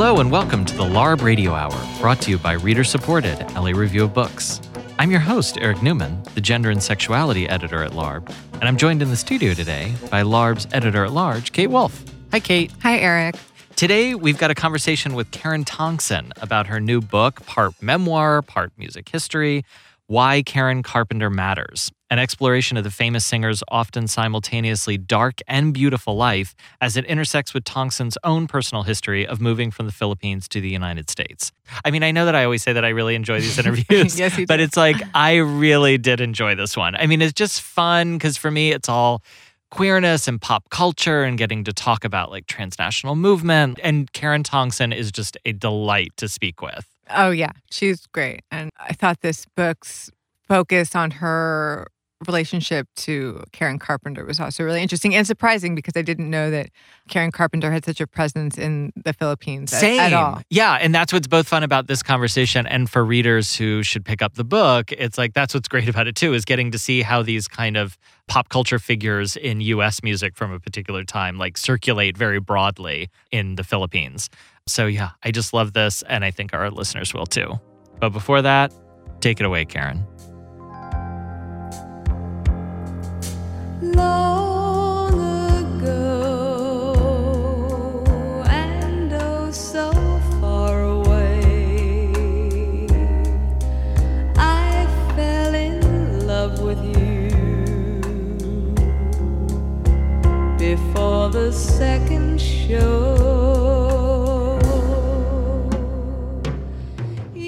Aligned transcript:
Hello 0.00 0.18
and 0.18 0.30
welcome 0.30 0.64
to 0.64 0.74
the 0.78 0.82
LARB 0.82 1.20
Radio 1.20 1.52
Hour, 1.52 1.78
brought 2.00 2.22
to 2.22 2.30
you 2.30 2.38
by 2.38 2.52
reader 2.52 2.84
supported 2.84 3.38
LA 3.52 3.72
Review 3.72 4.04
of 4.04 4.14
Books. 4.14 4.58
I'm 4.98 5.10
your 5.10 5.20
host, 5.20 5.58
Eric 5.60 5.82
Newman, 5.82 6.22
the 6.34 6.40
gender 6.40 6.70
and 6.70 6.82
sexuality 6.82 7.46
editor 7.46 7.82
at 7.82 7.92
LARB, 7.92 8.34
and 8.54 8.64
I'm 8.64 8.78
joined 8.78 9.02
in 9.02 9.10
the 9.10 9.16
studio 9.16 9.52
today 9.52 9.92
by 10.10 10.22
LARB's 10.22 10.66
editor 10.72 11.04
at 11.04 11.12
large, 11.12 11.52
Kate 11.52 11.66
Wolf. 11.66 12.02
Hi, 12.32 12.40
Kate. 12.40 12.72
Hi, 12.80 12.98
Eric. 12.98 13.34
Today, 13.76 14.14
we've 14.14 14.38
got 14.38 14.50
a 14.50 14.54
conversation 14.54 15.12
with 15.14 15.30
Karen 15.32 15.66
Tongson 15.66 16.32
about 16.40 16.68
her 16.68 16.80
new 16.80 17.02
book, 17.02 17.44
part 17.44 17.74
memoir, 17.82 18.40
part 18.40 18.72
music 18.78 19.06
history 19.10 19.66
Why 20.06 20.40
Karen 20.40 20.82
Carpenter 20.82 21.28
Matters 21.28 21.92
an 22.10 22.18
exploration 22.18 22.76
of 22.76 22.84
the 22.84 22.90
famous 22.90 23.24
singer's 23.24 23.62
often 23.68 24.08
simultaneously 24.08 24.98
dark 24.98 25.40
and 25.46 25.72
beautiful 25.72 26.16
life 26.16 26.54
as 26.80 26.96
it 26.96 27.04
intersects 27.06 27.54
with 27.54 27.64
Tongson's 27.64 28.18
own 28.24 28.46
personal 28.46 28.82
history 28.82 29.26
of 29.26 29.40
moving 29.40 29.70
from 29.70 29.86
the 29.86 29.92
Philippines 29.92 30.48
to 30.48 30.60
the 30.60 30.68
United 30.68 31.08
States. 31.08 31.52
I 31.84 31.90
mean, 31.90 32.02
I 32.02 32.10
know 32.10 32.24
that 32.24 32.34
I 32.34 32.44
always 32.44 32.62
say 32.62 32.72
that 32.72 32.84
I 32.84 32.88
really 32.88 33.14
enjoy 33.14 33.40
these 33.40 33.58
interviews, 33.64 34.18
yes, 34.18 34.38
but 34.48 34.60
it's 34.60 34.76
like 34.76 34.96
I 35.14 35.36
really 35.36 35.98
did 35.98 36.20
enjoy 36.20 36.54
this 36.56 36.76
one. 36.76 36.96
I 36.96 37.06
mean, 37.06 37.22
it's 37.22 37.32
just 37.32 37.62
fun 37.62 38.18
because 38.18 38.36
for 38.36 38.50
me, 38.50 38.72
it's 38.72 38.88
all 38.88 39.22
queerness 39.70 40.26
and 40.26 40.40
pop 40.40 40.68
culture 40.70 41.22
and 41.22 41.38
getting 41.38 41.64
to 41.64 41.72
talk 41.72 42.04
about 42.04 42.30
like 42.30 42.46
transnational 42.46 43.14
movement. 43.14 43.78
And 43.82 44.12
Karen 44.12 44.42
Tongson 44.42 44.94
is 44.94 45.12
just 45.12 45.36
a 45.44 45.52
delight 45.52 46.12
to 46.16 46.28
speak 46.28 46.60
with. 46.60 46.86
Oh, 47.08 47.30
yeah. 47.30 47.52
She's 47.70 48.06
great. 48.06 48.42
And 48.50 48.70
I 48.78 48.92
thought 48.92 49.20
this 49.20 49.46
book's 49.56 50.10
focus 50.46 50.94
on 50.94 51.12
her 51.12 51.86
relationship 52.26 52.86
to 52.96 53.42
Karen 53.52 53.78
Carpenter 53.78 54.24
was 54.24 54.40
also 54.40 54.64
really 54.64 54.82
interesting 54.82 55.14
and 55.14 55.26
surprising 55.26 55.74
because 55.74 55.94
I 55.96 56.02
didn't 56.02 56.28
know 56.28 56.50
that 56.50 56.70
Karen 57.08 57.30
Carpenter 57.30 57.70
had 57.70 57.84
such 57.84 58.00
a 58.00 58.06
presence 58.06 58.58
in 58.58 58.92
the 58.96 59.12
Philippines 59.12 59.70
Same. 59.70 59.98
At, 59.98 60.12
at 60.12 60.12
all. 60.12 60.42
Yeah, 60.50 60.74
and 60.74 60.94
that's 60.94 61.12
what's 61.12 61.26
both 61.26 61.48
fun 61.48 61.62
about 61.62 61.86
this 61.86 62.02
conversation 62.02 62.66
and 62.66 62.90
for 62.90 63.04
readers 63.04 63.56
who 63.56 63.82
should 63.82 64.04
pick 64.04 64.22
up 64.22 64.34
the 64.34 64.44
book, 64.44 64.92
it's 64.92 65.16
like 65.16 65.32
that's 65.32 65.54
what's 65.54 65.68
great 65.68 65.88
about 65.88 66.06
it 66.06 66.16
too 66.16 66.34
is 66.34 66.44
getting 66.44 66.70
to 66.72 66.78
see 66.78 67.02
how 67.02 67.22
these 67.22 67.48
kind 67.48 67.76
of 67.76 67.96
pop 68.28 68.48
culture 68.48 68.78
figures 68.78 69.36
in 69.36 69.60
US 69.60 70.02
music 70.02 70.36
from 70.36 70.52
a 70.52 70.60
particular 70.60 71.04
time 71.04 71.38
like 71.38 71.56
circulate 71.56 72.16
very 72.16 72.38
broadly 72.38 73.08
in 73.30 73.56
the 73.56 73.64
Philippines. 73.64 74.28
So 74.66 74.86
yeah, 74.86 75.10
I 75.22 75.30
just 75.30 75.52
love 75.52 75.72
this 75.72 76.02
and 76.02 76.24
I 76.24 76.30
think 76.30 76.54
our 76.54 76.70
listeners 76.70 77.14
will 77.14 77.26
too. 77.26 77.58
But 77.98 78.10
before 78.10 78.42
that, 78.42 78.72
take 79.20 79.40
it 79.40 79.46
away, 79.46 79.64
Karen. 79.64 80.06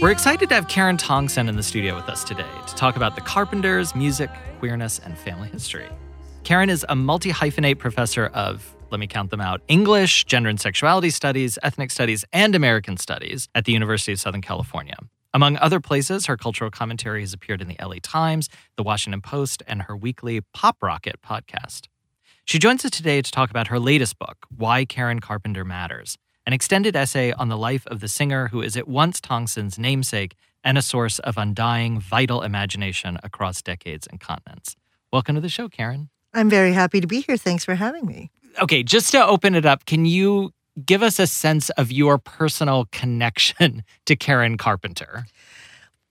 We're 0.01 0.11
excited 0.11 0.49
to 0.49 0.55
have 0.55 0.67
Karen 0.69 0.97
Tongson 0.97 1.49
in 1.49 1.57
the 1.57 1.63
studio 1.63 1.95
with 1.95 2.09
us 2.09 2.25
today 2.25 2.45
to 2.67 2.75
talk 2.75 2.97
about 2.97 3.15
the 3.17 3.21
Carpenters, 3.21 3.95
music, 3.95 4.31
queerness, 4.59 4.99
and 4.99 5.17
family 5.19 5.49
history. 5.49 5.89
Karen 6.45 6.71
is 6.71 6.85
a 6.89 6.97
multi 6.97 7.31
hyphenate 7.31 7.79
professor 7.79 8.27
of, 8.27 8.75
let 8.91 8.99
me 8.99 9.07
count 9.07 9.31
them 9.31 9.41
out, 9.41 9.63
English, 9.69 10.25
gender 10.25 10.49
and 10.49 10.61
sexuality 10.61 11.09
studies, 11.11 11.57
ethnic 11.63 11.93
studies, 11.93 12.25
and 12.33 12.57
American 12.57 12.97
studies 12.97 13.49
at 13.55 13.65
the 13.65 13.73
University 13.73 14.13
of 14.13 14.19
Southern 14.19 14.43
California. 14.43 14.97
Among 15.33 15.57
other 15.59 15.79
places, 15.79 16.27
her 16.27 16.37
cultural 16.37 16.71
commentary 16.71 17.21
has 17.21 17.33
appeared 17.33 17.63
in 17.63 17.69
the 17.69 17.77
LA 17.81 17.97
Times, 18.03 18.49
the 18.77 18.83
Washington 18.83 19.21
Post, 19.21 19.63
and 19.69 19.83
her 19.83 19.97
weekly 19.97 20.41
Pop 20.53 20.83
Rocket 20.83 21.23
podcast. 21.23 21.87
She 22.45 22.59
joins 22.59 22.85
us 22.85 22.91
today 22.91 23.23
to 23.23 23.31
talk 23.31 23.51
about 23.51 23.69
her 23.69 23.79
latest 23.79 24.19
book, 24.19 24.47
Why 24.55 24.85
Karen 24.85 25.21
Carpenter 25.21 25.65
Matters, 25.65 26.19
an 26.45 26.53
extended 26.53 26.97
essay 26.97 27.31
on 27.33 27.51
the 27.51 27.57
life 27.57 27.87
of 27.87 28.01
the 28.01 28.09
singer 28.09 28.49
who 28.49 28.63
is 28.63 28.77
at 28.77 28.89
once 28.89 29.21
Tongson's 29.21 29.79
namesake 29.79 30.35
and 30.65 30.77
a 30.77 30.83
source 30.83 31.21
of 31.21 31.39
undying, 31.39 32.01
vital 32.01 32.43
imagination 32.43 33.17
across 33.23 33.63
decades 33.63 34.09
and 34.09 34.19
continents. 34.19 34.75
Welcome 35.13 35.37
to 35.37 35.41
the 35.41 35.49
show, 35.49 35.69
Karen. 35.69 36.11
I'm 36.35 36.49
very 36.49 36.73
happy 36.73 37.01
to 37.01 37.07
be 37.07 37.21
here. 37.21 37.37
Thanks 37.37 37.65
for 37.65 37.75
having 37.75 38.07
me. 38.07 38.31
Okay, 38.61 38.83
just 38.83 39.13
to 39.13 39.25
open 39.25 39.55
it 39.55 39.65
up, 39.65 39.87
can 39.87 40.05
you 40.05 40.53
give 40.85 41.03
us 41.03 41.19
a 41.19 41.27
sense 41.27 41.71
of 41.71 41.93
your 41.93 42.19
personal 42.19 42.87
connection 42.93 43.85
to 44.07 44.17
Karen 44.17 44.57
Carpenter? 44.57 45.25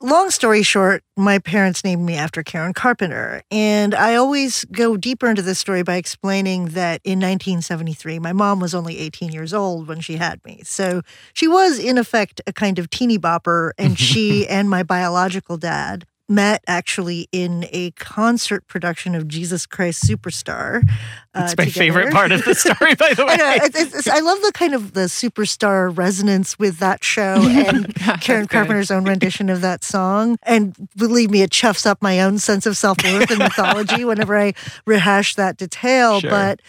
long 0.02 0.30
story 0.30 0.64
short, 0.64 1.04
my 1.16 1.40
parents 1.40 1.84
named 1.84 2.04
me 2.04 2.16
after 2.16 2.44
Karen 2.44 2.74
Carpenter. 2.74 3.44
And 3.52 3.94
I 3.94 4.16
always 4.16 4.66
go 4.66 4.98
deeper 4.98 5.30
into 5.30 5.42
this 5.42 5.60
story 5.60 5.84
by 5.84 5.96
explaining 5.96 6.70
that 6.70 7.02
in 7.04 7.20
1973, 7.20 8.20
my 8.20 8.34
mom 8.34 8.60
was 8.60 8.74
only 8.74 8.98
18 9.00 9.32
years 9.32 9.54
old 9.54 9.88
when 9.88 10.02
she 10.02 10.18
had 10.18 10.44
me. 10.46 10.62
So 10.64 11.02
she 11.34 11.48
was, 11.48 11.80
in 11.80 11.98
effect, 11.98 12.42
a 12.48 12.54
kind 12.54 12.80
of 12.80 12.90
teeny 12.90 13.18
bopper. 13.18 13.72
And 13.78 13.98
she 14.00 14.48
and 14.48 14.70
my 14.70 14.84
biological 14.84 15.58
dad 15.58 16.06
met 16.32 16.64
actually 16.66 17.28
in 17.32 17.68
a 17.72 17.92
concert 17.92 18.66
production 18.68 19.14
of 19.14 19.28
Jesus 19.28 19.66
Christ 19.66 20.04
Superstar. 20.04 20.82
Uh, 21.34 21.44
it's 21.44 21.58
my 21.58 21.66
together. 21.66 21.72
favorite 21.72 22.14
part 22.14 22.32
of 22.32 22.44
the 22.46 22.56
story, 22.56 22.96
by 22.96 23.14
the 23.14 23.26
way. 23.26 23.34
I, 23.34 23.38
know, 23.38 23.66
it's, 23.66 23.96
it's, 23.96 24.08
I, 24.08 24.20
love 24.20 24.42
the 24.42 24.52
kind 24.54 24.74
of 24.74 24.94
the 24.94 25.02
superstar 25.02 25.96
resonance 25.96 26.58
with 26.58 26.80
that 26.80 27.04
show 27.04 27.36
and 27.42 27.94
Karen 28.22 28.48
Carpenter's 28.48 28.90
own 28.90 29.04
rendition 29.04 29.50
of 29.50 29.62
that 29.62 29.84
song. 29.84 30.38
And 30.44 30.90
believe 30.96 31.30
me, 31.30 31.42
it 31.42 31.52
chuffs 31.52 31.86
up 31.86 32.02
my 32.02 32.22
own 32.22 32.40
sense 32.40 32.66
of 32.66 32.78
self 32.78 32.98
worth 33.04 33.30
and 33.30 33.40
mythology 33.40 34.06
whenever 34.06 34.38
I 34.38 34.54
rehash 34.86 35.36
that 35.36 35.58
detail. 35.58 36.22
Sure. 36.22 36.30
But 36.30 36.62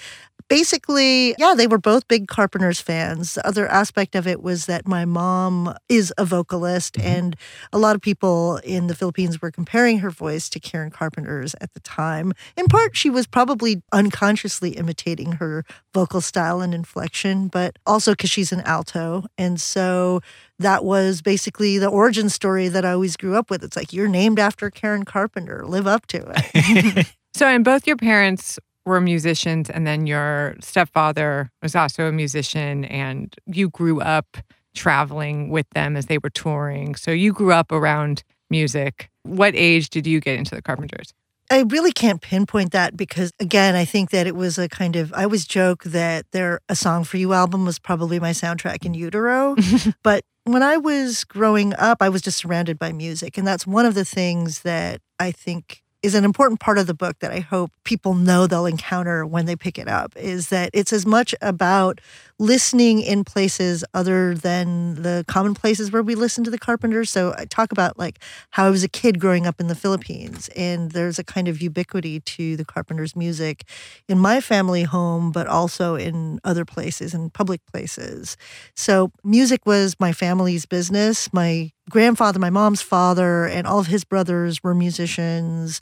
basically, 0.52 1.34
yeah, 1.38 1.54
they 1.56 1.66
were 1.66 1.78
both 1.78 2.06
big 2.08 2.28
Carpenters 2.28 2.78
fans. 2.78 3.36
The 3.36 3.46
other 3.46 3.66
aspect 3.68 4.14
of 4.14 4.26
it 4.26 4.42
was 4.42 4.66
that 4.66 4.86
my 4.86 5.06
mom 5.06 5.74
is 5.88 6.12
a 6.18 6.26
vocalist, 6.26 6.96
mm-hmm. 6.96 7.08
and 7.08 7.36
a 7.72 7.78
lot 7.78 7.96
of 7.96 8.02
people 8.02 8.58
in 8.58 8.86
the 8.86 8.94
Philippines 8.94 9.40
were 9.40 9.50
comparing 9.50 10.00
her 10.00 10.10
voice 10.10 10.50
to 10.50 10.60
Karen 10.60 10.90
Carpenter's 10.90 11.54
at 11.62 11.72
the 11.72 11.80
time. 11.80 12.34
In 12.54 12.66
part, 12.66 12.94
she 12.94 13.08
was 13.08 13.26
probably 13.26 13.82
unconsciously 13.92 14.72
imitating 14.72 15.32
her 15.32 15.64
vocal 15.94 16.20
style 16.20 16.60
and 16.60 16.74
inflection, 16.74 17.48
but 17.48 17.78
also 17.86 18.12
because 18.12 18.28
she's 18.28 18.52
an 18.52 18.60
alto. 18.60 19.24
And 19.38 19.58
so 19.58 20.20
that 20.58 20.84
was 20.84 21.22
basically 21.22 21.78
the 21.78 21.88
origin 21.88 22.28
story 22.28 22.68
that 22.68 22.84
I 22.84 22.92
always 22.92 23.16
grew 23.16 23.36
up 23.36 23.48
with. 23.48 23.64
It's 23.64 23.76
like, 23.76 23.94
you're 23.94 24.06
named 24.06 24.38
after 24.38 24.68
Karen 24.68 25.06
Carpenter, 25.06 25.64
live 25.64 25.86
up 25.86 26.04
to 26.08 26.30
it. 26.36 27.06
so, 27.34 27.46
and 27.46 27.64
both 27.64 27.86
your 27.86 27.96
parents 27.96 28.58
were 28.84 29.00
musicians 29.00 29.70
and 29.70 29.86
then 29.86 30.06
your 30.06 30.56
stepfather 30.60 31.50
was 31.62 31.76
also 31.76 32.08
a 32.08 32.12
musician 32.12 32.84
and 32.86 33.34
you 33.46 33.70
grew 33.70 34.00
up 34.00 34.36
traveling 34.74 35.50
with 35.50 35.68
them 35.70 35.96
as 35.96 36.06
they 36.06 36.18
were 36.18 36.30
touring. 36.30 36.94
So 36.94 37.10
you 37.10 37.32
grew 37.32 37.52
up 37.52 37.70
around 37.70 38.24
music. 38.50 39.10
What 39.22 39.54
age 39.54 39.90
did 39.90 40.06
you 40.06 40.20
get 40.20 40.38
into 40.38 40.54
the 40.54 40.62
Carpenters? 40.62 41.12
I 41.50 41.64
really 41.68 41.92
can't 41.92 42.22
pinpoint 42.22 42.72
that 42.72 42.96
because 42.96 43.30
again, 43.38 43.74
I 43.74 43.84
think 43.84 44.10
that 44.10 44.26
it 44.26 44.34
was 44.34 44.58
a 44.58 44.68
kind 44.68 44.96
of 44.96 45.12
I 45.12 45.24
always 45.24 45.44
joke 45.44 45.84
that 45.84 46.24
their 46.32 46.60
a 46.68 46.74
song 46.74 47.04
for 47.04 47.18
you 47.18 47.34
album 47.34 47.66
was 47.66 47.78
probably 47.78 48.18
my 48.18 48.30
soundtrack 48.30 48.86
in 48.86 48.94
utero. 48.94 49.56
but 50.02 50.24
when 50.44 50.62
I 50.62 50.78
was 50.78 51.24
growing 51.24 51.74
up, 51.74 51.98
I 52.00 52.08
was 52.08 52.22
just 52.22 52.38
surrounded 52.38 52.78
by 52.78 52.92
music. 52.92 53.36
And 53.36 53.46
that's 53.46 53.66
one 53.66 53.84
of 53.84 53.94
the 53.94 54.04
things 54.04 54.62
that 54.62 55.00
I 55.18 55.30
think 55.30 55.82
is 56.02 56.14
an 56.14 56.24
important 56.24 56.60
part 56.60 56.78
of 56.78 56.86
the 56.86 56.94
book 56.94 57.18
that 57.20 57.30
I 57.30 57.40
hope 57.40 57.70
people 57.84 58.14
know 58.14 58.46
they'll 58.46 58.66
encounter 58.66 59.24
when 59.24 59.46
they 59.46 59.56
pick 59.56 59.78
it 59.78 59.88
up 59.88 60.14
is 60.16 60.48
that 60.48 60.70
it's 60.72 60.92
as 60.92 61.06
much 61.06 61.34
about 61.40 62.00
listening 62.42 63.00
in 63.00 63.22
places 63.22 63.84
other 63.94 64.34
than 64.34 65.00
the 65.02 65.24
common 65.28 65.54
places 65.54 65.92
where 65.92 66.02
we 66.02 66.16
listen 66.16 66.42
to 66.42 66.50
the 66.50 66.58
Carpenters. 66.58 67.08
So 67.08 67.32
I 67.38 67.44
talk 67.44 67.70
about 67.70 68.00
like 68.00 68.18
how 68.50 68.66
I 68.66 68.70
was 68.70 68.82
a 68.82 68.88
kid 68.88 69.20
growing 69.20 69.46
up 69.46 69.60
in 69.60 69.68
the 69.68 69.76
Philippines, 69.76 70.50
and 70.56 70.90
there's 70.90 71.20
a 71.20 71.24
kind 71.24 71.46
of 71.46 71.62
ubiquity 71.62 72.18
to 72.18 72.56
the 72.56 72.64
Carpenters' 72.64 73.14
music 73.14 73.62
in 74.08 74.18
my 74.18 74.40
family 74.40 74.82
home, 74.82 75.30
but 75.30 75.46
also 75.46 75.94
in 75.94 76.40
other 76.42 76.64
places 76.64 77.14
and 77.14 77.32
public 77.32 77.60
places. 77.72 78.36
So 78.74 79.12
music 79.22 79.64
was 79.64 79.94
my 80.00 80.12
family's 80.12 80.66
business. 80.66 81.32
My 81.32 81.70
grandfather, 81.90 82.40
my 82.40 82.50
mom's 82.50 82.82
father, 82.82 83.46
and 83.46 83.68
all 83.68 83.78
of 83.78 83.86
his 83.86 84.02
brothers 84.02 84.64
were 84.64 84.74
musicians 84.74 85.80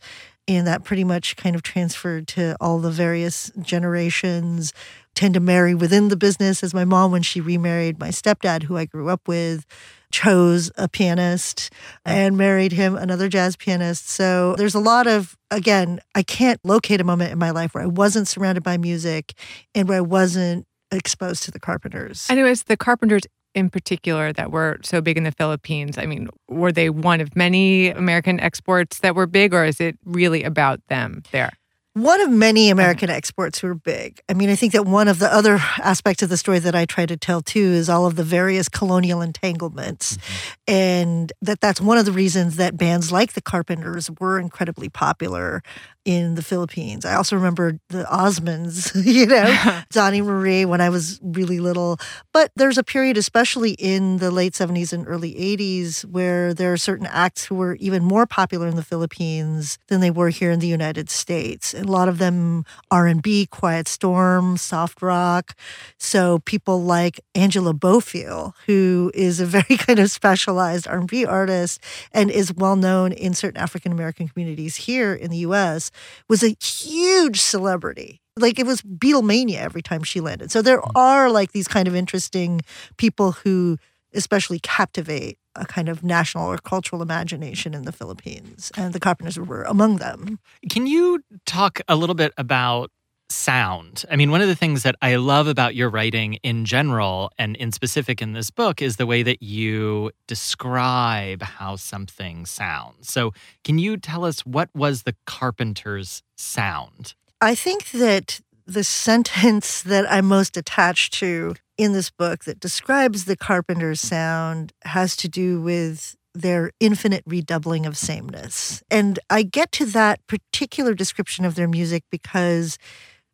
and 0.57 0.67
that 0.67 0.85
pretty 0.85 1.05
much 1.05 1.37
kind 1.37 1.55
of 1.55 1.63
transferred 1.63 2.27
to 2.29 2.57
all 2.61 2.79
the 2.79 2.91
various 2.91 3.51
generations 3.61 4.73
tend 5.15 5.35
to 5.35 5.41
marry 5.41 5.75
within 5.75 6.09
the 6.09 6.17
business 6.17 6.63
as 6.63 6.75
my 6.75 6.85
mom 6.85 7.13
when 7.13 7.23
she 7.23 7.41
remarried 7.41 7.99
my 7.99 8.09
stepdad 8.09 8.65
who 8.65 8.77
i 8.77 8.85
grew 8.85 9.09
up 9.09 9.27
with 9.29 9.67
chose 10.11 10.71
a 10.77 10.89
pianist 10.89 11.71
and 12.05 12.37
married 12.37 12.73
him 12.73 12.97
another 12.97 13.29
jazz 13.29 13.57
pianist. 13.57 14.09
So 14.09 14.55
there's 14.57 14.75
a 14.75 14.81
lot 14.81 15.07
of 15.07 15.37
again 15.51 16.01
i 16.15 16.23
can't 16.23 16.61
locate 16.65 17.01
a 17.01 17.05
moment 17.05 17.33
in 17.33 17.39
my 17.39 17.51
life 17.51 17.75
where 17.75 17.85
i 17.85 17.87
wasn't 17.87 18.27
surrounded 18.29 18.63
by 18.63 18.77
music 18.77 19.35
and 19.75 19.89
where 19.89 19.99
i 19.99 20.01
wasn't 20.01 20.67
exposed 20.93 21.45
to 21.45 21.51
the 21.51 21.61
carpenters. 21.61 22.27
Was 22.31 22.65
the 22.65 22.77
carpenters 22.77 23.23
in 23.55 23.71
particular 23.71 24.33
that 24.33 24.51
were 24.51 24.79
so 24.83 25.01
big 25.01 25.17
in 25.17 25.25
the 25.25 25.33
Philippines? 25.33 25.99
I 25.99 26.07
mean, 26.07 26.29
were 26.49 26.73
they 26.73 26.91
one 26.91 27.21
of 27.21 27.35
many 27.37 27.89
American 27.91 28.41
exports 28.41 29.01
that 29.01 29.15
were 29.15 29.27
big, 29.27 29.55
or 29.55 29.65
is 29.65 29.81
it 29.81 29.99
really 30.05 30.43
about 30.43 30.81
them 30.89 31.23
there? 31.33 31.53
One 32.01 32.23
of 32.23 32.31
many 32.31 32.71
American 32.71 33.11
exports 33.11 33.59
who 33.59 33.67
are 33.67 33.75
big. 33.75 34.23
I 34.27 34.33
mean, 34.33 34.49
I 34.49 34.55
think 34.55 34.73
that 34.73 34.87
one 34.87 35.07
of 35.07 35.19
the 35.19 35.31
other 35.31 35.57
aspects 35.77 36.23
of 36.23 36.31
the 36.31 36.39
story 36.39 36.59
that 36.59 36.75
I 36.75 36.87
try 36.87 37.05
to 37.05 37.15
tell 37.15 37.43
too 37.43 37.61
is 37.61 37.91
all 37.91 38.07
of 38.07 38.17
the 38.17 38.25
various 38.25 38.71
colonial 38.71 39.21
entanglements, 39.21 40.17
mm-hmm. 40.17 40.75
and 40.75 41.33
that 41.43 41.61
that's 41.61 41.79
one 41.79 41.99
of 41.99 42.07
the 42.07 42.13
reasons 42.13 42.57
that 42.57 42.79
bands 42.79 43.13
like 43.13 43.35
the 43.35 43.43
Carpenters 43.43 44.11
were 44.19 44.41
incredibly 44.41 44.89
popular 44.89 45.63
in 46.05 46.35
the 46.35 46.43
Philippines. 46.43 47.05
I 47.05 47.15
also 47.15 47.37
remember 47.37 47.79
the 47.89 48.05
Osmonds, 48.05 48.93
you 49.05 49.27
know, 49.27 49.83
Donny 49.91 50.23
Marie 50.23 50.65
when 50.65 50.81
I 50.81 50.89
was 50.89 51.21
really 51.23 51.61
little. 51.61 51.99
But 52.33 52.51
there's 52.57 52.79
a 52.79 52.83
period, 52.83 53.19
especially 53.19 53.73
in 53.73 54.17
the 54.17 54.31
late 54.31 54.55
70s 54.55 54.93
and 54.93 55.07
early 55.07 55.35
80s, 55.35 56.05
where 56.05 56.55
there 56.55 56.73
are 56.73 56.79
certain 56.79 57.07
acts 57.07 57.45
who 57.45 57.55
were 57.55 57.75
even 57.77 58.03
more 58.03 58.27
popular 58.27 58.67
in 58.67 58.77
the 58.77 58.83
Philippines 58.83 59.79
than 59.89 60.01
they 60.01 60.11
were 60.11 60.31
here 60.31 60.51
in 60.51 60.61
the 60.61 60.67
United 60.67 61.11
States. 61.11 61.75
And 61.75 61.90
a 61.91 61.93
lot 61.93 62.09
of 62.09 62.19
them 62.19 62.65
R&B, 62.91 63.47
Quiet 63.47 63.89
Storm, 63.89 64.57
soft 64.57 65.03
rock. 65.03 65.57
So 65.99 66.39
people 66.41 66.83
like 66.85 67.21
Angela 67.35 67.75
Bofill, 67.75 68.53
who 68.67 69.11
is 69.13 69.41
a 69.41 69.47
very 69.59 69.77
kind 69.77 69.99
of 69.99 70.11
specialized 70.11 70.87
R&B 70.87 71.27
artist 71.27 71.81
and 72.13 72.31
is 72.31 72.55
well 72.55 72.77
known 72.77 73.11
in 73.13 73.35
certain 73.35 73.61
African 73.61 73.91
American 73.91 74.29
communities 74.29 74.77
here 74.77 75.13
in 75.13 75.31
the 75.31 75.39
US 75.39 75.91
was 76.29 76.45
a 76.45 76.57
huge 76.63 77.41
celebrity. 77.41 78.21
Like 78.37 78.59
it 78.61 78.67
was 78.67 78.83
Beatlemania 78.83 79.59
every 79.59 79.83
time 79.83 80.05
she 80.05 80.21
landed. 80.21 80.53
So 80.53 80.63
there 80.63 80.81
mm. 80.81 80.91
are 80.95 81.31
like 81.31 81.51
these 81.51 81.69
kind 81.69 81.89
of 81.89 81.97
interesting 81.97 82.61
people 82.99 83.33
who 83.33 83.79
especially 84.15 84.61
captivate 84.61 85.39
a 85.57 85.65
kind 85.65 85.89
of 85.89 86.03
national 86.03 86.47
or 86.47 86.59
cultural 86.59 87.03
imagination 87.03 87.75
in 87.75 87.83
the 87.83 87.93
Philippines. 87.93 88.71
And 88.77 88.93
the 88.93 89.01
Carpenters 89.01 89.39
were 89.39 89.63
among 89.65 89.97
them. 89.97 90.39
Can 90.69 90.87
you 90.87 91.23
talk 91.47 91.81
a 91.89 91.97
little 91.97 92.15
bit 92.15 92.33
about 92.37 92.91
sound. 93.31 94.05
I 94.11 94.17
mean, 94.17 94.31
one 94.31 94.43
of 94.43 94.49
the 94.49 94.55
things 94.55 94.83
that 94.83 94.97
I 95.01 95.17
love 95.17 95.47
about 95.47 95.75
your 95.75 95.89
writing 95.89 96.35
in 96.43 96.65
general 96.65 97.31
and 97.39 97.57
in 97.57 97.73
specific 97.73 98.21
in 98.21 98.33
this 98.33 98.51
book 98.51 98.83
is 98.83 98.97
the 98.97 99.07
way 99.07 99.23
that 99.23 99.43
you 99.43 100.11
describe 100.27 101.43
how 101.43 101.77
something 101.77 102.45
sounds. 102.45 103.11
So, 103.11 103.33
can 103.65 103.79
you 103.79 103.97
tell 103.97 104.25
us 104.25 104.41
what 104.41 104.69
was 104.75 105.05
the 105.05 105.15
carpenter's 105.27 106.23
sound? 106.37 107.15
I 107.41 107.55
think 107.55 107.91
that 107.93 108.41
the 108.71 108.85
sentence 108.85 109.83
that 109.83 110.11
I'm 110.11 110.27
most 110.27 110.57
attached 110.57 111.15
to 111.15 111.55
in 111.77 111.93
this 111.93 112.11
book 112.11 112.45
that 112.45 112.61
describes 112.61 113.25
the 113.25 113.37
carpenter's 113.37 114.01
sound 114.01 114.73
has 114.83 115.17
to 115.17 115.29
do 115.29 115.61
with 115.61 116.17
their 116.35 116.71
infinite 116.79 117.25
redoubling 117.27 117.87
of 117.87 117.97
sameness. 117.97 118.83
And 118.91 119.19
I 119.29 119.43
get 119.43 119.73
to 119.73 119.87
that 119.87 120.25
particular 120.29 120.95
description 120.95 121.45
of 121.45 121.57
their 121.57 121.67
music 121.67 122.05
because 122.11 122.79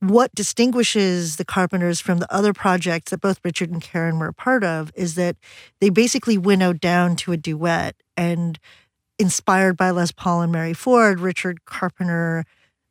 what 0.01 0.35
distinguishes 0.35 1.37
the 1.37 1.45
Carpenters 1.45 2.01
from 2.01 2.19
the 2.19 2.33
other 2.33 2.53
projects 2.53 3.11
that 3.11 3.21
both 3.21 3.41
Richard 3.45 3.71
and 3.71 3.83
Karen 3.83 4.19
were 4.19 4.29
a 4.29 4.35
part 4.35 4.65
of 4.65 4.91
is 4.95 5.15
that 5.17 5.37
they 5.81 5.91
basically 5.91 6.39
winnowed 6.39 6.81
down 6.81 7.17
to 7.17 7.33
a 7.33 7.37
duet. 7.37 7.97
And 8.17 8.59
inspired 9.19 9.77
by 9.77 9.91
Les 9.91 10.13
Paul 10.13 10.43
and 10.43 10.53
Mary 10.53 10.75
Ford, 10.75 11.21
Richard 11.21 11.65
Carpenter 11.65 12.45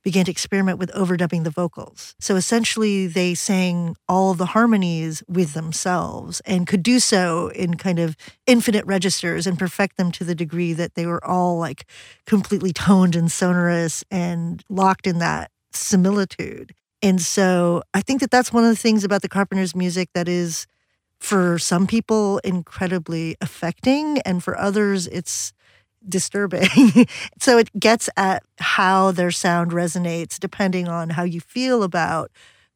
began 0.06 0.24
to 0.24 0.32
experiment 0.32 0.78
with 0.78 0.92
overdubbing 0.92 1.44
the 1.44 1.50
vocals. 1.50 2.16
So 2.20 2.36
essentially, 2.36 3.08
they 3.08 3.34
sang 3.34 3.98
all 4.08 4.36
the 4.36 4.46
harmonies 4.46 5.24
with 5.28 5.54
themselves 5.54 6.42
and 6.46 6.68
could 6.68 6.84
do 6.84 7.00
so 7.00 7.48
in 7.50 7.76
kind 7.76 7.98
of 7.98 8.16
infinite 8.46 8.86
registers 8.86 9.48
and 9.48 9.58
perfect 9.58 9.98
them 9.98 10.12
to 10.12 10.24
the 10.24 10.36
degree 10.36 10.74
that 10.74 10.94
they 10.94 11.08
were 11.08 11.26
all 11.26 11.58
like 11.58 11.86
completely 12.28 12.72
toned 12.72 13.16
and 13.16 13.32
sonorous 13.32 14.04
and 14.12 14.64
locked 14.70 15.08
in 15.08 15.18
that 15.18 15.50
similitude. 15.74 16.76
And 17.02 17.20
so 17.20 17.82
I 17.96 18.02
think 18.02 18.22
that 18.22 18.30
that's 18.30 18.54
one 18.54 18.64
of 18.64 18.70
the 18.70 18.76
things 18.76 19.04
about 19.04 19.24
the 19.24 19.28
Carpenters' 19.28 19.76
music 19.76 20.10
that 20.14 20.28
is, 20.28 20.68
for 21.20 21.58
some 21.58 21.88
people, 21.88 22.40
incredibly 22.44 23.38
affecting, 23.42 24.20
and 24.20 24.44
for 24.44 24.56
others, 24.56 25.08
it's 25.08 25.52
disturbing. 26.08 26.68
so 27.40 27.58
it 27.58 27.70
gets 27.80 28.10
at 28.18 28.44
how 28.60 29.12
their 29.12 29.32
sound 29.32 29.72
resonates 29.72 30.40
depending 30.40 30.88
on 30.88 31.12
how 31.12 31.24
you 31.24 31.40
feel 31.40 31.84
about 31.84 32.32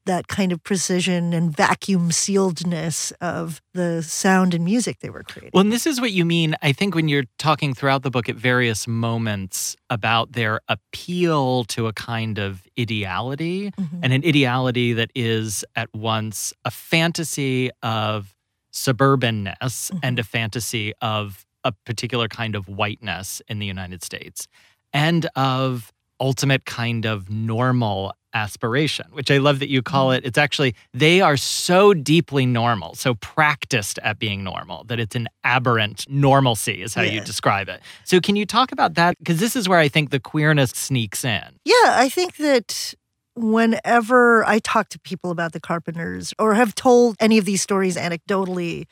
that 0.05 0.27
kind 0.27 0.51
of 0.51 0.63
precision 0.63 1.33
and 1.33 1.55
vacuum 1.55 2.09
sealedness 2.09 3.13
of 3.21 3.61
the 3.73 4.01
sound 4.01 4.55
and 4.55 4.65
music 4.65 4.99
they 5.01 5.09
were 5.09 5.21
creating. 5.21 5.51
Well, 5.53 5.61
and 5.61 5.71
this 5.71 5.85
is 5.85 6.01
what 6.01 6.11
you 6.11 6.25
mean, 6.25 6.55
I 6.63 6.71
think, 6.71 6.95
when 6.95 7.07
you're 7.07 7.25
talking 7.37 7.75
throughout 7.75 8.01
the 8.01 8.09
book 8.09 8.27
at 8.27 8.35
various 8.35 8.87
moments 8.87 9.75
about 9.91 10.31
their 10.31 10.61
appeal 10.67 11.63
to 11.65 11.85
a 11.85 11.93
kind 11.93 12.39
of 12.39 12.63
ideality, 12.79 13.69
mm-hmm. 13.69 13.99
and 14.01 14.11
an 14.11 14.25
ideality 14.25 14.93
that 14.93 15.11
is 15.13 15.63
at 15.75 15.93
once 15.93 16.53
a 16.65 16.71
fantasy 16.71 17.69
of 17.83 18.35
suburbanness 18.71 19.91
mm-hmm. 19.91 19.99
and 20.01 20.17
a 20.17 20.23
fantasy 20.23 20.93
of 21.01 21.45
a 21.63 21.71
particular 21.85 22.27
kind 22.27 22.55
of 22.55 22.67
whiteness 22.67 23.41
in 23.47 23.59
the 23.59 23.65
United 23.65 24.03
States, 24.03 24.47
and 24.93 25.27
of 25.35 25.91
ultimate 26.19 26.65
kind 26.65 27.05
of 27.05 27.29
normal 27.29 28.13
aspiration, 28.33 29.07
which 29.11 29.31
I 29.31 29.37
love 29.37 29.59
that 29.59 29.69
you 29.69 29.81
call 29.81 30.09
mm-hmm. 30.09 30.17
it. 30.17 30.25
It's 30.25 30.37
actually, 30.37 30.75
they 30.93 31.21
are 31.21 31.37
so 31.37 31.93
deeply 31.93 32.45
normal, 32.45 32.95
so 32.95 33.15
practiced 33.15 33.97
at 34.03 34.19
being 34.19 34.43
normal 34.43 34.83
that 34.85 34.99
it's 34.99 35.15
an 35.15 35.27
aberrant 35.43 36.05
normalcy, 36.09 36.81
is 36.81 36.93
how 36.93 37.01
yeah. 37.01 37.13
you 37.13 37.21
describe 37.21 37.69
it. 37.69 37.81
So, 38.03 38.19
can 38.19 38.35
you 38.35 38.45
talk 38.45 38.71
about 38.71 38.95
that? 38.95 39.17
Because 39.17 39.39
this 39.39 39.55
is 39.55 39.67
where 39.67 39.79
I 39.79 39.87
think 39.87 40.11
the 40.11 40.19
queerness 40.19 40.71
sneaks 40.71 41.23
in. 41.23 41.59
Yeah, 41.65 41.73
I 41.85 42.09
think 42.09 42.37
that 42.37 42.93
whenever 43.35 44.45
I 44.45 44.59
talk 44.59 44.89
to 44.89 44.99
people 44.99 45.31
about 45.31 45.53
the 45.53 45.59
Carpenters 45.59 46.33
or 46.37 46.53
have 46.55 46.75
told 46.75 47.15
any 47.19 47.37
of 47.37 47.45
these 47.45 47.61
stories 47.61 47.95
anecdotally, 47.95 48.85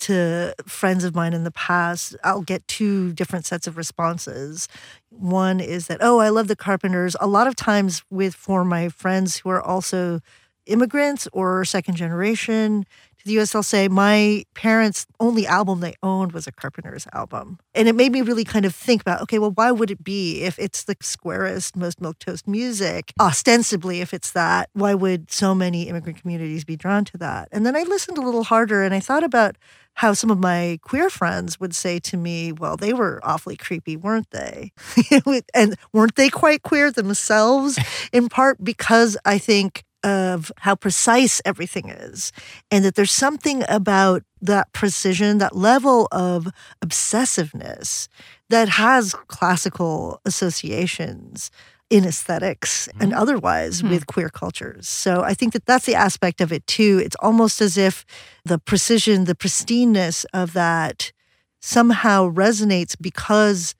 to 0.00 0.54
friends 0.66 1.04
of 1.04 1.14
mine 1.14 1.32
in 1.32 1.44
the 1.44 1.50
past, 1.50 2.16
I'll 2.24 2.42
get 2.42 2.66
two 2.68 3.12
different 3.12 3.46
sets 3.46 3.66
of 3.66 3.76
responses. 3.76 4.68
One 5.10 5.60
is 5.60 5.86
that, 5.86 5.98
oh, 6.00 6.18
I 6.18 6.28
love 6.28 6.48
the 6.48 6.56
Carpenters. 6.56 7.16
A 7.20 7.26
lot 7.26 7.46
of 7.46 7.56
times 7.56 8.02
with 8.10 8.34
for 8.34 8.64
my 8.64 8.88
friends 8.88 9.38
who 9.38 9.50
are 9.50 9.62
also 9.62 10.20
immigrants 10.66 11.28
or 11.32 11.64
second 11.64 11.96
generation 11.96 12.86
to 13.24 13.46
the 13.56 13.62
say, 13.62 13.88
my 13.88 14.44
parents' 14.54 15.06
only 15.18 15.46
album 15.46 15.80
they 15.80 15.94
owned 16.02 16.32
was 16.32 16.46
a 16.46 16.52
Carpenters 16.52 17.06
album. 17.12 17.58
And 17.74 17.88
it 17.88 17.94
made 17.94 18.12
me 18.12 18.22
really 18.22 18.44
kind 18.44 18.64
of 18.64 18.74
think 18.74 19.02
about, 19.02 19.22
okay, 19.22 19.38
well, 19.38 19.52
why 19.52 19.70
would 19.70 19.90
it 19.90 20.02
be 20.02 20.42
if 20.42 20.58
it's 20.58 20.84
the 20.84 20.96
squarest, 21.00 21.76
most 21.76 22.00
milquetoast 22.00 22.46
music? 22.46 23.12
Ostensibly, 23.20 24.00
if 24.00 24.14
it's 24.14 24.32
that, 24.32 24.70
why 24.72 24.94
would 24.94 25.30
so 25.30 25.54
many 25.54 25.88
immigrant 25.88 26.20
communities 26.20 26.64
be 26.64 26.76
drawn 26.76 27.04
to 27.06 27.18
that? 27.18 27.48
And 27.52 27.66
then 27.66 27.76
I 27.76 27.82
listened 27.82 28.18
a 28.18 28.22
little 28.22 28.44
harder 28.44 28.82
and 28.82 28.94
I 28.94 29.00
thought 29.00 29.24
about 29.24 29.56
how 29.94 30.12
some 30.14 30.30
of 30.30 30.38
my 30.38 30.78
queer 30.82 31.10
friends 31.10 31.60
would 31.60 31.74
say 31.74 31.98
to 31.98 32.16
me, 32.16 32.52
well, 32.52 32.76
they 32.76 32.92
were 32.92 33.20
awfully 33.22 33.56
creepy, 33.56 33.96
weren't 33.96 34.30
they? 34.30 34.72
and 35.54 35.76
weren't 35.92 36.14
they 36.14 36.30
quite 36.30 36.62
queer 36.62 36.90
themselves? 36.90 37.78
In 38.12 38.28
part 38.28 38.62
because 38.64 39.16
I 39.24 39.38
think 39.38 39.84
of 40.02 40.50
how 40.58 40.74
precise 40.74 41.42
everything 41.44 41.88
is, 41.88 42.32
and 42.70 42.84
that 42.84 42.94
there's 42.94 43.12
something 43.12 43.64
about 43.68 44.22
that 44.40 44.72
precision, 44.72 45.38
that 45.38 45.54
level 45.54 46.08
of 46.10 46.48
obsessiveness 46.84 48.08
that 48.48 48.68
has 48.68 49.14
classical 49.28 50.20
associations 50.24 51.50
in 51.90 52.04
esthetics 52.04 52.88
mm-hmm. 52.88 53.02
and 53.02 53.12
otherwise 53.12 53.82
mm-hmm. 53.82 53.90
with 53.90 54.06
queer 54.06 54.28
cultures. 54.28 54.88
So 54.88 55.22
I 55.22 55.34
think 55.34 55.52
that 55.52 55.66
that's 55.66 55.86
the 55.86 55.96
aspect 55.96 56.40
of 56.40 56.52
it 56.52 56.66
too. 56.66 57.00
It's 57.04 57.16
almost 57.16 57.60
as 57.60 57.76
if 57.76 58.06
the 58.44 58.58
precision, 58.58 59.24
the 59.24 59.34
pristineness 59.34 60.24
of 60.32 60.52
that 60.54 61.12
somehow 61.60 62.30
resonates 62.30 62.96
because 62.98 63.74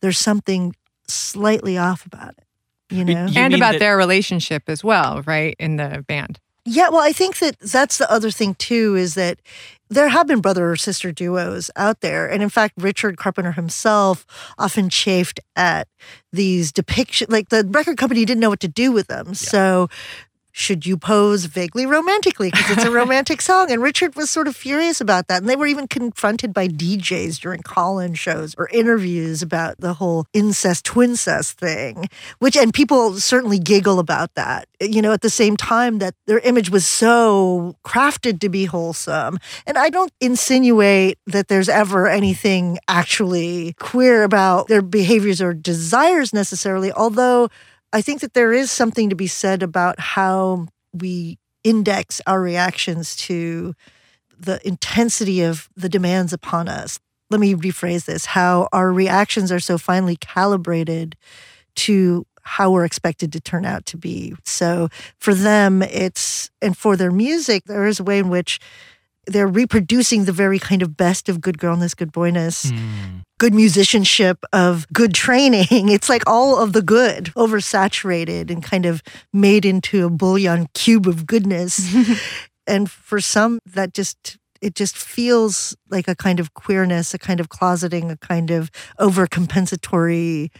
there's 0.00 0.18
something 0.18 0.76
slightly 1.08 1.76
off 1.76 2.06
about 2.06 2.34
it, 2.38 2.43
you 2.94 3.04
know? 3.04 3.26
You 3.26 3.40
and 3.40 3.54
about 3.54 3.72
that- 3.72 3.78
their 3.80 3.96
relationship 3.96 4.64
as 4.68 4.82
well, 4.84 5.22
right? 5.26 5.56
In 5.58 5.76
the 5.76 6.04
band. 6.06 6.38
Yeah, 6.66 6.88
well, 6.88 7.02
I 7.02 7.12
think 7.12 7.38
that 7.40 7.58
that's 7.60 7.98
the 7.98 8.10
other 8.10 8.30
thing 8.30 8.54
too 8.54 8.96
is 8.96 9.14
that 9.16 9.38
there 9.90 10.08
have 10.08 10.26
been 10.26 10.40
brother 10.40 10.70
or 10.70 10.76
sister 10.76 11.12
duos 11.12 11.70
out 11.76 12.00
there. 12.00 12.26
And 12.26 12.42
in 12.42 12.48
fact, 12.48 12.74
Richard 12.78 13.18
Carpenter 13.18 13.52
himself 13.52 14.24
often 14.56 14.88
chafed 14.88 15.40
at 15.56 15.88
these 16.32 16.72
depictions. 16.72 17.30
Like 17.30 17.50
the 17.50 17.68
record 17.70 17.98
company 17.98 18.24
didn't 18.24 18.40
know 18.40 18.48
what 18.48 18.60
to 18.60 18.68
do 18.68 18.92
with 18.92 19.08
them. 19.08 19.26
Yeah. 19.28 19.32
So 19.34 19.88
should 20.56 20.86
you 20.86 20.96
pose 20.96 21.46
vaguely 21.46 21.84
romantically? 21.84 22.48
Because 22.48 22.70
it's 22.70 22.84
a 22.84 22.90
romantic 23.04 23.42
song 23.42 23.72
and 23.72 23.82
richard 23.82 24.14
was 24.14 24.30
sort 24.30 24.46
of 24.46 24.54
furious 24.54 25.00
about 25.00 25.26
that 25.26 25.42
and 25.42 25.50
they 25.50 25.56
were 25.56 25.66
even 25.66 25.88
confronted 25.88 26.54
by 26.54 26.68
djs 26.68 27.40
during 27.40 27.60
call-in 27.60 28.14
shows 28.14 28.54
or 28.56 28.68
interviews 28.68 29.42
about 29.42 29.78
the 29.80 29.94
whole 29.94 30.26
incest 30.32 30.84
twincest 30.84 31.58
thing 31.58 32.08
which 32.38 32.56
and 32.56 32.72
people 32.72 33.14
certainly 33.14 33.58
giggle 33.58 33.98
about 33.98 34.32
that 34.34 34.68
you 34.80 35.02
know 35.02 35.12
at 35.12 35.22
the 35.22 35.30
same 35.30 35.56
time 35.56 35.98
that 35.98 36.14
their 36.26 36.38
image 36.40 36.70
was 36.70 36.86
so 36.86 37.74
crafted 37.84 38.40
to 38.40 38.48
be 38.48 38.64
wholesome. 38.64 39.38
And 39.66 39.76
i 39.76 39.90
don't 39.90 40.12
insinuate 40.20 41.18
that 41.26 41.48
there's 41.48 41.68
ever 41.68 42.06
anything 42.08 42.78
actually 42.86 43.74
queer 43.80 44.22
about 44.22 44.68
their 44.68 44.82
behaviors 44.82 45.42
or 45.42 45.52
desires 45.52 46.32
necessarily 46.32 46.92
although 46.92 47.50
I 47.94 48.02
think 48.02 48.22
that 48.22 48.34
there 48.34 48.52
is 48.52 48.72
something 48.72 49.08
to 49.10 49.14
be 49.14 49.28
said 49.28 49.62
about 49.62 50.00
how 50.00 50.66
we 50.92 51.38
index 51.62 52.20
our 52.26 52.40
reactions 52.40 53.14
to 53.16 53.74
the 54.36 54.60
intensity 54.66 55.42
of 55.42 55.68
the 55.76 55.88
demands 55.88 56.32
upon 56.32 56.68
us. 56.68 56.98
Let 57.30 57.40
me 57.40 57.54
rephrase 57.54 58.06
this 58.06 58.26
how 58.26 58.68
our 58.72 58.92
reactions 58.92 59.52
are 59.52 59.60
so 59.60 59.78
finely 59.78 60.16
calibrated 60.16 61.16
to 61.76 62.26
how 62.42 62.72
we're 62.72 62.84
expected 62.84 63.32
to 63.32 63.40
turn 63.40 63.64
out 63.64 63.86
to 63.86 63.96
be. 63.96 64.34
So 64.44 64.88
for 65.18 65.32
them, 65.32 65.80
it's, 65.80 66.50
and 66.60 66.76
for 66.76 66.96
their 66.96 67.12
music, 67.12 67.64
there 67.66 67.86
is 67.86 68.00
a 68.00 68.04
way 68.04 68.18
in 68.18 68.28
which 68.28 68.58
they're 69.26 69.48
reproducing 69.48 70.24
the 70.24 70.32
very 70.32 70.58
kind 70.58 70.82
of 70.82 70.96
best 70.96 71.28
of 71.28 71.40
good 71.40 71.58
girlness, 71.58 71.94
good 71.94 72.12
boyness, 72.12 72.66
mm. 72.66 73.22
good 73.38 73.54
musicianship, 73.54 74.44
of 74.52 74.86
good 74.92 75.14
training. 75.14 75.66
It's 75.94 76.08
like 76.08 76.22
all 76.26 76.58
of 76.58 76.72
the 76.72 76.82
good 76.82 77.26
oversaturated 77.36 78.50
and 78.50 78.62
kind 78.62 78.86
of 78.86 79.02
made 79.32 79.64
into 79.64 80.04
a 80.04 80.10
bouillon 80.10 80.68
cube 80.74 81.06
of 81.06 81.26
goodness. 81.26 81.94
and 82.66 82.90
for 82.90 83.20
some, 83.20 83.58
that 83.66 83.94
just 83.94 84.38
it 84.60 84.74
just 84.74 84.96
feels 84.96 85.76
like 85.90 86.08
a 86.08 86.16
kind 86.16 86.40
of 86.40 86.54
queerness, 86.54 87.12
a 87.12 87.18
kind 87.18 87.38
of 87.38 87.50
closeting, 87.50 88.10
a 88.10 88.16
kind 88.16 88.50
of 88.50 88.70
overcompensatory 88.98 90.50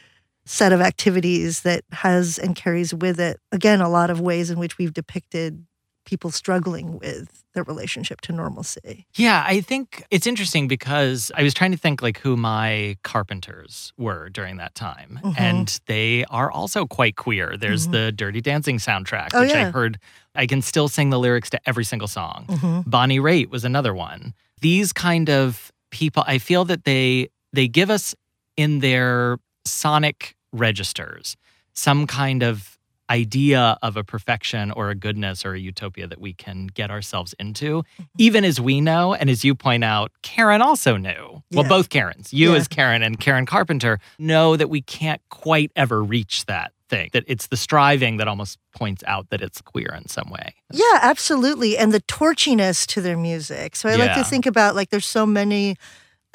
set 0.45 0.73
of 0.73 0.81
activities 0.81 1.63
that 1.63 1.85
has 1.91 2.39
and 2.39 2.55
carries 2.55 2.93
with 2.93 3.19
it, 3.19 3.41
again, 3.51 3.81
a 3.81 3.89
lot 3.89 4.11
of 4.11 4.21
ways 4.21 4.51
in 4.51 4.59
which 4.59 4.77
we've 4.77 4.93
depicted 4.93 5.65
people 6.05 6.31
struggling 6.31 6.99
with 6.99 7.45
their 7.55 7.63
relationship 7.63 8.21
to 8.23 8.33
normalcy. 8.33 9.07
Yeah, 9.15 9.45
I 9.47 9.61
think 9.61 10.05
it's 10.11 10.27
interesting 10.27 10.69
because 10.69 11.31
I 11.35 11.43
was 11.43 11.55
trying 11.55 11.73
to 11.73 11.79
think 11.79 12.03
like 12.03 12.19
who 12.19 12.37
my 12.37 12.97
carpenters 13.03 13.93
were 13.97 14.29
during 14.29 14.57
that 14.59 14.75
time. 14.75 15.21
Mm-hmm. 15.23 15.43
And 15.43 15.81
they 15.87 16.25
are 16.31 16.51
also 16.51 16.87
quite 16.87 17.17
queer. 17.17 17.57
There's 17.57 17.85
mm-hmm. 17.85 17.93
the 17.93 18.13
Dirty 18.13 18.41
Dancing 18.41 18.79
soundtrack, 18.79 19.31
oh, 19.35 19.41
which 19.41 19.51
yeah. 19.51 19.69
I 19.69 19.71
heard 19.71 19.99
I 20.35 20.47
can 20.47 20.63
still 20.63 20.89
sing 20.89 21.11
the 21.11 21.19
lyrics 21.19 21.51
to 21.51 21.61
every 21.67 21.85
single 21.85 22.09
song. 22.09 22.47
Mm-hmm. 22.49 22.91
Bonnie 22.91 23.21
Raitt 23.21 23.51
was 23.51 23.65
another 23.65 23.95
one. 23.95 24.35
These 24.61 24.93
kind 24.93 25.31
of 25.31 25.73
people, 25.91 26.25
I 26.27 26.39
feel 26.39 26.65
that 26.67 26.85
they 26.85 27.29
they 27.53 27.69
give 27.69 27.89
us 27.89 28.15
in 28.57 28.81
their 28.81 29.39
sonic 29.65 30.35
registers 30.53 31.37
some 31.75 32.07
kind 32.07 32.43
of 32.43 32.74
idea 33.11 33.79
of 33.83 33.97
a 33.97 34.05
perfection 34.05 34.71
or 34.71 34.91
a 34.91 34.95
goodness 34.95 35.45
or 35.45 35.55
a 35.55 35.59
utopia 35.59 36.07
that 36.07 36.21
we 36.21 36.33
can 36.33 36.67
get 36.69 36.91
ourselves 36.91 37.35
into, 37.39 37.83
mm-hmm. 37.83 38.03
even 38.19 38.45
as 38.45 38.61
we 38.61 38.81
know, 38.81 39.15
and 39.15 39.29
as 39.29 39.45
you 39.45 39.55
point 39.55 39.85
out, 39.85 40.13
Karen 40.23 40.63
also 40.63 40.97
knew. 40.97 41.43
Yeah. 41.51 41.61
Well, 41.61 41.69
both 41.69 41.91
Karens, 41.91 42.33
you 42.33 42.53
yeah. 42.53 42.59
as 42.59 42.69
Karen 42.69 43.03
and 43.03 43.19
Karen 43.21 43.47
Carpenter, 43.47 43.99
know 44.19 44.57
that 44.57 44.69
we 44.71 44.81
can't 44.81 45.21
quite 45.31 45.71
ever 45.77 46.03
reach 46.03 46.47
that 46.47 46.73
thing, 46.89 47.11
that 47.13 47.25
it's 47.27 47.49
the 47.49 47.57
striving 47.57 48.19
that 48.19 48.29
almost 48.29 48.59
points 48.75 49.03
out 49.07 49.31
that 49.31 49.41
it's 49.41 49.61
queer 49.61 49.95
in 49.97 50.09
some 50.09 50.31
way. 50.31 50.55
Yeah, 50.73 50.99
absolutely. 51.03 51.77
And 51.77 51.93
the 51.93 52.01
torchiness 52.03 52.87
to 52.89 53.01
their 53.01 53.17
music. 53.17 53.77
So 53.77 53.89
I 53.89 53.97
yeah. 53.97 54.07
like 54.07 54.15
to 54.17 54.25
think 54.25 54.47
about 54.47 54.75
like 54.75 54.91
there's 54.91 55.07
so 55.07 55.27
many 55.27 55.77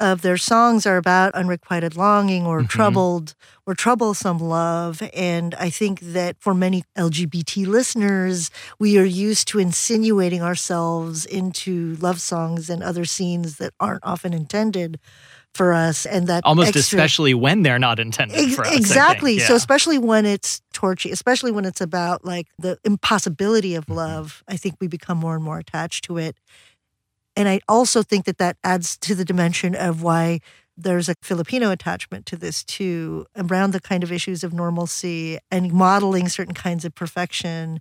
of 0.00 0.22
their 0.22 0.38
songs 0.38 0.86
are 0.86 0.96
about 0.96 1.34
unrequited 1.34 1.94
longing 1.94 2.46
or 2.46 2.60
mm-hmm. 2.60 2.66
troubled 2.66 3.34
or 3.66 3.74
troublesome 3.74 4.38
love. 4.38 5.02
And 5.14 5.54
I 5.56 5.70
think 5.70 6.00
that 6.00 6.36
for 6.40 6.54
many 6.54 6.84
LGBT 6.96 7.66
listeners, 7.66 8.50
we 8.78 8.98
are 8.98 9.04
used 9.04 9.46
to 9.48 9.58
insinuating 9.58 10.42
ourselves 10.42 11.26
into 11.26 11.96
love 11.96 12.20
songs 12.20 12.70
and 12.70 12.82
other 12.82 13.04
scenes 13.04 13.58
that 13.58 13.74
aren't 13.78 14.04
often 14.04 14.32
intended 14.32 14.98
for 15.54 15.72
us 15.72 16.06
and 16.06 16.28
that 16.28 16.44
almost 16.46 16.68
extra, 16.68 16.80
especially 16.98 17.34
when 17.34 17.62
they're 17.62 17.78
not 17.78 17.98
intended 17.98 18.38
ex- 18.38 18.54
for 18.54 18.64
us 18.64 18.76
exactly 18.76 19.34
yeah. 19.34 19.46
so 19.46 19.54
especially 19.56 19.98
when 19.98 20.24
it's 20.24 20.62
torchy 20.72 21.10
especially 21.10 21.50
when 21.50 21.64
it's 21.64 21.80
about 21.80 22.24
like 22.24 22.46
the 22.58 22.78
impossibility 22.84 23.74
of 23.74 23.84
mm-hmm. 23.86 23.94
love 23.94 24.44
i 24.46 24.56
think 24.56 24.76
we 24.80 24.86
become 24.86 25.18
more 25.18 25.34
and 25.34 25.42
more 25.42 25.58
attached 25.58 26.04
to 26.04 26.18
it 26.18 26.36
and 27.36 27.48
I 27.48 27.60
also 27.68 28.02
think 28.02 28.24
that 28.26 28.38
that 28.38 28.56
adds 28.64 28.96
to 28.98 29.14
the 29.14 29.24
dimension 29.24 29.74
of 29.74 30.02
why 30.02 30.40
there's 30.76 31.08
a 31.08 31.14
Filipino 31.22 31.70
attachment 31.70 32.26
to 32.26 32.36
this 32.36 32.64
too, 32.64 33.26
around 33.36 33.72
the 33.72 33.80
kind 33.80 34.02
of 34.02 34.10
issues 34.10 34.42
of 34.42 34.52
normalcy 34.52 35.38
and 35.50 35.72
modeling 35.72 36.28
certain 36.28 36.54
kinds 36.54 36.84
of 36.84 36.94
perfection 36.94 37.80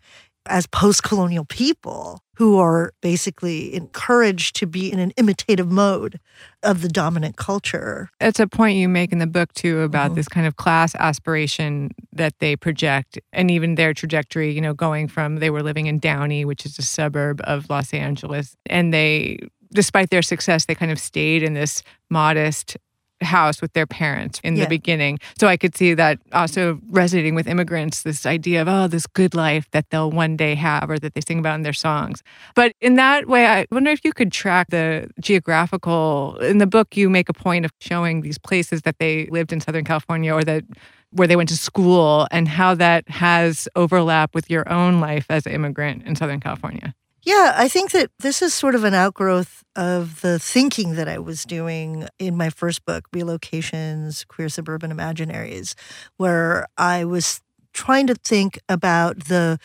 as 0.49 0.67
post 0.67 1.03
colonial 1.03 1.45
people 1.45 2.21
who 2.35 2.57
are 2.57 2.93
basically 3.01 3.73
encouraged 3.73 4.55
to 4.55 4.65
be 4.65 4.91
in 4.91 4.97
an 4.99 5.11
imitative 5.17 5.69
mode 5.69 6.19
of 6.63 6.81
the 6.81 6.87
dominant 6.87 7.35
culture. 7.35 8.09
It's 8.21 8.39
a 8.39 8.47
point 8.47 8.77
you 8.77 8.87
make 8.87 9.11
in 9.11 9.19
the 9.19 9.27
book, 9.27 9.53
too, 9.53 9.81
about 9.81 10.07
mm-hmm. 10.07 10.15
this 10.15 10.27
kind 10.29 10.47
of 10.47 10.55
class 10.55 10.95
aspiration 10.95 11.91
that 12.13 12.39
they 12.39 12.55
project 12.55 13.19
and 13.33 13.51
even 13.51 13.75
their 13.75 13.93
trajectory, 13.93 14.51
you 14.51 14.61
know, 14.61 14.73
going 14.73 15.07
from 15.07 15.37
they 15.37 15.49
were 15.49 15.63
living 15.63 15.87
in 15.87 15.99
Downey, 15.99 16.45
which 16.45 16.65
is 16.65 16.79
a 16.79 16.81
suburb 16.81 17.41
of 17.43 17.69
Los 17.69 17.93
Angeles, 17.93 18.55
and 18.65 18.93
they 18.93 19.39
despite 19.71 20.09
their 20.09 20.21
success, 20.21 20.65
they 20.65 20.75
kind 20.75 20.91
of 20.91 20.99
stayed 20.99 21.43
in 21.43 21.53
this 21.53 21.83
modest 22.09 22.77
house 23.21 23.61
with 23.61 23.73
their 23.73 23.85
parents 23.85 24.39
in 24.43 24.55
yeah. 24.55 24.63
the 24.63 24.69
beginning. 24.69 25.19
So 25.39 25.47
I 25.47 25.57
could 25.57 25.75
see 25.75 25.93
that 25.93 26.19
also 26.31 26.79
resonating 26.89 27.35
with 27.35 27.47
immigrants, 27.47 28.03
this 28.03 28.25
idea 28.25 28.61
of, 28.61 28.67
oh, 28.67 28.87
this 28.87 29.07
good 29.07 29.35
life 29.35 29.69
that 29.71 29.89
they'll 29.89 30.11
one 30.11 30.37
day 30.37 30.55
have 30.55 30.89
or 30.89 30.99
that 30.99 31.13
they 31.13 31.21
sing 31.21 31.39
about 31.39 31.55
in 31.55 31.63
their 31.63 31.73
songs. 31.73 32.23
But 32.55 32.73
in 32.81 32.95
that 32.95 33.27
way, 33.27 33.45
I 33.45 33.65
wonder 33.71 33.91
if 33.91 34.03
you 34.03 34.13
could 34.13 34.31
track 34.31 34.67
the 34.69 35.09
geographical. 35.19 36.37
In 36.39 36.57
the 36.57 36.67
book, 36.67 36.95
you 36.95 37.09
make 37.09 37.29
a 37.29 37.33
point 37.33 37.65
of 37.65 37.71
showing 37.79 38.21
these 38.21 38.37
places 38.37 38.81
that 38.83 38.99
they 38.99 39.27
lived 39.27 39.51
in 39.51 39.59
Southern 39.59 39.85
California 39.85 40.33
or 40.33 40.43
that 40.43 40.63
where 41.11 41.27
they 41.27 41.35
went 41.35 41.49
to 41.49 41.57
school 41.57 42.27
and 42.31 42.47
how 42.47 42.75
that 42.75 43.09
has 43.09 43.67
overlap 43.75 44.35
with 44.35 44.49
your 44.49 44.69
own 44.71 44.99
life 44.99 45.25
as 45.29 45.45
an 45.45 45.53
immigrant 45.53 46.05
in 46.05 46.15
Southern 46.15 46.39
California. 46.39 46.93
Yeah, 47.23 47.53
I 47.57 47.67
think 47.67 47.91
that 47.91 48.11
this 48.19 48.41
is 48.41 48.53
sort 48.53 48.75
of 48.75 48.83
an 48.83 48.93
outgrowth 48.93 49.63
of 49.75 50.21
the 50.21 50.39
thinking 50.39 50.95
that 50.95 51.07
I 51.09 51.19
was 51.19 51.43
doing 51.43 52.07
in 52.17 52.37
my 52.37 52.49
first 52.49 52.85
book, 52.85 53.09
Relocations 53.11 54.25
Queer 54.27 54.49
Suburban 54.49 54.91
Imaginaries, 54.91 55.75
where 56.17 56.67
I 56.77 57.03
was 57.03 57.41
trying 57.73 58.07
to 58.07 58.15
think 58.15 58.59
about 58.69 59.25
the 59.25 59.59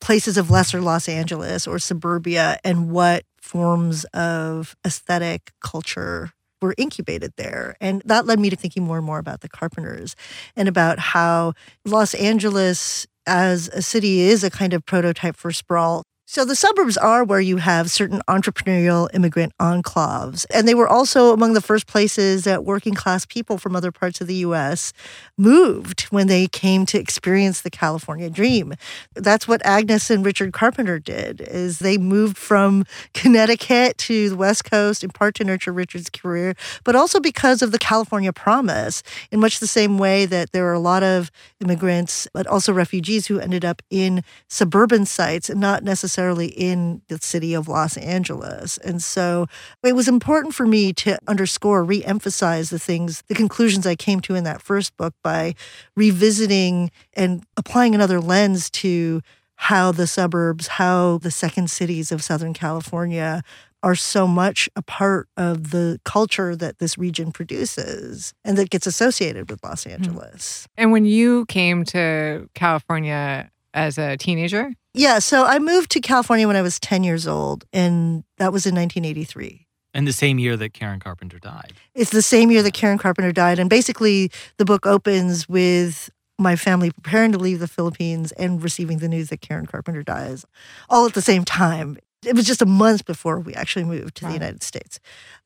places 0.00 0.36
of 0.38 0.50
lesser 0.50 0.80
Los 0.80 1.08
Angeles 1.08 1.66
or 1.66 1.78
suburbia 1.78 2.58
and 2.64 2.90
what 2.90 3.24
forms 3.40 4.04
of 4.14 4.76
aesthetic 4.86 5.52
culture 5.60 6.30
were 6.62 6.74
incubated 6.78 7.32
there. 7.36 7.76
And 7.80 8.02
that 8.06 8.26
led 8.26 8.40
me 8.40 8.50
to 8.50 8.56
thinking 8.56 8.84
more 8.84 8.96
and 8.98 9.06
more 9.06 9.18
about 9.18 9.40
the 9.42 9.48
Carpenters 9.48 10.16
and 10.56 10.68
about 10.68 10.98
how 10.98 11.54
Los 11.84 12.14
Angeles 12.14 13.06
as 13.26 13.68
a 13.68 13.82
city 13.82 14.20
is 14.20 14.44
a 14.44 14.50
kind 14.50 14.72
of 14.74 14.84
prototype 14.86 15.36
for 15.36 15.52
sprawl 15.52 16.04
so 16.34 16.44
the 16.44 16.56
suburbs 16.56 16.96
are 16.96 17.22
where 17.22 17.38
you 17.38 17.58
have 17.58 17.92
certain 17.92 18.20
entrepreneurial 18.26 19.08
immigrant 19.14 19.52
enclaves. 19.58 20.44
And 20.52 20.66
they 20.66 20.74
were 20.74 20.88
also 20.88 21.32
among 21.32 21.52
the 21.52 21.60
first 21.60 21.86
places 21.86 22.42
that 22.42 22.64
working 22.64 22.94
class 22.94 23.24
people 23.24 23.56
from 23.56 23.76
other 23.76 23.92
parts 23.92 24.20
of 24.20 24.26
the 24.26 24.34
US 24.46 24.92
moved 25.38 26.08
when 26.10 26.26
they 26.26 26.48
came 26.48 26.86
to 26.86 26.98
experience 26.98 27.60
the 27.60 27.70
California 27.70 28.28
dream. 28.28 28.74
That's 29.14 29.46
what 29.46 29.64
Agnes 29.64 30.10
and 30.10 30.26
Richard 30.26 30.52
Carpenter 30.52 30.98
did 30.98 31.40
is 31.40 31.78
they 31.78 31.98
moved 31.98 32.36
from 32.36 32.84
Connecticut 33.14 33.96
to 33.98 34.30
the 34.30 34.36
West 34.36 34.64
Coast 34.64 35.04
in 35.04 35.10
part 35.10 35.36
to 35.36 35.44
nurture 35.44 35.72
Richard's 35.72 36.10
career, 36.10 36.54
but 36.82 36.96
also 36.96 37.20
because 37.20 37.62
of 37.62 37.70
the 37.70 37.78
California 37.78 38.32
promise 38.32 39.04
in 39.30 39.38
much 39.38 39.60
the 39.60 39.68
same 39.68 39.98
way 39.98 40.26
that 40.26 40.50
there 40.50 40.66
are 40.66 40.72
a 40.72 40.80
lot 40.80 41.04
of 41.04 41.30
immigrants 41.60 42.26
but 42.34 42.44
also 42.48 42.72
refugees 42.72 43.28
who 43.28 43.38
ended 43.38 43.64
up 43.64 43.82
in 43.88 44.24
suburban 44.48 45.06
sites 45.06 45.48
and 45.48 45.60
not 45.60 45.84
necessarily 45.84 46.23
necessarily 46.24 46.46
in 46.46 47.02
the 47.08 47.18
city 47.18 47.54
of 47.54 47.68
Los 47.68 47.96
Angeles. 47.96 48.78
And 48.78 49.02
so 49.02 49.46
it 49.82 49.94
was 49.94 50.08
important 50.08 50.54
for 50.54 50.66
me 50.66 50.92
to 50.94 51.18
underscore, 51.26 51.84
re 51.84 52.02
emphasize 52.04 52.70
the 52.70 52.78
things, 52.78 53.22
the 53.28 53.34
conclusions 53.34 53.86
I 53.86 53.94
came 53.94 54.20
to 54.20 54.34
in 54.34 54.44
that 54.44 54.62
first 54.62 54.96
book 54.96 55.14
by 55.22 55.54
revisiting 55.96 56.90
and 57.14 57.44
applying 57.56 57.94
another 57.94 58.20
lens 58.20 58.70
to 58.70 59.20
how 59.56 59.92
the 59.92 60.06
suburbs, 60.06 60.66
how 60.66 61.18
the 61.18 61.30
second 61.30 61.70
cities 61.70 62.10
of 62.10 62.22
Southern 62.22 62.54
California 62.54 63.42
are 63.82 63.94
so 63.94 64.26
much 64.26 64.68
a 64.76 64.82
part 64.82 65.28
of 65.36 65.70
the 65.70 66.00
culture 66.04 66.56
that 66.56 66.78
this 66.78 66.96
region 66.96 67.30
produces 67.32 68.32
and 68.42 68.56
that 68.56 68.70
gets 68.70 68.86
associated 68.86 69.50
with 69.50 69.62
Los 69.62 69.84
hmm. 69.84 69.90
Angeles. 69.90 70.66
And 70.76 70.90
when 70.90 71.04
you 71.04 71.44
came 71.46 71.84
to 71.86 72.48
California 72.54 73.50
as 73.74 73.98
a 73.98 74.16
teenager? 74.16 74.72
Yeah, 74.94 75.18
so 75.18 75.44
I 75.44 75.58
moved 75.58 75.90
to 75.90 76.00
California 76.00 76.46
when 76.46 76.56
I 76.56 76.62
was 76.62 76.80
10 76.80 77.04
years 77.04 77.26
old, 77.26 77.64
and 77.72 78.24
that 78.38 78.52
was 78.52 78.64
in 78.64 78.74
1983. 78.74 79.66
And 79.92 80.06
the 80.08 80.12
same 80.12 80.38
year 80.38 80.56
that 80.56 80.72
Karen 80.72 80.98
Carpenter 81.00 81.38
died. 81.38 81.72
It's 81.94 82.10
the 82.10 82.22
same 82.22 82.50
year 82.50 82.62
that 82.62 82.72
Karen 82.74 82.98
Carpenter 82.98 83.30
died. 83.32 83.58
And 83.58 83.68
basically, 83.70 84.30
the 84.56 84.64
book 84.64 84.86
opens 84.86 85.48
with 85.48 86.10
my 86.38 86.56
family 86.56 86.90
preparing 86.90 87.30
to 87.32 87.38
leave 87.38 87.60
the 87.60 87.68
Philippines 87.68 88.32
and 88.32 88.60
receiving 88.62 88.98
the 88.98 89.08
news 89.08 89.28
that 89.28 89.40
Karen 89.40 89.66
Carpenter 89.66 90.02
dies 90.02 90.44
all 90.90 91.06
at 91.06 91.14
the 91.14 91.22
same 91.22 91.44
time. 91.44 91.96
It 92.26 92.34
was 92.34 92.44
just 92.46 92.62
a 92.62 92.66
month 92.66 93.04
before 93.04 93.38
we 93.38 93.54
actually 93.54 93.84
moved 93.84 94.16
to 94.16 94.24
Wow. 94.24 94.30
the 94.30 94.34
United 94.34 94.62
States. 94.64 94.98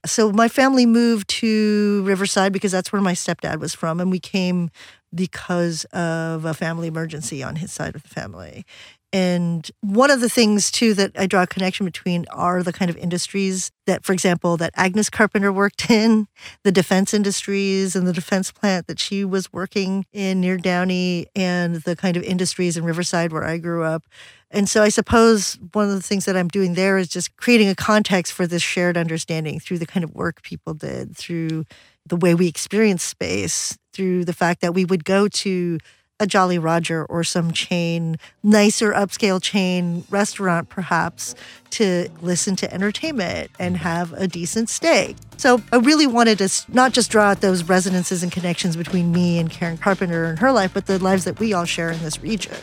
So 0.07 0.33
my 0.33 0.49
family 0.49 0.87
moved 0.87 1.29
to 1.29 2.03
Riverside 2.07 2.53
because 2.53 2.73
that's 2.73 2.91
where 2.93 3.03
my 3.03 3.13
stepdad 3.13 3.59
was 3.61 3.75
from. 3.75 4.01
And 4.01 4.11
we 4.11 4.21
came 4.21 4.71
because 5.15 5.85
of 5.87 6.45
a 6.45 6.55
family 6.55 6.89
emergency 6.89 7.43
on 7.43 7.57
his 7.57 7.73
side 7.73 7.95
of 7.95 8.03
the 8.03 8.09
family. 8.09 8.65
And 9.11 9.71
one 9.81 10.11
of 10.11 10.21
the 10.21 10.29
things 10.29 10.71
too 10.71 10.93
that 10.95 11.13
I 11.19 11.27
draw 11.27 11.43
a 11.43 11.47
connection 11.47 11.87
between 11.87 12.27
are 12.31 12.63
the 12.63 12.75
kind 12.75 12.91
of 12.91 12.97
industries 12.99 13.71
that, 13.87 14.05
for 14.05 14.13
example, 14.13 14.59
that 14.59 14.73
Agnes 14.77 15.09
Carpenter 15.09 15.51
worked 15.51 15.91
in, 15.91 16.29
the 16.63 16.73
defense 16.73 17.15
industries 17.15 17.97
and 17.97 18.07
the 18.07 18.13
defense 18.13 18.51
plant 18.53 18.87
that 18.87 18.99
she 18.99 19.25
was 19.25 19.51
working 19.51 20.05
in 20.13 20.41
near 20.41 20.59
Downey, 20.59 21.27
and 21.35 21.77
the 21.77 21.97
kind 21.97 22.19
of 22.19 22.23
industries 22.23 22.77
in 22.77 22.85
Riverside 22.85 23.33
where 23.33 23.45
I 23.45 23.57
grew 23.57 23.83
up. 23.83 24.05
And 24.51 24.69
so 24.69 24.83
I 24.83 24.89
suppose 24.91 25.59
one 25.73 25.89
of 25.89 25.95
the 25.95 26.03
things 26.03 26.27
that 26.27 26.37
I'm 26.37 26.49
doing 26.49 26.75
there 26.75 26.99
is 26.99 27.09
just 27.09 27.37
creating 27.37 27.69
a 27.69 27.75
context 27.75 28.33
for 28.33 28.47
this 28.47 28.63
shared 28.63 28.97
understanding 28.97 29.59
through 29.59 29.79
the 29.79 29.87
kind 29.87 30.05
of 30.05 30.15
work 30.15 30.43
people 30.43 30.75
did, 30.75 31.17
through 31.17 31.65
the 32.07 32.17
way 32.17 32.35
we 32.35 32.49
experience 32.49 33.03
space, 33.03 33.77
through 33.99 34.25
the 34.25 34.33
fact 34.33 34.61
that 34.61 34.75
we 34.75 34.85
would 34.85 35.05
go 35.05 35.27
to 35.27 35.77
a 36.21 36.27
Jolly 36.27 36.57
Roger 36.57 37.05
or 37.05 37.25
some 37.25 37.51
chain, 37.51 38.17
nicer 38.45 38.93
upscale 38.93 39.43
chain 39.43 40.05
restaurant 40.09 40.69
perhaps, 40.69 41.35
to 41.71 42.09
listen 42.23 42.55
to 42.57 42.73
entertainment 42.73 43.51
and 43.59 43.77
have 43.77 44.13
a 44.13 44.29
decent 44.29 44.69
stay. 44.69 45.17
So 45.37 45.61
I 45.73 45.79
really 45.79 46.07
wanted 46.07 46.39
to 46.39 46.49
not 46.69 46.93
just 46.93 47.11
draw 47.11 47.31
out 47.31 47.41
those 47.41 47.65
resonances 47.65 48.23
and 48.23 48.31
connections 48.31 48.77
between 48.77 49.11
me 49.11 49.41
and 49.41 49.51
Karen 49.51 49.79
Carpenter 49.79 50.27
and 50.27 50.39
her 50.39 50.53
life, 50.53 50.73
but 50.73 50.87
the 50.87 51.01
lives 51.01 51.25
that 51.25 51.41
we 51.41 51.53
all 51.53 51.65
share 51.65 51.91
in 51.91 52.01
this 52.01 52.23
region. 52.23 52.55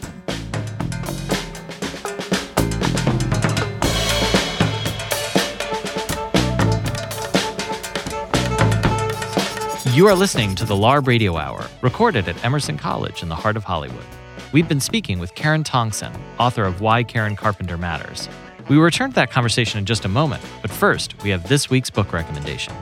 You 9.96 10.10
are 10.10 10.14
listening 10.14 10.56
to 10.56 10.66
the 10.66 10.76
LARB 10.76 11.08
Radio 11.08 11.38
Hour, 11.38 11.68
recorded 11.82 12.28
at 12.28 12.44
Emerson 12.44 12.78
College 12.78 13.24
in 13.24 13.30
the 13.30 13.36
heart 13.36 13.56
of 13.56 13.64
Hollywood. 13.64 14.04
We've 14.52 14.68
been 14.68 14.82
speaking 14.82 15.20
with 15.20 15.34
Karen 15.36 15.64
Tongson, 15.64 16.14
author 16.38 16.66
of 16.66 16.82
Why 16.82 17.02
Karen 17.02 17.38
Carpenter 17.38 17.78
Matters. 17.78 18.28
We 18.68 18.76
will 18.76 18.84
return 18.84 19.12
to 19.12 19.16
that 19.16 19.32
conversation 19.32 19.80
in 19.80 19.86
just 19.86 20.04
a 20.04 20.10
moment, 20.10 20.44
but 20.62 20.70
first, 20.70 21.16
we 21.24 21.30
have 21.30 21.48
this 21.48 21.70
week's 21.70 21.90
book 21.90 22.12
recommendation. 22.12 22.74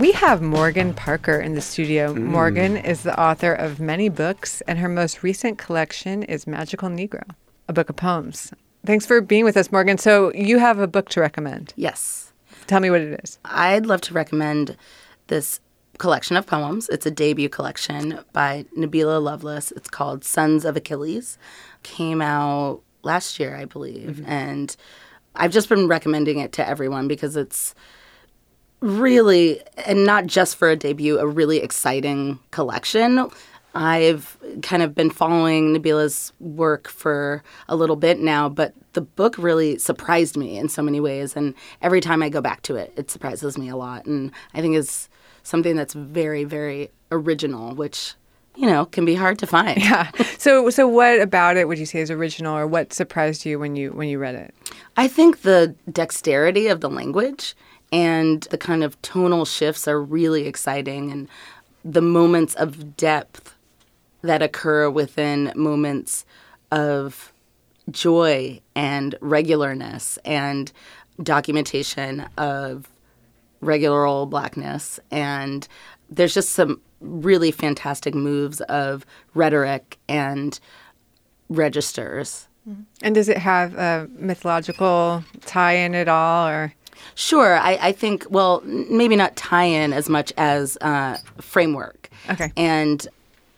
We 0.00 0.12
have 0.12 0.40
Morgan 0.40 0.94
Parker 0.94 1.38
in 1.38 1.54
the 1.54 1.60
studio. 1.60 2.14
Mm. 2.14 2.22
Morgan 2.22 2.76
is 2.78 3.02
the 3.02 3.20
author 3.20 3.52
of 3.52 3.78
many 3.78 4.08
books, 4.08 4.62
and 4.62 4.78
her 4.78 4.88
most 4.88 5.22
recent 5.22 5.58
collection 5.58 6.22
is 6.22 6.46
Magical 6.46 6.88
Negro, 6.88 7.24
a 7.68 7.74
book 7.74 7.90
of 7.90 7.96
poems. 7.96 8.54
Thanks 8.84 9.06
for 9.06 9.20
being 9.20 9.44
with 9.44 9.56
us, 9.56 9.70
Morgan. 9.70 9.98
So, 9.98 10.32
you 10.34 10.58
have 10.58 10.78
a 10.78 10.86
book 10.86 11.08
to 11.10 11.20
recommend. 11.20 11.72
Yes. 11.76 12.32
Tell 12.66 12.80
me 12.80 12.90
what 12.90 13.00
it 13.00 13.20
is. 13.22 13.38
I'd 13.44 13.86
love 13.86 14.00
to 14.02 14.14
recommend 14.14 14.76
this 15.28 15.60
collection 15.98 16.36
of 16.36 16.46
poems. 16.46 16.88
It's 16.88 17.06
a 17.06 17.10
debut 17.10 17.48
collection 17.48 18.18
by 18.32 18.64
Nabila 18.76 19.22
Lovelace. 19.22 19.72
It's 19.72 19.88
called 19.88 20.24
Sons 20.24 20.64
of 20.64 20.76
Achilles. 20.76 21.38
Came 21.84 22.20
out 22.20 22.80
last 23.02 23.38
year, 23.38 23.56
I 23.56 23.66
believe. 23.66 24.16
Mm-hmm. 24.16 24.30
And 24.30 24.76
I've 25.36 25.52
just 25.52 25.68
been 25.68 25.88
recommending 25.88 26.38
it 26.38 26.52
to 26.52 26.66
everyone 26.66 27.08
because 27.08 27.36
it's 27.36 27.74
really, 28.80 29.60
and 29.86 30.04
not 30.04 30.26
just 30.26 30.56
for 30.56 30.68
a 30.68 30.76
debut, 30.76 31.18
a 31.18 31.26
really 31.26 31.58
exciting 31.58 32.40
collection. 32.50 33.28
I've 33.74 34.36
kind 34.62 34.82
of 34.82 34.94
been 34.94 35.10
following 35.10 35.74
Nabila's 35.74 36.32
work 36.40 36.88
for 36.88 37.42
a 37.68 37.76
little 37.76 37.96
bit 37.96 38.20
now, 38.20 38.48
but 38.48 38.74
the 38.92 39.00
book 39.00 39.36
really 39.38 39.78
surprised 39.78 40.36
me 40.36 40.58
in 40.58 40.68
so 40.68 40.82
many 40.82 41.00
ways. 41.00 41.36
And 41.36 41.54
every 41.80 42.00
time 42.00 42.22
I 42.22 42.28
go 42.28 42.40
back 42.40 42.62
to 42.62 42.76
it, 42.76 42.92
it 42.96 43.10
surprises 43.10 43.56
me 43.56 43.68
a 43.68 43.76
lot. 43.76 44.04
And 44.04 44.30
I 44.52 44.60
think 44.60 44.76
it's 44.76 45.08
something 45.42 45.74
that's 45.74 45.94
very, 45.94 46.44
very 46.44 46.90
original, 47.10 47.74
which, 47.74 48.14
you 48.56 48.66
know, 48.66 48.84
can 48.84 49.04
be 49.04 49.14
hard 49.14 49.38
to 49.38 49.46
find. 49.46 49.80
Yeah. 49.80 50.10
So, 50.38 50.68
so 50.70 50.86
what 50.86 51.20
about 51.20 51.56
it 51.56 51.66
would 51.66 51.78
you 51.78 51.86
say 51.86 52.00
is 52.00 52.10
original, 52.10 52.56
or 52.56 52.66
what 52.66 52.92
surprised 52.92 53.46
you 53.46 53.58
when 53.58 53.76
you 53.76 53.92
when 53.92 54.08
you 54.08 54.18
read 54.18 54.34
it? 54.34 54.54
I 54.96 55.08
think 55.08 55.42
the 55.42 55.74
dexterity 55.90 56.66
of 56.66 56.80
the 56.80 56.90
language 56.90 57.54
and 57.90 58.42
the 58.50 58.58
kind 58.58 58.82
of 58.82 59.00
tonal 59.02 59.44
shifts 59.44 59.86
are 59.86 60.02
really 60.02 60.46
exciting 60.46 61.10
and 61.10 61.28
the 61.84 62.02
moments 62.02 62.54
of 62.54 62.96
depth 62.96 63.51
that 64.22 64.42
occur 64.42 64.88
within 64.88 65.52
moments 65.54 66.24
of 66.70 67.32
joy 67.90 68.60
and 68.74 69.14
regularness 69.20 70.18
and 70.24 70.72
documentation 71.22 72.26
of 72.38 72.88
regular 73.60 74.04
old 74.04 74.30
blackness 74.30 74.98
and 75.10 75.68
there's 76.10 76.34
just 76.34 76.50
some 76.50 76.80
really 77.00 77.50
fantastic 77.50 78.14
moves 78.14 78.60
of 78.62 79.04
rhetoric 79.34 79.98
and 80.08 80.58
registers 81.48 82.48
And 83.02 83.14
does 83.14 83.28
it 83.28 83.38
have 83.38 83.74
a 83.74 84.08
mythological 84.16 85.24
tie 85.46 85.72
in 85.74 85.94
at 85.94 86.08
all, 86.08 86.48
or 86.48 86.74
Sure. 87.16 87.56
I, 87.56 87.78
I 87.80 87.92
think, 87.92 88.24
well, 88.30 88.62
maybe 88.64 89.16
not 89.16 89.34
tie 89.34 89.64
in 89.64 89.92
as 89.92 90.08
much 90.08 90.32
as 90.36 90.78
uh, 90.80 91.18
framework. 91.40 92.08
Okay. 92.30 92.52
And 92.56 93.06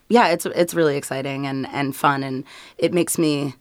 yeah, 0.08 0.28
it's 0.28 0.46
it's 0.46 0.74
really 0.74 0.96
exciting 0.96 1.46
and, 1.46 1.66
and 1.68 1.94
fun. 1.94 2.22
And 2.22 2.44
it 2.78 2.92
makes 2.92 3.18
me 3.18 3.54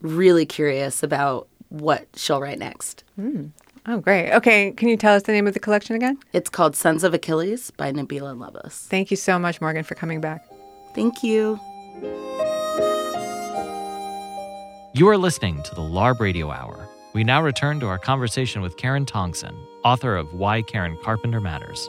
really 0.00 0.46
curious 0.46 1.02
about 1.02 1.48
what 1.68 2.06
she'll 2.14 2.40
write 2.40 2.58
next. 2.58 3.04
Hmm. 3.16 3.46
oh, 3.86 3.98
great. 3.98 4.32
Okay, 4.32 4.72
can 4.72 4.88
you 4.88 4.96
tell 4.96 5.14
us 5.14 5.22
the 5.22 5.32
name 5.32 5.46
of 5.46 5.54
the 5.54 5.60
collection 5.60 5.96
again? 5.96 6.18
It's 6.32 6.50
called 6.50 6.76
Sons 6.76 7.04
of 7.04 7.14
Achilles 7.14 7.70
by 7.72 7.92
Nabila 7.92 8.38
Lovelace. 8.38 8.86
Thank 8.90 9.10
you 9.10 9.16
so 9.16 9.38
much, 9.38 9.60
Morgan, 9.60 9.84
for 9.84 9.94
coming 9.94 10.20
back. 10.20 10.46
Thank 10.94 11.22
you. 11.22 11.58
You 14.92 15.08
are 15.08 15.16
listening 15.16 15.62
to 15.62 15.74
the 15.74 15.82
LARB 15.82 16.18
Radio 16.18 16.50
Hour. 16.50 16.88
We 17.12 17.24
now 17.24 17.42
return 17.42 17.80
to 17.80 17.86
our 17.86 17.98
conversation 17.98 18.60
with 18.60 18.76
Karen 18.76 19.06
Tongson, 19.06 19.54
author 19.84 20.16
of 20.16 20.34
Why 20.34 20.62
Karen 20.62 20.96
Carpenter 21.02 21.40
Matters. 21.40 21.88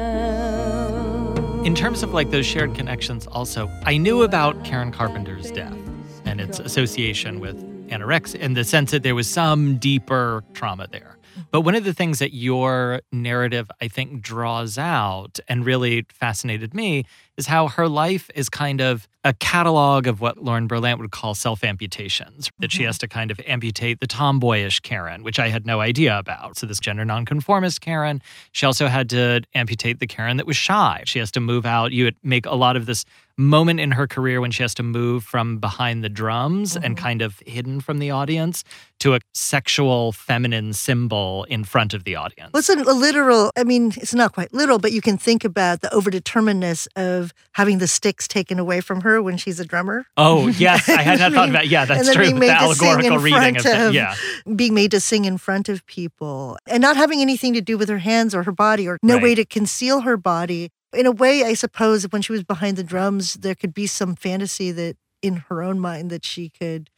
In 1.63 1.75
terms 1.75 2.01
of 2.01 2.11
like 2.11 2.31
those 2.31 2.47
shared 2.47 2.73
connections, 2.73 3.27
also, 3.27 3.69
I 3.85 3.97
knew 3.97 4.23
about 4.23 4.65
Karen 4.65 4.91
Carpenter's 4.91 5.51
death 5.51 5.77
and 6.25 6.41
its 6.41 6.57
association 6.59 7.39
with 7.39 7.55
anorexia 7.89 8.39
in 8.39 8.55
the 8.55 8.63
sense 8.63 8.89
that 8.89 9.03
there 9.03 9.13
was 9.13 9.27
some 9.29 9.77
deeper 9.77 10.43
trauma 10.53 10.87
there. 10.91 11.19
But 11.51 11.61
one 11.61 11.75
of 11.75 11.83
the 11.83 11.93
things 11.93 12.19
that 12.19 12.33
your 12.33 13.01
narrative, 13.11 13.69
I 13.81 13.87
think, 13.87 14.21
draws 14.21 14.77
out 14.77 15.39
and 15.47 15.65
really 15.65 16.05
fascinated 16.09 16.73
me 16.73 17.05
is 17.37 17.47
how 17.47 17.67
her 17.67 17.87
life 17.87 18.29
is 18.35 18.49
kind 18.49 18.81
of 18.81 19.07
a 19.23 19.33
catalog 19.33 20.07
of 20.07 20.19
what 20.19 20.43
Lauren 20.43 20.67
Berlant 20.67 20.99
would 20.99 21.11
call 21.11 21.35
self 21.35 21.63
amputations, 21.63 22.51
that 22.59 22.71
she 22.71 22.79
mm-hmm. 22.79 22.87
has 22.87 22.97
to 22.99 23.07
kind 23.07 23.31
of 23.31 23.39
amputate 23.45 23.99
the 23.99 24.07
tomboyish 24.07 24.79
Karen, 24.81 25.23
which 25.23 25.39
I 25.39 25.49
had 25.49 25.65
no 25.65 25.79
idea 25.79 26.17
about. 26.17 26.57
So, 26.57 26.65
this 26.65 26.79
gender 26.79 27.05
nonconformist 27.05 27.81
Karen. 27.81 28.21
She 28.51 28.65
also 28.65 28.87
had 28.87 29.09
to 29.11 29.41
amputate 29.53 29.99
the 29.99 30.07
Karen 30.07 30.37
that 30.37 30.47
was 30.47 30.57
shy. 30.57 31.03
She 31.05 31.19
has 31.19 31.31
to 31.31 31.39
move 31.39 31.65
out. 31.65 31.91
You 31.91 32.05
would 32.05 32.17
make 32.23 32.45
a 32.45 32.55
lot 32.55 32.75
of 32.75 32.85
this 32.85 33.05
moment 33.37 33.79
in 33.79 33.91
her 33.91 34.07
career 34.07 34.41
when 34.41 34.51
she 34.51 34.63
has 34.63 34.73
to 34.75 34.83
move 34.83 35.23
from 35.23 35.57
behind 35.57 36.03
the 36.03 36.09
drums 36.09 36.75
and 36.75 36.95
mm-hmm. 36.95 37.03
kind 37.03 37.21
of 37.21 37.41
hidden 37.45 37.81
from 37.81 37.99
the 37.99 38.11
audience 38.11 38.63
to 39.01 39.15
a 39.15 39.19
sexual 39.33 40.11
feminine 40.11 40.73
symbol 40.73 41.43
in 41.45 41.63
front 41.63 41.93
of 41.93 42.03
the 42.03 42.15
audience. 42.15 42.51
Well, 42.53 42.59
it's 42.59 42.69
a, 42.69 42.75
literal, 42.75 43.51
I 43.57 43.63
mean, 43.63 43.91
it's 43.97 44.13
not 44.13 44.31
quite 44.33 44.53
literal, 44.53 44.77
but 44.79 44.91
you 44.91 45.01
can 45.01 45.17
think 45.17 45.43
about 45.43 45.81
the 45.81 45.87
overdeterminedness 45.89 46.87
of 46.95 47.33
having 47.53 47.79
the 47.79 47.87
sticks 47.87 48.27
taken 48.27 48.59
away 48.59 48.79
from 48.79 49.01
her 49.01 49.21
when 49.21 49.37
she's 49.37 49.59
a 49.59 49.65
drummer. 49.65 50.05
Oh, 50.17 50.47
yes. 50.49 50.87
I 50.87 51.01
had 51.01 51.19
not 51.19 51.33
thought 51.33 51.49
about 51.53 51.67
Yeah, 51.67 51.85
that's 51.85 52.13
true. 52.13 52.23
being 52.25 52.35
The 52.35 52.39
made 52.41 52.47
to 52.59 52.75
sing 52.75 52.87
allegorical 52.87 53.17
in 53.17 53.23
reading 53.23 53.39
front 53.61 53.65
of 53.65 53.87
of- 53.87 53.93
Yeah. 53.93 54.15
being 54.55 54.73
made 54.73 54.91
to 54.91 54.99
sing 54.99 55.25
in 55.25 55.37
front 55.37 55.67
of 55.67 55.85
people 55.87 56.57
and 56.67 56.81
not 56.81 56.95
having 56.95 57.21
anything 57.21 57.53
to 57.55 57.61
do 57.61 57.77
with 57.77 57.89
her 57.89 57.99
hands 57.99 58.35
or 58.35 58.43
her 58.43 58.51
body 58.51 58.87
or 58.87 58.97
no 59.01 59.17
way 59.17 59.33
to 59.35 59.45
conceal 59.45 60.01
her 60.01 60.15
body. 60.17 60.69
In 60.93 61.05
a 61.05 61.11
way, 61.11 61.43
I 61.43 61.53
suppose 61.55 62.03
when 62.11 62.21
she 62.21 62.31
was 62.33 62.43
behind 62.43 62.77
the 62.77 62.83
drums, 62.83 63.35
there 63.35 63.55
could 63.55 63.73
be 63.73 63.87
some 63.87 64.15
fantasy 64.15 64.71
that 64.71 64.97
in 65.21 65.37
her 65.49 65.61
own 65.63 65.79
mind 65.79 66.09
that 66.11 66.25
she 66.25 66.49
could 66.49 66.89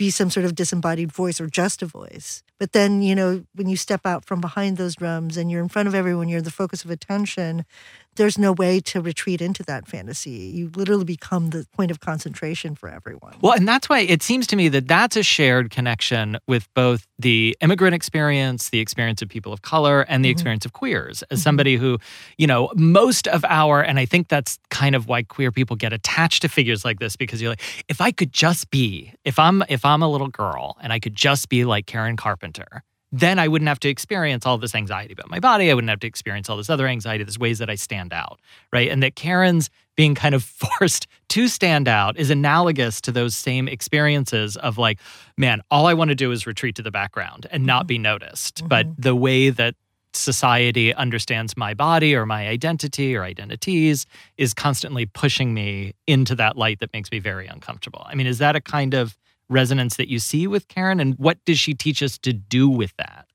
be 0.00 0.08
some 0.08 0.30
sort 0.30 0.46
of 0.46 0.54
disembodied 0.54 1.12
voice 1.12 1.42
or 1.42 1.46
just 1.46 1.82
a 1.82 1.86
voice. 1.86 2.42
But 2.58 2.72
then, 2.72 3.02
you 3.02 3.14
know, 3.14 3.44
when 3.54 3.68
you 3.68 3.76
step 3.76 4.06
out 4.06 4.24
from 4.24 4.40
behind 4.40 4.78
those 4.78 4.96
drums 4.96 5.36
and 5.36 5.50
you're 5.50 5.60
in 5.60 5.68
front 5.68 5.88
of 5.88 5.94
everyone, 5.94 6.30
you're 6.30 6.40
the 6.40 6.50
focus 6.50 6.86
of 6.86 6.90
attention, 6.90 7.66
there's 8.16 8.36
no 8.38 8.52
way 8.52 8.80
to 8.80 9.00
retreat 9.00 9.40
into 9.40 9.62
that 9.64 9.86
fantasy. 9.86 10.30
You 10.30 10.70
literally 10.74 11.04
become 11.04 11.50
the 11.50 11.66
point 11.72 11.90
of 11.90 12.00
concentration 12.00 12.74
for 12.74 12.88
everyone. 12.88 13.34
Well, 13.40 13.54
and 13.54 13.66
that's 13.66 13.88
why 13.88 14.00
it 14.00 14.22
seems 14.22 14.46
to 14.48 14.56
me 14.56 14.68
that 14.68 14.88
that's 14.88 15.16
a 15.16 15.22
shared 15.22 15.70
connection 15.70 16.36
with 16.48 16.72
both 16.74 17.06
the 17.18 17.56
immigrant 17.60 17.94
experience, 17.94 18.70
the 18.70 18.80
experience 18.80 19.22
of 19.22 19.28
people 19.28 19.52
of 19.52 19.62
color, 19.62 20.02
and 20.02 20.24
the 20.24 20.28
Mhm. 20.28 20.32
experience 20.32 20.64
of 20.64 20.72
queers. 20.72 21.22
As 21.30 21.42
somebody 21.42 21.76
who, 21.76 21.98
you 22.38 22.46
know, 22.46 22.70
most 22.76 23.28
of 23.28 23.44
our, 23.48 23.80
and 23.82 23.98
I 23.98 24.06
think 24.06 24.28
that's 24.28 24.58
kind 24.70 24.94
of 24.94 25.06
why 25.06 25.22
queer 25.22 25.52
people 25.52 25.76
get 25.76 25.92
attached 25.92 26.42
to 26.42 26.48
figures 26.48 26.84
like 26.84 26.98
this 26.98 27.16
because 27.16 27.40
you're 27.40 27.50
like, 27.52 27.62
if 27.88 28.00
I 28.00 28.10
could 28.10 28.32
just 28.32 28.70
be, 28.70 29.12
if 29.24 29.38
I'm, 29.38 29.62
if 29.68 29.84
I'm 29.84 30.02
a 30.02 30.08
little 30.08 30.28
girl 30.28 30.76
and 30.82 30.92
I 30.92 30.98
could 30.98 31.14
just 31.14 31.48
be 31.48 31.64
like 31.64 31.86
Karen 31.86 32.16
Carpenter. 32.16 32.82
Then 33.12 33.38
I 33.38 33.48
wouldn't 33.48 33.68
have 33.68 33.80
to 33.80 33.88
experience 33.88 34.46
all 34.46 34.58
this 34.58 34.74
anxiety 34.74 35.12
about 35.12 35.30
my 35.30 35.40
body. 35.40 35.70
I 35.70 35.74
wouldn't 35.74 35.90
have 35.90 36.00
to 36.00 36.06
experience 36.06 36.48
all 36.48 36.56
this 36.56 36.70
other 36.70 36.86
anxiety. 36.86 37.24
There's 37.24 37.38
ways 37.38 37.58
that 37.58 37.68
I 37.68 37.74
stand 37.74 38.12
out, 38.12 38.40
right? 38.72 38.88
And 38.88 39.02
that 39.02 39.16
Karen's 39.16 39.68
being 39.96 40.14
kind 40.14 40.34
of 40.34 40.42
forced 40.78 41.06
to 41.30 41.48
stand 41.48 41.88
out 41.88 42.16
is 42.16 42.30
analogous 42.30 43.00
to 43.02 43.12
those 43.12 43.34
same 43.34 43.68
experiences 43.68 44.56
of 44.56 44.78
like, 44.78 45.00
man, 45.36 45.60
all 45.70 45.86
I 45.86 45.94
want 45.94 46.10
to 46.10 46.14
do 46.14 46.30
is 46.30 46.46
retreat 46.46 46.76
to 46.76 46.82
the 46.82 46.90
background 46.90 47.46
and 47.50 47.66
not 47.66 47.86
be 47.86 47.96
mm-hmm. 47.96 48.02
noticed. 48.02 48.66
But 48.68 48.86
mm-hmm. 48.86 49.02
the 49.02 49.16
way 49.16 49.50
that 49.50 49.74
society 50.12 50.92
understands 50.94 51.56
my 51.56 51.74
body 51.74 52.14
or 52.14 52.26
my 52.26 52.48
identity 52.48 53.16
or 53.16 53.22
identities 53.22 54.06
is 54.36 54.54
constantly 54.54 55.06
pushing 55.06 55.54
me 55.54 55.94
into 56.06 56.34
that 56.34 56.56
light 56.56 56.80
that 56.80 56.92
makes 56.92 57.10
me 57.12 57.18
very 57.18 57.46
uncomfortable. 57.46 58.02
I 58.06 58.14
mean, 58.14 58.26
is 58.26 58.38
that 58.38 58.56
a 58.56 58.60
kind 58.60 58.94
of 58.94 59.16
resonance 59.50 59.96
that 59.96 60.08
you 60.08 60.18
see 60.18 60.46
with 60.46 60.68
Karen? 60.68 61.00
And 61.00 61.14
what 61.18 61.44
does 61.44 61.58
she 61.58 61.74
teach 61.74 62.02
us 62.02 62.16
to 62.18 62.32
do 62.32 62.68
with 62.68 62.94
that? 62.96 63.26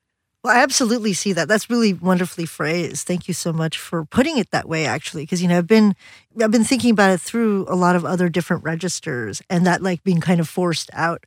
Well, 0.43 0.55
I 0.55 0.61
absolutely 0.61 1.13
see 1.13 1.33
that. 1.33 1.47
That's 1.47 1.71
really 1.71 1.93
wonderfully 1.93 2.45
phrased. 2.45 3.07
Thank 3.07 3.27
you 3.27 3.33
so 3.33 3.51
much 3.51 3.79
for 3.79 4.05
putting 4.05 4.37
it 4.37 4.51
that 4.51 4.69
way 4.69 4.85
actually 4.85 5.23
because 5.23 5.41
you 5.41 5.47
know 5.47 5.57
I've 5.57 5.65
been 5.65 5.95
I've 6.39 6.51
been 6.51 6.63
thinking 6.63 6.91
about 6.91 7.09
it 7.09 7.19
through 7.19 7.65
a 7.67 7.75
lot 7.75 7.95
of 7.95 8.05
other 8.05 8.29
different 8.29 8.63
registers 8.63 9.41
and 9.49 9.65
that 9.65 9.81
like 9.81 10.03
being 10.03 10.21
kind 10.21 10.39
of 10.39 10.47
forced 10.47 10.91
out 10.93 11.25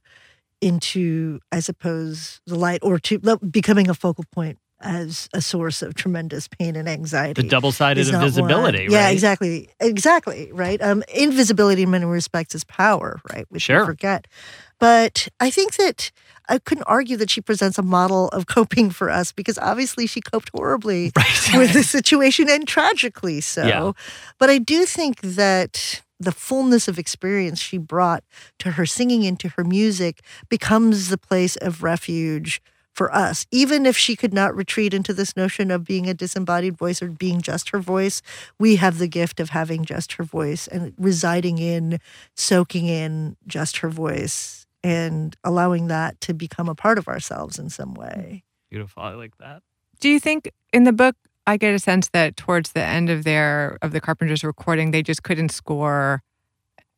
into 0.60 1.40
I 1.50 1.58
suppose 1.58 2.40
the 2.46 2.54
light 2.54 2.78
or 2.84 3.00
to 3.00 3.18
becoming 3.38 3.90
a 3.90 3.94
focal 3.94 4.24
point 4.30 4.58
as 4.80 5.28
a 5.34 5.40
source 5.40 5.82
of 5.82 5.94
tremendous 5.94 6.46
pain 6.48 6.76
and 6.76 6.88
anxiety. 6.88 7.42
The 7.42 7.48
double 7.48 7.72
sided 7.72 8.08
invisibility, 8.08 8.84
one. 8.84 8.92
Yeah, 8.92 9.08
exactly. 9.10 9.68
Exactly, 9.80 10.50
right? 10.52 10.80
Um, 10.80 11.02
invisibility 11.12 11.82
in 11.82 11.90
many 11.90 12.04
respects 12.04 12.54
is 12.54 12.64
power, 12.64 13.20
right? 13.32 13.44
Which 13.48 13.62
Sure. 13.62 13.80
we 13.80 13.86
forget. 13.86 14.26
But 14.78 15.26
I 15.40 15.50
think 15.50 15.74
that 15.76 16.12
I 16.48 16.58
couldn't 16.58 16.84
argue 16.84 17.16
that 17.16 17.28
she 17.30 17.40
presents 17.40 17.76
a 17.78 17.82
model 17.82 18.28
of 18.28 18.46
coping 18.56 18.90
for 18.90 19.10
us 19.10 19.32
because 19.32 19.58
obviously 19.58 20.06
she 20.06 20.20
coped 20.20 20.50
horribly 20.54 21.10
Right. 21.16 21.50
with 21.54 21.72
the 21.72 21.82
situation 21.82 22.48
and 22.48 22.66
tragically 22.66 23.40
so. 23.40 23.66
Yeah. 23.66 23.92
But 24.38 24.48
I 24.50 24.58
do 24.58 24.84
think 24.86 25.20
that 25.22 26.02
the 26.20 26.32
fullness 26.32 26.88
of 26.88 26.98
experience 26.98 27.60
she 27.60 27.78
brought 27.78 28.24
to 28.60 28.72
her 28.72 28.86
singing 28.86 29.22
into 29.24 29.48
her 29.50 29.64
music 29.64 30.20
becomes 30.48 31.08
the 31.10 31.18
place 31.18 31.56
of 31.56 31.82
refuge 31.82 32.60
for 32.98 33.14
us. 33.14 33.46
Even 33.52 33.86
if 33.86 33.96
she 33.96 34.16
could 34.16 34.34
not 34.34 34.54
retreat 34.56 34.92
into 34.92 35.14
this 35.14 35.36
notion 35.36 35.70
of 35.70 35.84
being 35.84 36.08
a 36.08 36.14
disembodied 36.14 36.76
voice 36.76 37.00
or 37.00 37.08
being 37.08 37.40
just 37.40 37.70
her 37.70 37.78
voice, 37.78 38.20
we 38.58 38.74
have 38.74 38.98
the 38.98 39.06
gift 39.06 39.38
of 39.38 39.50
having 39.50 39.84
just 39.84 40.14
her 40.14 40.24
voice 40.24 40.66
and 40.66 40.92
residing 40.98 41.58
in, 41.58 42.00
soaking 42.34 42.86
in 42.86 43.36
just 43.46 43.78
her 43.78 43.88
voice 43.88 44.66
and 44.82 45.36
allowing 45.44 45.86
that 45.86 46.20
to 46.20 46.34
become 46.34 46.68
a 46.68 46.74
part 46.74 46.98
of 46.98 47.06
ourselves 47.06 47.56
in 47.56 47.70
some 47.70 47.94
way. 47.94 48.42
Mm, 48.42 48.70
beautiful. 48.70 49.02
I 49.04 49.14
like 49.14 49.38
that. 49.38 49.62
Do 50.00 50.08
you 50.08 50.18
think 50.18 50.50
in 50.72 50.82
the 50.82 50.92
book 50.92 51.14
I 51.46 51.56
get 51.56 51.74
a 51.74 51.78
sense 51.78 52.08
that 52.08 52.36
towards 52.36 52.72
the 52.72 52.82
end 52.82 53.10
of 53.10 53.22
their 53.22 53.78
of 53.80 53.92
the 53.92 54.00
Carpenters 54.00 54.42
recording 54.42 54.90
they 54.90 55.02
just 55.02 55.22
couldn't 55.22 55.50
score 55.50 56.22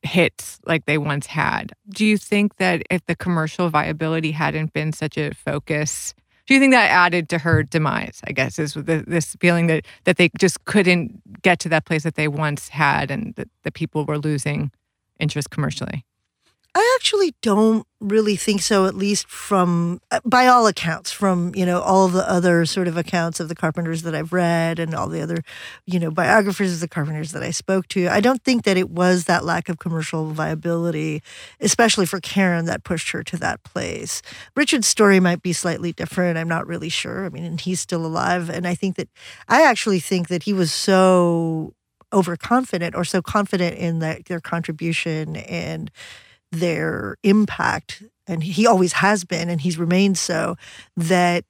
hits 0.03 0.59
like 0.65 0.87
they 0.87 0.99
once 0.99 1.27
had. 1.27 1.73
Do 1.89 2.05
you 2.05 2.17
think 2.17 2.57
that 2.57 2.83
if 2.91 3.05
the 3.07 3.17
commercial 3.17 3.69
viability 3.69 4.33
hadn't 4.33 4.73
been 4.73 4.93
such 4.93 5.19
a 5.19 5.35
focus, 5.35 6.15
do 6.47 6.55
you 6.55 6.61
think 6.61 6.73
that 6.73 6.91
added 6.91 7.29
to 7.29 7.39
her 7.39 7.63
demise? 7.63 8.21
I 8.27 8.33
guess 8.33 8.59
is 8.59 8.75
the, 8.75 9.05
this 9.07 9.37
feeling 9.41 9.67
that 9.69 9.87
that 10.05 10.17
they 10.17 10.31
just 10.39 10.65
couldn't 10.65 11.43
get 11.43 11.61
to 11.61 11.69
that 11.69 11.85
place 11.85 12.03
that 12.03 12.17
they 12.17 12.29
once 12.29 12.69
had, 12.69 13.11
and 13.11 13.35
that 13.37 13.49
the 13.63 13.71
people 13.71 14.05
were 14.05 14.19
losing 14.19 14.73
interest 15.21 15.51
commercially. 15.51 16.05
I 16.73 16.97
actually 16.99 17.35
don't 17.43 17.85
really 18.01 18.37
think 18.37 18.63
so, 18.63 18.87
at 18.87 18.95
least 18.95 19.29
from, 19.29 20.01
uh, 20.13 20.21
by 20.25 20.47
all 20.47 20.69
accounts, 20.69 21.11
from, 21.11 21.53
you 21.55 21.67
know, 21.67 21.81
all 21.81 22.07
the 22.07 22.29
other 22.31 22.65
sort 22.65 22.87
of 22.87 22.97
accounts 22.97 23.41
of 23.41 23.49
the 23.49 23.57
Carpenters 23.57 24.03
that 24.03 24.15
I've 24.15 24.33
read 24.33 24.79
and 24.79 24.95
all 24.95 25.09
the 25.09 25.21
other, 25.21 25.43
you 25.85 25.99
know, 25.99 26.13
biographers 26.13 26.73
of 26.73 26.81
the 26.81 26.89
Carpenters 26.89 27.33
that 27.33 27.43
I 27.43 27.51
spoke 27.51 27.89
to. 27.89 28.09
I 28.09 28.21
don't 28.21 28.43
think 28.45 28.63
that 28.65 28.77
it 28.77 28.89
was 28.89 29.25
that 29.25 29.45
lack 29.45 29.69
of 29.69 29.81
commercial 29.81 30.31
viability, 30.31 31.23
especially 31.61 32.07
for 32.07 32.21
Karen, 32.21 32.67
that 32.67 32.85
pushed 32.85 33.11
her 33.11 33.25
to 33.25 33.37
that 33.39 33.65
place. 33.65 34.23
Richard's 34.55 34.87
story 34.87 35.19
might 35.19 35.43
be 35.43 35.53
slightly 35.53 35.93
different. 35.93 36.39
I'm 36.39 36.49
not 36.49 36.69
really 36.69 36.89
sure. 36.89 37.27
I 37.27 37.31
mean, 37.31 37.45
and 37.45 37.61
he's 37.61 37.81
still 37.81 38.07
alive. 38.07 38.49
And 38.49 38.67
I 38.67 38.77
think 38.77 38.95
that, 38.95 39.09
I 39.49 39.63
actually 39.63 40.01
think 40.01 40.29
that 40.29 40.45
he 40.45 40.53
was 40.53 40.73
so 40.73 41.75
overconfident 42.13 42.95
or 42.95 43.05
so 43.05 43.21
confident 43.21 43.77
in 43.77 43.99
that 43.99 44.27
their 44.27 44.41
contribution 44.41 45.37
and 45.37 45.91
their 46.53 47.17
impact 47.23 48.03
and 48.27 48.43
he 48.45 48.67
always 48.67 48.93
has 48.95 49.25
been 49.25 49.49
and 49.49 49.61
he's 49.61 49.79
remained 49.79 50.19
so 50.19 50.57
that 50.97 51.45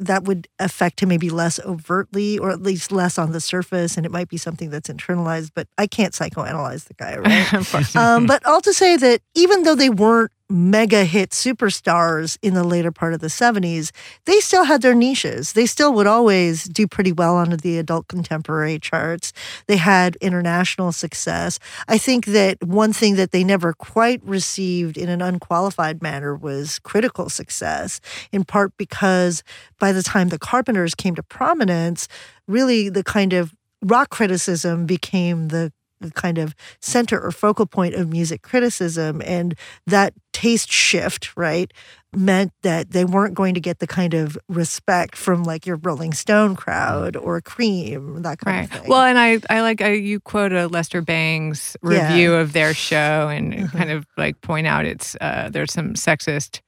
that 0.00 0.24
would 0.24 0.48
affect 0.58 1.00
him 1.00 1.08
maybe 1.08 1.30
less 1.30 1.60
overtly 1.60 2.38
or 2.38 2.50
at 2.50 2.60
least 2.60 2.90
less 2.90 3.16
on 3.16 3.32
the 3.32 3.40
surface 3.40 3.96
and 3.96 4.04
it 4.04 4.12
might 4.12 4.28
be 4.28 4.36
something 4.36 4.68
that's 4.70 4.88
internalized 4.88 5.50
but 5.54 5.66
i 5.78 5.86
can't 5.86 6.12
psychoanalyze 6.12 6.84
the 6.84 6.94
guy 6.94 7.16
right? 7.16 7.96
Um, 7.96 8.26
but 8.26 8.44
all 8.44 8.60
to 8.60 8.72
say 8.72 8.96
that 8.96 9.20
even 9.34 9.62
though 9.62 9.74
they 9.76 9.90
weren't 9.90 10.32
mega 10.54 11.04
hit 11.04 11.30
superstars 11.30 12.38
in 12.40 12.54
the 12.54 12.62
later 12.62 12.92
part 12.92 13.12
of 13.12 13.20
the 13.20 13.26
70s, 13.26 13.90
they 14.24 14.38
still 14.38 14.64
had 14.64 14.82
their 14.82 14.94
niches. 14.94 15.52
They 15.52 15.66
still 15.66 15.92
would 15.94 16.06
always 16.06 16.64
do 16.64 16.86
pretty 16.86 17.12
well 17.12 17.36
on 17.36 17.50
the 17.50 17.78
adult 17.78 18.06
contemporary 18.06 18.78
charts. 18.78 19.32
They 19.66 19.76
had 19.76 20.16
international 20.16 20.92
success. 20.92 21.58
I 21.88 21.98
think 21.98 22.26
that 22.26 22.62
one 22.62 22.92
thing 22.92 23.16
that 23.16 23.32
they 23.32 23.42
never 23.42 23.72
quite 23.72 24.22
received 24.24 24.96
in 24.96 25.08
an 25.08 25.20
unqualified 25.20 26.00
manner 26.00 26.36
was 26.36 26.78
critical 26.78 27.28
success, 27.28 28.00
in 28.30 28.44
part 28.44 28.72
because 28.76 29.42
by 29.80 29.90
the 29.90 30.02
time 30.02 30.28
the 30.28 30.38
Carpenters 30.38 30.94
came 30.94 31.16
to 31.16 31.22
prominence, 31.22 32.06
really 32.46 32.88
the 32.88 33.02
kind 33.02 33.32
of 33.32 33.52
rock 33.82 34.10
criticism 34.10 34.86
became 34.86 35.48
the 35.48 35.72
kind 36.12 36.38
of 36.38 36.54
center 36.80 37.20
or 37.20 37.30
focal 37.30 37.66
point 37.66 37.94
of 37.94 38.08
music 38.08 38.42
criticism. 38.42 39.22
And 39.24 39.54
that 39.86 40.14
taste 40.32 40.70
shift, 40.70 41.36
right, 41.36 41.72
meant 42.14 42.52
that 42.62 42.90
they 42.90 43.04
weren't 43.04 43.34
going 43.34 43.54
to 43.54 43.60
get 43.60 43.78
the 43.78 43.86
kind 43.86 44.14
of 44.14 44.36
respect 44.48 45.16
from 45.16 45.42
like 45.44 45.66
your 45.66 45.76
Rolling 45.76 46.12
Stone 46.12 46.56
crowd 46.56 47.16
or 47.16 47.40
Creem, 47.40 48.22
that 48.22 48.38
kind 48.38 48.56
Right. 48.58 48.64
of 48.74 48.80
thing. 48.82 48.88
Well, 48.90 49.02
and 49.02 49.18
I, 49.18 49.40
I 49.50 49.60
like 49.62 49.80
I, 49.80 49.92
you 49.92 50.20
quote 50.20 50.52
a 50.52 50.66
Lester 50.68 51.02
Bangs 51.02 51.76
Yeah. 51.82 52.08
review 52.08 52.34
of 52.34 52.52
their 52.52 52.74
show 52.74 53.28
and 53.28 53.52
Mhm. 53.54 53.72
kind 53.76 53.90
of 53.90 54.06
like 54.16 54.40
point 54.42 54.66
out 54.66 54.84
it's 54.84 55.16
uh, 55.20 55.48
there's 55.50 55.72
some 55.72 55.94
sexist 55.94 56.60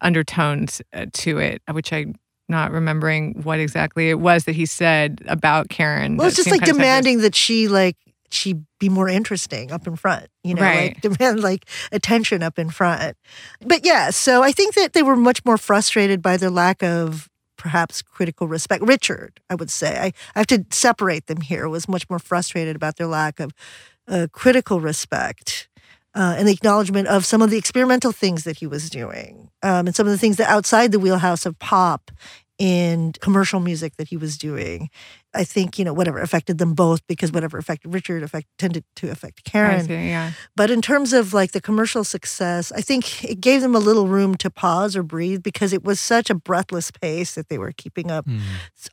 undertones 0.00 0.82
uh, 0.92 1.06
to 1.12 1.38
it, 1.38 1.62
which 1.70 1.92
I'm 1.92 2.14
not 2.48 2.70
remembering 2.72 3.40
what 3.42 3.58
exactly 3.58 4.10
it 4.10 4.20
was 4.20 4.44
that 4.44 4.54
he 4.54 4.66
said 4.66 5.22
about 5.26 5.68
Karen. 5.70 6.16
well, 6.18 6.26
it's 6.26 6.36
just 6.36 6.50
like 6.50 6.64
demanding 6.64 7.20
that 7.22 7.34
she 7.34 7.68
like 7.68 7.96
she 8.34 8.56
be 8.80 8.88
more 8.88 9.08
interesting 9.08 9.72
up 9.72 9.86
in 9.86 9.96
front, 9.96 10.26
you 10.42 10.54
know, 10.54 10.62
Right. 10.62 10.94
like 10.94 11.00
demand 11.18 11.40
like 11.42 11.66
attention 11.92 12.42
up 12.42 12.58
in 12.58 12.70
front. 12.70 13.16
But 13.60 13.84
yeah, 13.84 14.10
so 14.10 14.42
I 14.42 14.52
think 14.52 14.74
that 14.74 14.92
they 14.92 15.02
were 15.02 15.16
much 15.16 15.44
more 15.44 15.56
frustrated 15.58 16.20
by 16.20 16.36
their 16.36 16.50
lack 16.50 16.82
of 16.82 17.28
perhaps 17.56 18.02
critical 18.02 18.48
respect. 18.48 18.82
Richard, 18.84 19.40
I 19.48 19.54
would 19.54 19.70
say, 19.70 19.96
I, 19.98 20.12
I 20.34 20.40
have 20.40 20.46
to 20.48 20.66
separate 20.70 21.26
them 21.26 21.40
here, 21.40 21.68
was 21.68 21.88
much 21.88 22.08
more 22.10 22.18
frustrated 22.18 22.76
about 22.76 22.96
their 22.96 23.06
lack 23.06 23.40
of 23.40 23.52
uh, 24.08 24.26
critical 24.32 24.80
respect. 24.80 25.68
Uh, 26.16 26.36
and 26.38 26.46
the 26.46 26.52
acknowledgement 26.52 27.08
of 27.08 27.24
some 27.24 27.42
of 27.42 27.50
the 27.50 27.56
experimental 27.58 28.12
things 28.12 28.44
that 28.44 28.58
he 28.58 28.68
was 28.68 28.88
doing, 28.88 29.50
um, 29.64 29.86
and 29.88 29.96
some 29.96 30.06
of 30.06 30.12
the 30.12 30.18
things 30.18 30.36
that 30.36 30.48
outside 30.48 30.92
the 30.92 30.98
wheelhouse 31.00 31.44
of 31.44 31.58
pop 31.58 32.12
and 32.60 33.18
commercial 33.20 33.58
music 33.58 33.96
that 33.96 34.06
he 34.08 34.16
was 34.16 34.38
doing. 34.38 34.90
I 35.34 35.44
think 35.44 35.78
you 35.78 35.84
know 35.84 35.92
whatever 35.92 36.18
affected 36.20 36.58
them 36.58 36.74
both 36.74 37.06
because 37.06 37.32
whatever 37.32 37.58
affected 37.58 37.92
Richard 37.92 38.22
affect, 38.22 38.46
tended 38.58 38.84
to 38.96 39.10
affect 39.10 39.42
I 39.46 39.50
Karen. 39.50 39.86
see, 39.86 39.94
yeah. 39.94 40.32
But 40.56 40.70
in 40.70 40.80
terms 40.80 41.12
of 41.12 41.32
like 41.34 41.52
the 41.52 41.60
commercial 41.60 42.04
success, 42.04 42.70
I 42.72 42.80
think 42.80 43.24
it 43.24 43.40
gave 43.40 43.60
them 43.60 43.74
a 43.74 43.78
little 43.80 44.06
room 44.08 44.34
to 44.36 44.50
pause 44.50 44.96
or 44.96 45.02
breathe 45.02 45.42
because 45.42 45.72
it 45.72 45.82
was 45.84 45.98
such 46.00 46.30
a 46.30 46.34
breathless 46.34 46.90
pace 46.90 47.34
that 47.34 47.48
they 47.48 47.58
were 47.58 47.72
keeping 47.72 48.10
up 48.10 48.24
Mm. 48.26 48.40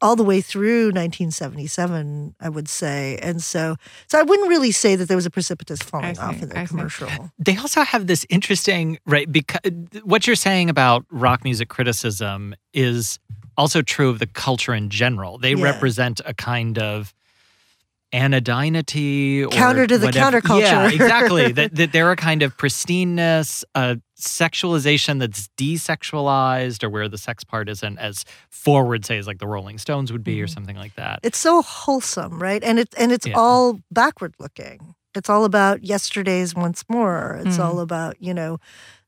all 0.01 0.15
the 0.15 0.23
way 0.23 0.41
through 0.41 0.91
1977, 0.91 2.35
I 2.39 2.49
would 2.49 2.67
say. 2.67 3.17
And 3.21 3.41
so, 3.41 3.75
so 4.07 4.19
I 4.19 4.23
wouldn't 4.23 4.49
really 4.49 4.71
say 4.71 4.95
that 4.95 5.07
there 5.07 5.17
was 5.17 5.25
a 5.25 5.29
precipitous 5.29 5.79
falling 5.81 6.15
see, 6.15 6.21
off 6.21 6.41
in 6.41 6.51
I 6.51 6.53
their 6.53 6.65
see. 6.67 6.69
commercial. 6.69 7.31
They 7.39 7.57
also 7.57 7.81
have 7.81 8.07
this 8.07 8.25
interesting, 8.29 8.99
right? 9.05 9.31
Because 9.31 9.59
what 10.03 10.27
you're 10.27 10.35
saying 10.35 10.69
about 10.69 11.05
rock 11.11 11.43
music 11.43 11.69
criticism 11.69 12.55
is 12.73 13.19
also 13.57 13.81
true 13.81 14.09
of 14.09 14.19
the 14.19 14.27
culture 14.27 14.73
in 14.73 14.89
general. 14.89 15.37
They 15.37 15.53
Yeah. 15.53 15.63
represent 15.63 16.21
a 16.25 16.33
kind 16.33 16.77
of 16.79 17.13
anodynity 18.13 19.43
or 19.45 19.49
Counter 19.49 19.87
to 19.87 19.97
the 19.97 20.07
whatever. 20.07 20.41
counterculture. 20.41 20.59
Yeah, 20.61 20.89
exactly. 20.89 21.51
that, 21.53 21.73
that 21.75 21.91
they're 21.93 22.11
a 22.11 22.15
kind 22.17 22.43
of 22.43 22.57
pristineness, 22.57 23.63
a 23.73 23.99
sexualization 24.19 25.19
that's 25.19 25.49
desexualized, 25.57 26.83
or 26.83 26.89
where 26.89 27.07
the 27.07 27.17
sex 27.17 27.43
part 27.43 27.69
isn't 27.69 27.97
as 27.99 28.25
forward, 28.49 29.05
say, 29.05 29.17
as 29.17 29.27
like 29.27 29.39
the 29.39 29.47
Rolling 29.47 29.77
Stones 29.77 30.11
would 30.11 30.23
be, 30.23 30.41
or 30.41 30.47
Mhm. 30.47 30.53
something 30.53 30.75
like 30.75 30.95
that. 30.95 31.19
It's 31.23 31.37
so 31.37 31.61
wholesome, 31.61 32.41
right? 32.41 32.61
And 32.63 32.79
it 32.79 32.89
and 32.97 33.11
it's 33.11 33.25
Yeah. 33.25 33.33
all 33.37 33.79
backward 33.91 34.33
looking. 34.39 34.95
It's 35.15 35.29
all 35.29 35.43
about 35.45 35.83
yesterday's 35.83 36.53
once 36.53 36.83
more. 36.89 37.39
It's 37.45 37.57
Mm. 37.57 37.63
all 37.65 37.79
about 37.79 38.15
you 38.19 38.33
know 38.33 38.59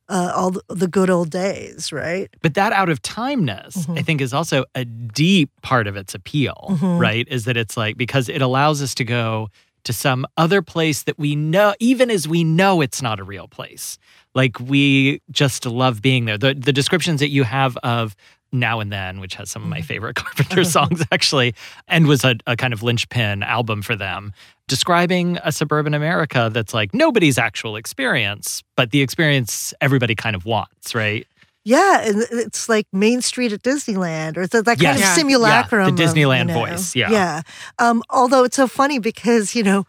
uh, 0.09 0.31
all 0.35 0.51
the, 0.69 0.87
good 0.87 1.09
old 1.09 1.29
days, 1.29 1.91
right? 1.91 2.29
But 2.41 2.53
that 2.55 2.73
out 2.73 2.89
of 2.89 3.01
timeness, 3.01 3.77
I 3.89 4.01
Mhm. 4.01 4.05
think, 4.05 4.21
is 4.21 4.33
also 4.33 4.65
a 4.75 4.83
deep 4.85 5.49
part 5.61 5.87
of 5.87 5.95
its 5.95 6.13
appeal, 6.13 6.67
Mhm. 6.71 6.99
right? 6.99 7.27
Is 7.29 7.45
that 7.45 7.57
it's 7.57 7.77
like, 7.77 7.97
because 7.97 8.27
it 8.29 8.41
allows 8.41 8.81
us 8.81 8.93
to 8.95 9.03
go 9.03 9.49
to 9.85 9.93
some 9.93 10.25
other 10.37 10.61
place 10.61 11.03
that 11.03 11.17
we 11.19 11.35
know, 11.35 11.73
even 11.79 12.09
as 12.11 12.27
we 12.27 12.43
know 12.43 12.81
it's 12.81 13.01
not 13.01 13.19
a 13.19 13.23
real 13.23 13.47
place. 13.47 13.97
Like 14.35 14.59
we 14.59 15.21
just 15.31 15.65
love 15.65 16.01
being 16.01 16.25
there. 16.25 16.37
The, 16.37 16.53
the 16.53 16.73
descriptions 16.73 17.19
that 17.19 17.29
you 17.29 17.43
have 17.43 17.77
of 17.77 18.15
now 18.53 18.79
and 18.79 18.91
then, 18.91 19.19
which 19.19 19.35
has 19.35 19.49
some 19.49 19.63
of 19.63 19.67
my 19.69 19.79
Mhm. 19.81 19.85
favorite 19.85 20.15
Carpenter 20.23 20.63
songs 20.63 21.03
actually, 21.11 21.53
and 21.87 22.07
was 22.07 22.23
a, 22.23 22.35
a 22.47 22.55
kind 22.55 22.71
of 22.73 22.83
linchpin 22.83 23.43
album 23.43 23.81
for 23.81 23.95
them, 23.95 24.31
describing 24.67 25.37
a 25.43 25.51
suburban 25.51 25.93
America 25.93 26.49
that's 26.53 26.73
like 26.73 26.93
nobody's 26.93 27.37
actual 27.37 27.75
experience, 27.75 28.63
but 28.77 28.91
the 28.91 29.01
experience 29.01 29.73
everybody 29.81 30.15
kind 30.15 30.35
of 30.35 30.45
wants, 30.45 30.95
right? 30.95 31.27
Yeah, 31.65 32.01
and 32.01 32.25
it's 32.31 32.67
like 32.67 32.85
Main 32.91 33.21
Street 33.21 33.53
at 33.53 33.63
Disneyland, 33.63 34.35
or 34.35 34.47
that, 34.47 34.65
that 34.65 34.79
kind 34.79 34.81
Yes. 34.81 34.95
of 34.97 34.99
Yeah. 35.01 35.13
simulacrum. 35.15 35.85
Yeah, 35.87 35.91
the 35.95 36.03
Disneyland 36.03 36.39
you 36.39 36.45
know, 36.45 36.53
voice, 36.53 36.93
yeah. 36.95 37.09
yeah. 37.09 37.41
Um, 37.79 38.03
although 38.09 38.43
it's 38.43 38.57
so 38.57 38.67
funny 38.67 38.99
because 38.99 39.55
you 39.55 39.63
know, 39.63 39.85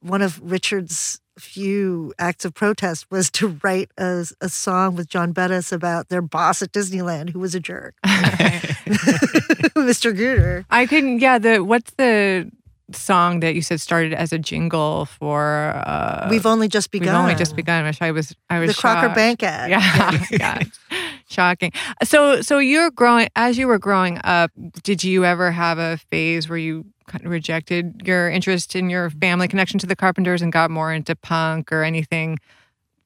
one 0.00 0.20
of 0.22 0.40
Richard's 0.42 1.20
few 1.40 2.12
acts 2.18 2.44
of 2.44 2.54
protest 2.54 3.10
was 3.10 3.30
to 3.32 3.58
write 3.62 3.90
a, 3.98 4.26
a 4.40 4.48
song 4.48 4.94
with 4.94 5.08
John 5.08 5.32
Bettis 5.32 5.72
about 5.72 6.08
their 6.08 6.22
boss 6.22 6.62
at 6.62 6.72
Disneyland, 6.72 7.30
who 7.30 7.40
was 7.40 7.54
a 7.54 7.60
jerk, 7.60 7.94
Mr. 8.84 10.14
Guder. 10.16 10.64
I 10.70 10.86
couldn't. 10.86 11.20
Yeah, 11.20 11.38
the 11.38 11.58
what's 11.64 11.90
the 11.92 12.50
song 12.92 13.38
that 13.40 13.54
you 13.54 13.62
said 13.62 13.80
started 13.80 14.12
as 14.12 14.32
a 14.32 14.38
jingle 14.38 15.04
for? 15.06 15.72
Uh, 15.86 16.26
We've 16.30 16.46
only 16.46 16.68
just 16.68 16.90
begun. 16.90 17.06
we've 17.14 17.14
only 17.22 17.34
just 17.34 17.56
begun. 17.56 17.84
Which 17.84 18.02
I 18.02 18.10
was. 18.10 18.34
I 18.48 18.58
was 18.60 18.74
The 18.74 18.80
Crocker 18.80 19.06
shocked. 19.08 19.14
Bank 19.16 19.42
ad. 19.42 19.70
Yeah, 19.70 20.24
yeah, 20.30 20.62
shocking. 21.28 21.72
So, 22.04 22.42
so 22.42 22.58
you're 22.58 22.90
growing 22.90 23.28
as 23.36 23.58
you 23.58 23.66
were 23.68 23.78
growing 23.78 24.18
up. 24.24 24.50
Did 24.82 25.04
you 25.04 25.24
ever 25.24 25.50
have 25.52 25.78
a 25.78 25.98
phase 26.10 26.48
where 26.48 26.58
you 26.58 26.84
kind 27.10 27.24
of 27.24 27.30
rejected 27.30 28.02
your 28.04 28.30
interest 28.30 28.76
in 28.76 28.88
your 28.88 29.10
family 29.10 29.48
connection 29.48 29.78
to 29.80 29.86
the 29.86 29.96
Carpenters 29.96 30.42
and 30.42 30.52
got 30.52 30.70
more 30.70 30.92
into 30.92 31.16
punk 31.16 31.72
or 31.72 31.82
anything, 31.82 32.38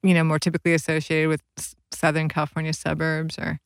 you 0.03 0.13
know, 0.15 0.23
more 0.23 0.39
typically 0.39 0.75
associated 0.75 1.29
with 1.29 1.43
Southern 1.91 2.29
California 2.29 2.73
suburbs 2.73 3.39
or? 3.39 3.61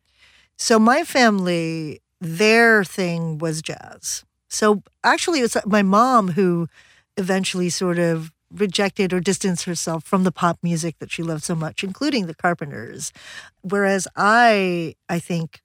So 0.56 0.78
my 0.78 1.02
family, 1.04 2.00
their 2.20 2.84
thing 2.84 3.38
was 3.38 3.62
jazz. 3.62 4.24
So 4.48 4.82
actually, 5.04 5.40
it's 5.40 5.56
uh, 5.56 5.62
my 5.66 5.82
mom 5.82 6.32
who 6.32 6.68
eventually 7.16 7.68
sort 7.68 7.98
of 7.98 8.32
rejected 8.50 9.12
or 9.12 9.20
distanced 9.20 9.64
herself 9.64 10.04
from 10.04 10.24
the 10.24 10.32
pop 10.32 10.58
music 10.62 10.98
that 11.00 11.10
she 11.10 11.22
loved 11.22 11.44
so 11.44 11.54
much, 11.54 11.84
including 11.84 12.26
the 12.26 12.34
Carpenters. 12.34 13.12
Whereas 13.62 14.08
I, 14.16 14.94
I 15.08 15.18
think, 15.18 15.60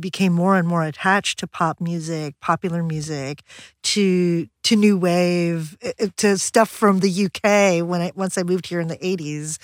became 0.00 0.32
more 0.32 0.56
and 0.56 0.66
more 0.68 0.84
attached 0.84 1.38
to 1.40 1.46
pop 1.46 1.80
music, 1.80 2.38
popular 2.40 2.82
music, 2.82 3.42
to 3.84 4.48
to 4.64 4.76
new 4.76 4.96
wave, 4.98 5.76
eh, 5.82 5.92
eh, 5.98 6.08
to 6.16 6.38
stuff 6.38 6.68
from 6.68 7.00
the 7.00 7.10
UK 7.26 7.82
when 7.86 8.00
I 8.00 8.12
once 8.14 8.36
I 8.38 8.42
moved 8.42 8.66
here 8.66 8.80
in 8.80 8.88
the 8.88 8.98
80s. 8.98 9.58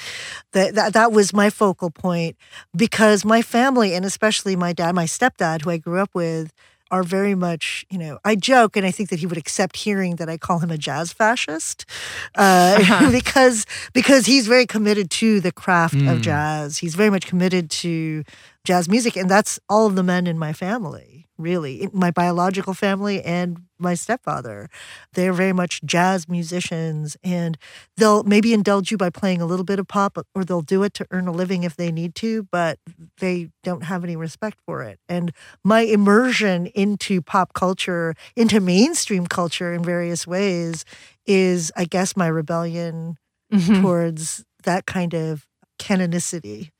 That 0.53 0.75
that, 0.75 0.93
that 0.95 1.13
was 1.13 1.33
my 1.33 1.51
focal 1.51 1.91
point 1.91 2.37
because 2.77 3.25
my 3.25 3.43
family 3.43 3.95
and 3.95 4.05
especially 4.05 4.57
my 4.57 4.73
dad, 4.73 4.95
my 4.95 5.05
stepdad 5.07 5.63
who 5.63 5.71
I 5.71 5.79
grew 5.79 5.99
up 5.99 6.11
with 6.15 6.53
are 6.91 7.03
very 7.03 7.35
much, 7.35 7.87
you 7.89 7.97
know, 7.97 8.19
I 8.23 8.35
joke 8.37 8.77
and 8.77 8.85
I 8.85 8.91
think 8.91 9.09
that 9.09 9.19
he 9.19 9.25
would 9.27 9.39
accept 9.39 9.77
hearing 9.79 10.17
that 10.17 10.29
I 10.29 10.37
call 10.37 10.59
him 10.59 10.71
a 10.71 10.77
jazz 10.77 11.11
fascist 11.11 11.87
uh, 12.35 12.77
Uh-huh. 12.81 13.11
because 13.11 13.65
because 13.95 14.27
he's 14.27 14.47
very 14.47 14.67
committed 14.67 15.11
to 15.13 15.41
the 15.41 15.53
craft 15.53 15.95
of 15.95 16.19
Mm. 16.19 16.21
jazz. 16.21 16.79
He's 16.79 16.95
very 16.95 17.09
much 17.09 17.27
committed 17.27 17.71
to 17.83 18.25
jazz 18.65 18.89
music, 18.89 19.17
and 19.17 19.29
that's 19.31 19.59
all 19.69 19.87
of 19.87 19.97
the 19.97 20.03
men 20.03 20.27
in 20.27 20.39
my 20.39 20.53
family, 20.53 21.27
really, 21.37 21.89
my 21.93 22.11
biological 22.11 22.75
family 22.75 23.21
and 23.23 23.59
my 23.79 23.95
stepfather. 23.95 24.69
They're 25.15 25.33
very 25.33 25.53
much 25.53 25.81
jazz 25.85 26.29
musicians, 26.29 27.17
and 27.25 27.59
they'll 27.97 28.23
maybe 28.23 28.53
indulge 28.55 28.91
you 28.93 28.97
by 28.97 29.11
playing 29.11 29.41
a 29.41 29.47
little 29.47 29.65
bit 29.65 29.81
of 29.81 29.89
pop, 29.89 30.17
or 30.35 30.45
they'll 30.45 30.61
do 30.63 30.85
it 30.85 30.95
to 30.95 31.07
earn 31.11 31.27
a 31.27 31.33
living 31.33 31.65
if 31.65 31.75
they 31.77 31.91
need 31.91 32.15
to, 32.17 32.45
but 32.53 32.79
they 33.19 33.49
don't 33.65 33.85
have 33.85 34.05
any 34.05 34.15
respect 34.15 34.59
for 34.65 34.83
it. 34.83 35.01
And 35.09 35.33
my 35.65 35.81
immersion 35.81 36.67
into 36.67 37.21
pop 37.21 37.55
culture, 37.55 38.15
into 38.37 38.61
mainstream 38.61 39.27
culture 39.27 39.73
in 39.75 39.83
various 39.83 40.27
ways, 40.27 40.85
is, 41.27 41.73
I 41.77 41.85
guess, 41.85 42.17
my 42.17 42.29
rebellion 42.29 43.17
Mhm. 43.53 43.81
towards 43.83 44.45
that 44.65 44.87
kind 44.87 45.15
of 45.15 45.47
canonicity 45.81 46.71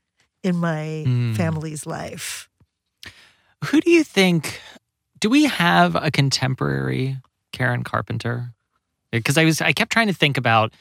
in 0.43 0.57
my 0.57 1.05
Mm. 1.07 1.37
family's 1.37 1.87
life. 1.87 2.49
Who 3.67 3.81
do 3.81 3.91
you 3.91 4.03
think? 4.05 4.61
Do 5.21 5.31
we 5.31 5.45
have 5.45 5.95
a 5.95 6.11
contemporary 6.11 7.19
Karen 7.53 7.85
Carpenter? 7.85 8.53
Because 9.13 9.39
I 9.39 9.45
was, 9.45 9.61
I 9.61 9.73
kept 9.73 9.93
trying 9.93 10.09
to 10.09 10.13
think 10.15 10.37
about 10.37 10.73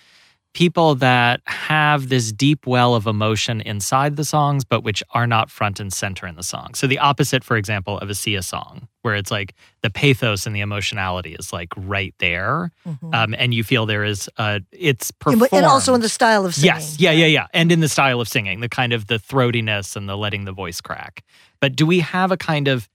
people 0.53 0.95
that 0.95 1.39
have 1.45 2.09
this 2.09 2.31
deep 2.31 2.67
well 2.67 2.93
of 2.93 3.07
emotion 3.07 3.61
inside 3.61 4.17
the 4.17 4.25
songs, 4.25 4.65
but 4.65 4.83
which 4.83 5.01
are 5.11 5.25
not 5.25 5.49
front 5.49 5.79
and 5.79 5.93
center 5.93 6.27
in 6.27 6.35
the 6.35 6.43
song. 6.43 6.73
So 6.73 6.87
the 6.87 6.99
opposite, 6.99 7.43
for 7.43 7.55
example, 7.55 7.97
of 7.99 8.09
a 8.09 8.15
Sia 8.15 8.41
song, 8.41 8.87
where 9.01 9.15
it's 9.15 9.31
like 9.31 9.55
the 9.81 9.89
pathos 9.89 10.45
and 10.45 10.53
the 10.55 10.59
emotionality 10.59 11.33
is 11.35 11.53
like 11.53 11.69
right 11.77 12.13
there, 12.19 12.71
Mhm. 12.85 13.15
um, 13.15 13.35
and 13.37 13.53
you 13.53 13.63
feel 13.63 13.85
there 13.85 14.03
is, 14.03 14.29
uh, 14.37 14.59
it's 14.73 15.09
And- 15.25 15.39
performed. 15.39 15.53
and 15.53 15.65
also 15.65 15.93
in 15.93 16.01
the 16.01 16.09
style 16.09 16.45
of 16.45 16.53
singing. 16.53 16.75
Yes, 16.75 16.97
yeah, 16.99 17.11
yeah, 17.11 17.27
yeah, 17.27 17.47
and 17.53 17.71
in 17.71 17.79
the 17.79 17.89
style 17.89 18.19
of 18.19 18.27
singing, 18.27 18.59
the 18.59 18.69
kind 18.69 18.91
of 18.91 19.07
the 19.07 19.19
throatiness 19.19 19.95
and 19.95 20.09
the 20.09 20.17
letting 20.17 20.43
the 20.45 20.51
voice 20.51 20.81
crack. 20.81 21.23
But 21.61 21.75
do 21.77 21.85
we 21.85 22.01
have 22.01 22.31
a 22.31 22.37
kind 22.37 22.67
of 22.67 22.89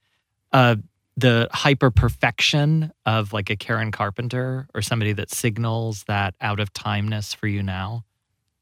uh, 0.53 0.75
the 1.17 1.49
hyper 1.51 1.89
perfection 1.91 2.91
of 3.05 3.33
like 3.33 3.49
a 3.49 3.55
Karen 3.55 3.91
Carpenter 3.91 4.67
or 4.75 4.81
somebody 4.81 5.13
that 5.13 5.31
signals 5.31 6.03
that 6.03 6.35
out 6.39 6.59
of 6.59 6.71
timeness 6.73 7.35
for 7.35 7.47
you 7.47 7.63
now? 7.63 8.05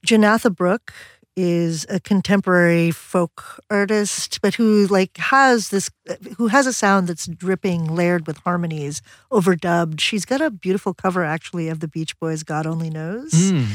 Jonatha 0.07 0.49
Brooke 0.55 0.93
is 1.37 1.85
a 1.89 1.99
contemporary 1.99 2.91
folk 2.91 3.59
artist, 3.69 4.39
but 4.41 4.55
who 4.55 4.87
like 4.87 5.17
has 5.17 5.67
this, 5.67 5.89
who 6.37 6.47
has 6.47 6.65
a 6.65 6.71
sound 6.71 7.07
that's 7.09 7.25
dripping, 7.27 7.93
layered 7.93 8.25
with 8.25 8.37
harmonies, 8.37 9.01
overdubbed. 9.33 9.99
She's 9.99 10.23
got 10.23 10.39
a 10.39 10.49
beautiful 10.49 10.93
cover 10.93 11.25
actually 11.25 11.67
of 11.67 11.81
the 11.81 11.89
Beach 11.89 12.17
Boys' 12.21 12.43
"God 12.43 12.65
Only 12.65 12.89
Knows," 12.89 13.33
Mm, 13.33 13.67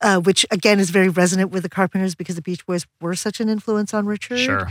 uh, 0.00 0.20
which 0.20 0.46
again 0.52 0.78
is 0.78 0.90
very 0.90 1.08
resonant 1.08 1.50
with 1.50 1.64
the 1.64 1.68
Carpenters 1.68 2.14
because 2.14 2.36
the 2.36 2.42
Beach 2.42 2.64
Boys 2.66 2.86
were 3.00 3.16
such 3.16 3.40
an 3.40 3.48
influence 3.48 3.92
on 3.92 4.06
Richard. 4.06 4.38
sure. 4.38 4.68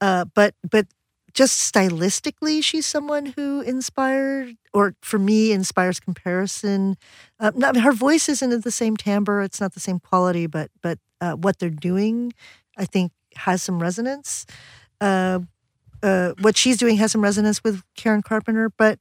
Uh, 0.00 0.24
but 0.34 0.54
but 0.70 0.86
just 1.34 1.72
stylistically, 1.72 2.62
she's 2.62 2.86
someone 2.86 3.26
who 3.36 3.60
inspired, 3.62 4.56
or 4.72 4.94
for 5.02 5.18
me, 5.18 5.52
inspires 5.52 6.00
comparison. 6.00 6.96
Uh, 7.38 7.52
not, 7.54 7.76
her 7.76 7.92
voice 7.92 8.28
isn't 8.28 8.64
the 8.64 8.70
same 8.70 8.96
timbre; 8.96 9.42
it's 9.42 9.60
not 9.60 9.74
the 9.74 9.80
same 9.80 10.00
quality, 10.00 10.46
but 10.46 10.70
but 10.82 10.98
uh, 11.20 11.32
what 11.34 11.58
they're 11.58 11.70
doing, 11.70 12.32
I 12.78 12.84
think, 12.84 13.12
has 13.36 13.62
some 13.62 13.80
resonance. 13.80 14.46
Uh, 15.00 15.40
uh, 16.02 16.32
what 16.40 16.56
she's 16.56 16.76
doing 16.78 16.96
has 16.96 17.12
some 17.12 17.22
resonance 17.22 17.62
with 17.64 17.82
Karen 17.96 18.22
Carpenter, 18.22 18.70
but 18.76 18.98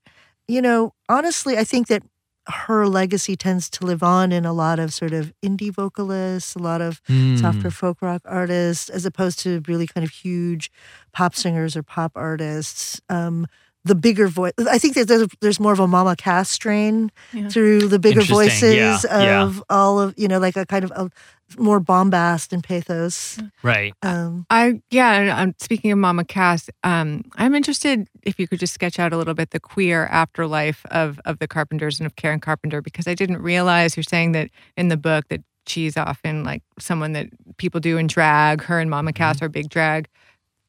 you 0.47 0.61
know, 0.61 0.93
honestly, 1.07 1.57
I 1.57 1.63
think 1.63 1.87
that 1.87 2.03
her 2.49 2.87
legacy 2.87 3.35
tends 3.35 3.69
to 3.71 3.85
live 3.85 4.01
on 4.03 4.31
in 4.31 4.45
a 4.45 4.53
lot 4.53 4.79
of 4.79 4.93
sort 4.93 5.13
of 5.13 5.31
indie 5.43 5.71
vocalists, 5.73 6.55
a 6.55 6.59
lot 6.59 6.81
of 6.81 7.01
Mm. 7.05 7.39
softer 7.39 7.69
folk 7.71 8.01
rock 8.01 8.21
artists, 8.25 8.89
as 8.89 9.05
opposed 9.05 9.39
to 9.39 9.61
really 9.67 9.87
kind 9.87 10.03
of 10.03 10.11
huge 10.11 10.71
pop 11.11 11.35
singers 11.35 11.75
or 11.77 11.83
pop 11.83 12.11
artists. 12.15 13.01
Um, 13.09 13.45
the 13.85 13.95
bigger 13.95 14.27
voice, 14.27 14.51
I 14.69 14.77
think 14.77 14.95
that 14.95 15.07
there's, 15.07 15.27
there's 15.41 15.59
more 15.59 15.71
of 15.73 15.79
a 15.79 15.87
Mama 15.87 16.15
Cass 16.15 16.49
strain 16.49 17.11
Yeah. 17.33 17.47
through 17.49 17.87
the 17.87 17.97
bigger 17.99 18.19
Interesting. 18.21 18.73
Yeah, 18.77 18.91
voices 18.93 19.05
yeah. 19.09 19.41
of 19.43 19.63
all 19.69 19.99
of, 19.99 20.13
you 20.17 20.27
know, 20.27 20.37
like 20.39 20.57
a 20.57 20.65
kind 20.65 20.83
of 20.83 20.91
a 20.95 21.09
more 21.57 21.79
bombast 21.79 22.53
and 22.53 22.63
pathos. 22.63 23.39
Right. 23.63 23.93
Um, 24.03 24.45
I 24.49 24.81
yeah. 24.91 25.13
and, 25.13 25.29
Um, 25.31 25.55
speaking 25.59 25.91
of 25.91 25.97
Mama 25.97 26.23
Cass, 26.25 26.69
um, 26.83 27.23
I'm 27.37 27.55
interested 27.55 28.07
if 28.23 28.37
you 28.37 28.47
could 28.47 28.59
just 28.59 28.73
sketch 28.73 28.99
out 28.99 29.13
a 29.13 29.17
little 29.17 29.33
bit 29.33 29.49
the 29.51 29.59
queer 29.59 30.05
afterlife 30.07 30.85
of 30.91 31.19
of 31.25 31.39
the 31.39 31.47
Carpenters 31.47 31.99
and 31.99 32.05
of 32.05 32.15
Karen 32.17 32.39
Carpenter 32.39 32.81
because 32.81 33.07
I 33.07 33.15
didn't 33.15 33.41
realize 33.41 33.95
you're 33.97 34.03
saying 34.03 34.33
that 34.33 34.49
in 34.77 34.89
the 34.89 34.97
book 34.97 35.27
that 35.29 35.41
she's 35.65 35.97
often 35.97 36.43
like 36.43 36.61
someone 36.79 37.13
that 37.13 37.27
people 37.57 37.79
do 37.79 37.97
in 37.97 38.05
drag. 38.07 38.61
Her 38.63 38.79
and 38.79 38.89
Mama 38.89 39.13
Cass 39.13 39.41
are 39.41 39.49
big 39.49 39.69
drag 39.69 40.07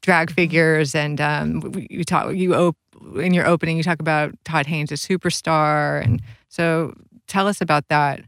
drag 0.03 0.31
figures, 0.31 0.94
and 0.94 1.20
um, 1.20 1.73
you 1.90 2.05
talk 2.05 2.33
you 2.35 2.55
op- 2.55 2.77
in 3.17 3.35
your 3.35 3.47
opening 3.47 3.77
you 3.77 3.83
talk 3.83 4.01
about 4.01 4.33
Todd 4.45 4.67
Haynes 4.67 4.93
a 4.93 4.95
superstar, 4.95 6.05
and 6.05 6.23
so 6.49 6.95
tell 7.27 7.47
us 7.47 7.61
about 7.61 7.89
that. 7.89 8.23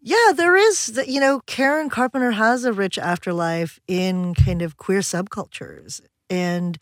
Yeah, 0.00 0.32
there 0.34 0.56
is. 0.56 1.00
You 1.06 1.20
know, 1.20 1.40
Karen 1.46 1.88
Carpenter 1.88 2.32
has 2.32 2.64
a 2.64 2.72
rich 2.72 2.98
afterlife 2.98 3.80
in 3.88 4.34
kind 4.34 4.60
of 4.62 4.76
queer 4.76 5.00
subcultures, 5.00 6.00
and 6.28 6.78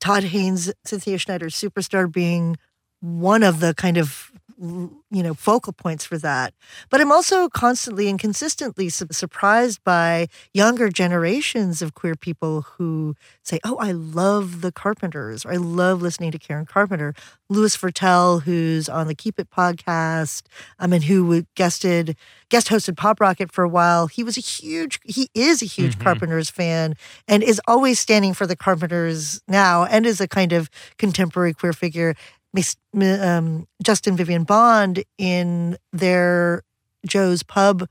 Todd 0.00 0.24
Haynes, 0.24 0.72
Cynthia 0.84 1.18
Schneider's 1.18 1.54
superstar, 1.54 2.10
being 2.10 2.56
one 3.00 3.42
of 3.42 3.60
the 3.60 3.74
kind 3.74 3.96
of 3.96 4.32
you 4.60 5.22
know 5.22 5.34
focal 5.34 5.72
points 5.72 6.04
for 6.04 6.18
that. 6.18 6.54
But 6.90 7.00
I'm 7.00 7.12
also 7.12 7.48
constantly 7.48 8.08
and 8.08 8.18
consistently 8.18 8.88
su- 8.88 9.06
surprised 9.10 9.82
by 9.84 10.28
younger 10.52 10.88
generations 10.88 11.82
of 11.82 11.94
queer 11.94 12.14
people 12.14 12.62
who 12.62 13.14
say, 13.42 13.58
"Oh, 13.64 13.76
I 13.76 13.92
love 13.92 14.60
the 14.60 14.72
Carpenters," 14.72 15.44
or 15.44 15.52
"I 15.52 15.56
love 15.56 16.02
listening 16.02 16.30
to 16.32 16.38
Karen 16.38 16.66
Carpenter." 16.66 17.14
Louis 17.50 17.76
Virtel, 17.76 18.42
who's 18.42 18.88
on 18.88 19.06
the 19.06 19.14
Keep 19.14 19.38
It 19.38 19.50
podcast, 19.50 20.42
um, 20.78 20.92
and 20.94 21.04
who 21.04 21.44
guested 21.54 22.16
guest 22.48 22.68
hosted 22.68 22.96
Pop 22.96 23.20
Rocket 23.20 23.52
for 23.52 23.62
a 23.64 23.68
while. 23.68 24.06
He 24.06 24.22
was 24.24 24.36
a 24.38 24.40
huge, 24.40 24.98
he 25.04 25.28
is 25.34 25.60
a 25.60 25.66
huge 25.66 25.98
Mhm. 25.98 26.02
Carpenters 26.02 26.48
fan, 26.50 26.94
and 27.28 27.42
is 27.42 27.60
always 27.68 27.98
standing 27.98 28.32
for 28.32 28.46
the 28.46 28.56
Carpenters 28.56 29.42
now, 29.46 29.84
and 29.84 30.06
is 30.06 30.20
a 30.20 30.28
kind 30.28 30.52
of 30.52 30.70
contemporary 30.98 31.52
queer 31.52 31.72
figure. 31.72 32.14
Miss- 32.54 32.76
Um, 32.98 33.66
Justin 33.82 34.16
Vivian 34.16 34.44
Bond 34.44 35.04
in 35.18 35.76
their 35.92 36.62
Joe's 37.06 37.42
Pub 37.42 37.86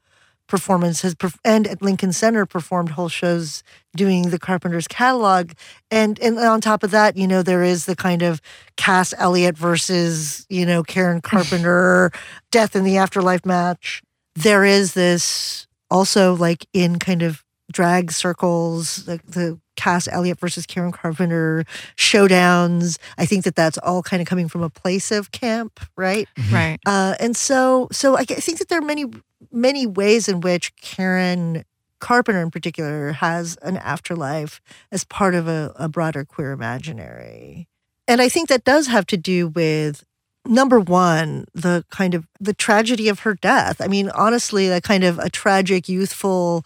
performance 0.47 1.01
has 1.01 1.15
perf- 1.15 1.37
and 1.45 1.67
at 1.67 1.81
Lincoln 1.81 2.11
Center 2.13 2.45
performed 2.45 2.89
whole 2.89 3.09
shows 3.09 3.63
doing 3.95 4.29
the 4.29 4.39
Carpenters 4.39 4.87
catalog. 4.87 5.51
And 5.91 6.19
and 6.19 6.37
on 6.39 6.61
top 6.61 6.83
of 6.83 6.91
that 6.91 7.15
you 7.17 7.27
know 7.27 7.43
there 7.43 7.63
is 7.63 7.85
the 7.85 7.95
kind 7.95 8.21
of 8.21 8.41
Cass 8.77 9.13
Elliot 9.17 9.57
versus 9.57 10.45
you 10.49 10.65
know 10.65 10.83
Karen 10.83 11.21
Carpenter 11.31 12.11
death 12.51 12.75
in 12.75 12.83
the 12.83 12.97
afterlife 12.97 13.45
match. 13.45 14.01
There 14.35 14.65
is 14.65 14.93
this 14.93 15.67
also 15.91 16.35
like 16.35 16.65
in 16.73 16.99
kind 16.99 17.21
of 17.21 17.43
drag 17.71 18.11
circles 18.11 19.07
like 19.07 19.25
the 19.25 19.59
Cass 19.75 20.07
Elliot 20.07 20.39
versus 20.39 20.65
Karen 20.65 20.91
Carpenter 20.91 21.65
showdowns 21.97 22.97
I 23.17 23.25
think 23.25 23.43
that 23.43 23.55
that's 23.55 23.77
all 23.79 24.03
kind 24.03 24.21
of 24.21 24.27
coming 24.27 24.47
from 24.47 24.63
a 24.63 24.69
place 24.69 25.11
of 25.11 25.31
camp 25.31 25.79
right 25.97 26.27
Right. 26.51 26.79
uh, 26.85 27.15
and 27.19 27.35
so, 27.35 27.87
so 27.91 28.17
I 28.17 28.23
think 28.25 28.59
that 28.59 28.69
there 28.69 28.79
are 28.79 28.81
many, 28.81 29.05
many 29.51 29.85
ways 29.87 30.27
in 30.27 30.41
which 30.41 30.75
Karen 30.77 31.63
Carpenter, 31.99 32.41
in 32.41 32.51
particular, 32.51 33.13
has 33.13 33.57
an 33.61 33.77
afterlife 33.77 34.61
as 34.91 35.03
part 35.05 35.35
of 35.35 35.47
a, 35.47 35.71
a 35.77 35.87
broader 35.87 36.25
queer 36.25 36.51
imaginary. 36.51 37.67
And 38.07 38.21
I 38.21 38.27
think 38.27 38.49
that 38.49 38.65
does 38.65 38.87
have 38.87 39.05
to 39.07 39.17
do 39.17 39.47
with 39.47 40.03
number 40.45 40.79
one, 40.81 41.45
the 41.53 41.85
kind 41.89 42.13
of 42.13 42.27
the 42.41 42.53
tragedy 42.53 43.07
of 43.07 43.19
her 43.19 43.33
death. 43.35 43.79
I 43.79 43.87
mean, 43.87 44.09
honestly, 44.09 44.67
that 44.67 44.83
kind 44.83 45.05
of 45.05 45.17
a 45.19 45.29
tragic, 45.29 45.87
youthful 45.87 46.65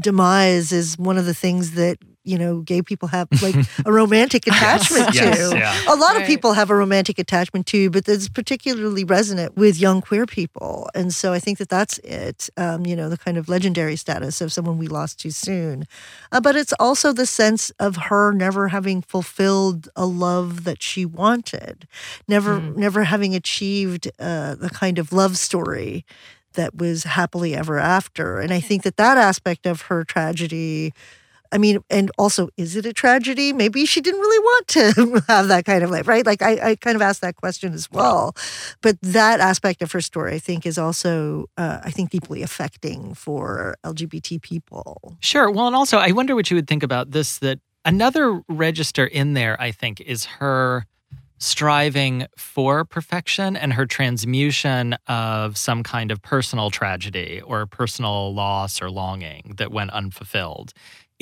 demise 0.00 0.72
is 0.72 0.98
one 0.98 1.16
of 1.16 1.26
the 1.26 1.34
things 1.34 1.72
that 1.72 1.98
you 2.24 2.38
know 2.38 2.60
gay 2.60 2.82
people 2.82 3.08
have 3.08 3.28
like 3.42 3.54
a 3.84 3.92
romantic 3.92 4.46
attachment 4.46 5.14
Yes, 5.14 5.50
to 5.50 5.56
yeah. 5.56 5.76
a 5.92 5.96
lot 5.96 6.16
of 6.20 6.24
people 6.26 6.52
have 6.52 6.70
a 6.70 6.76
romantic 6.76 7.18
attachment 7.18 7.66
to, 7.68 7.90
but 7.90 8.08
it's 8.08 8.28
particularly 8.28 9.04
resonant 9.04 9.56
with 9.56 9.78
young 9.78 10.00
queer 10.00 10.26
people. 10.26 10.88
And 10.94 11.12
so 11.12 11.32
I 11.32 11.38
think 11.38 11.58
that 11.58 11.68
that's 11.68 11.98
it, 11.98 12.48
um, 12.56 12.86
you 12.86 12.94
know, 12.96 13.08
the 13.08 13.18
kind 13.18 13.36
of 13.36 13.48
legendary 13.48 13.96
status 13.96 14.40
of 14.40 14.52
someone 14.52 14.78
we 14.78 14.86
lost 14.88 15.18
too 15.18 15.30
soon. 15.30 15.84
Uh, 16.30 16.40
but 16.40 16.54
it's 16.56 16.72
also 16.78 17.12
the 17.12 17.26
sense 17.26 17.70
of 17.78 17.96
her 17.96 18.32
never 18.32 18.68
having 18.68 19.02
fulfilled 19.02 19.88
a 19.96 20.06
love 20.06 20.64
that 20.64 20.82
she 20.82 21.04
wanted, 21.04 21.86
never, 22.28 22.60
Mm. 22.60 22.76
never 22.76 23.04
having 23.04 23.34
achieved 23.34 24.08
uh, 24.18 24.54
the 24.54 24.70
kind 24.70 24.98
of 24.98 25.12
love 25.12 25.36
story 25.36 26.04
that 26.54 26.76
was 26.76 27.04
happily 27.04 27.54
ever 27.56 27.78
after. 27.78 28.38
And 28.40 28.52
I 28.52 28.60
think 28.60 28.82
that 28.82 28.96
that 28.98 29.16
aspect 29.16 29.64
of 29.66 29.82
her 29.82 30.04
tragedy 30.04 30.92
I 31.52 31.58
mean, 31.58 31.80
and 31.90 32.10
also, 32.16 32.48
is 32.56 32.76
it 32.76 32.86
a 32.86 32.92
tragedy? 32.92 33.52
Maybe 33.52 33.84
she 33.84 34.00
didn't 34.00 34.20
really 34.20 34.38
want 34.38 34.68
to 34.68 35.22
have 35.28 35.48
that 35.48 35.64
kind 35.66 35.84
of 35.84 35.90
life, 35.90 36.08
right? 36.08 36.24
Like, 36.24 36.40
I, 36.40 36.70
I 36.70 36.76
kind 36.76 36.96
of 36.96 37.02
asked 37.02 37.20
that 37.20 37.36
question 37.36 37.74
as 37.74 37.90
well. 37.90 38.34
But 38.80 38.96
that 39.02 39.40
aspect 39.40 39.82
of 39.82 39.92
her 39.92 40.00
story, 40.00 40.34
I 40.34 40.38
think, 40.38 40.64
is 40.64 40.78
also, 40.78 41.46
uh, 41.58 41.80
I 41.84 41.90
think, 41.90 42.10
deeply 42.10 42.42
affecting 42.42 43.14
for 43.14 43.76
LGBT 43.84 44.40
people. 44.40 45.16
Sure. 45.20 45.50
Well, 45.50 45.66
and 45.66 45.76
also, 45.76 45.98
I 45.98 46.12
wonder 46.12 46.34
what 46.34 46.50
you 46.50 46.56
would 46.56 46.66
think 46.66 46.82
about 46.82 47.10
this 47.10 47.38
that 47.40 47.60
another 47.84 48.42
register 48.48 49.06
in 49.06 49.34
there, 49.34 49.60
I 49.60 49.72
think, 49.72 50.00
is 50.00 50.24
her 50.24 50.86
striving 51.42 52.24
for 52.36 52.84
perfection 52.84 53.56
and 53.56 53.72
her 53.72 53.84
transmutation 53.84 54.96
of 55.08 55.58
some 55.58 55.82
kind 55.82 56.12
of 56.12 56.22
personal 56.22 56.70
tragedy 56.70 57.42
or 57.44 57.66
personal 57.66 58.32
loss 58.32 58.80
or 58.80 58.88
longing 58.88 59.54
that 59.56 59.72
went 59.72 59.90
unfulfilled 59.90 60.72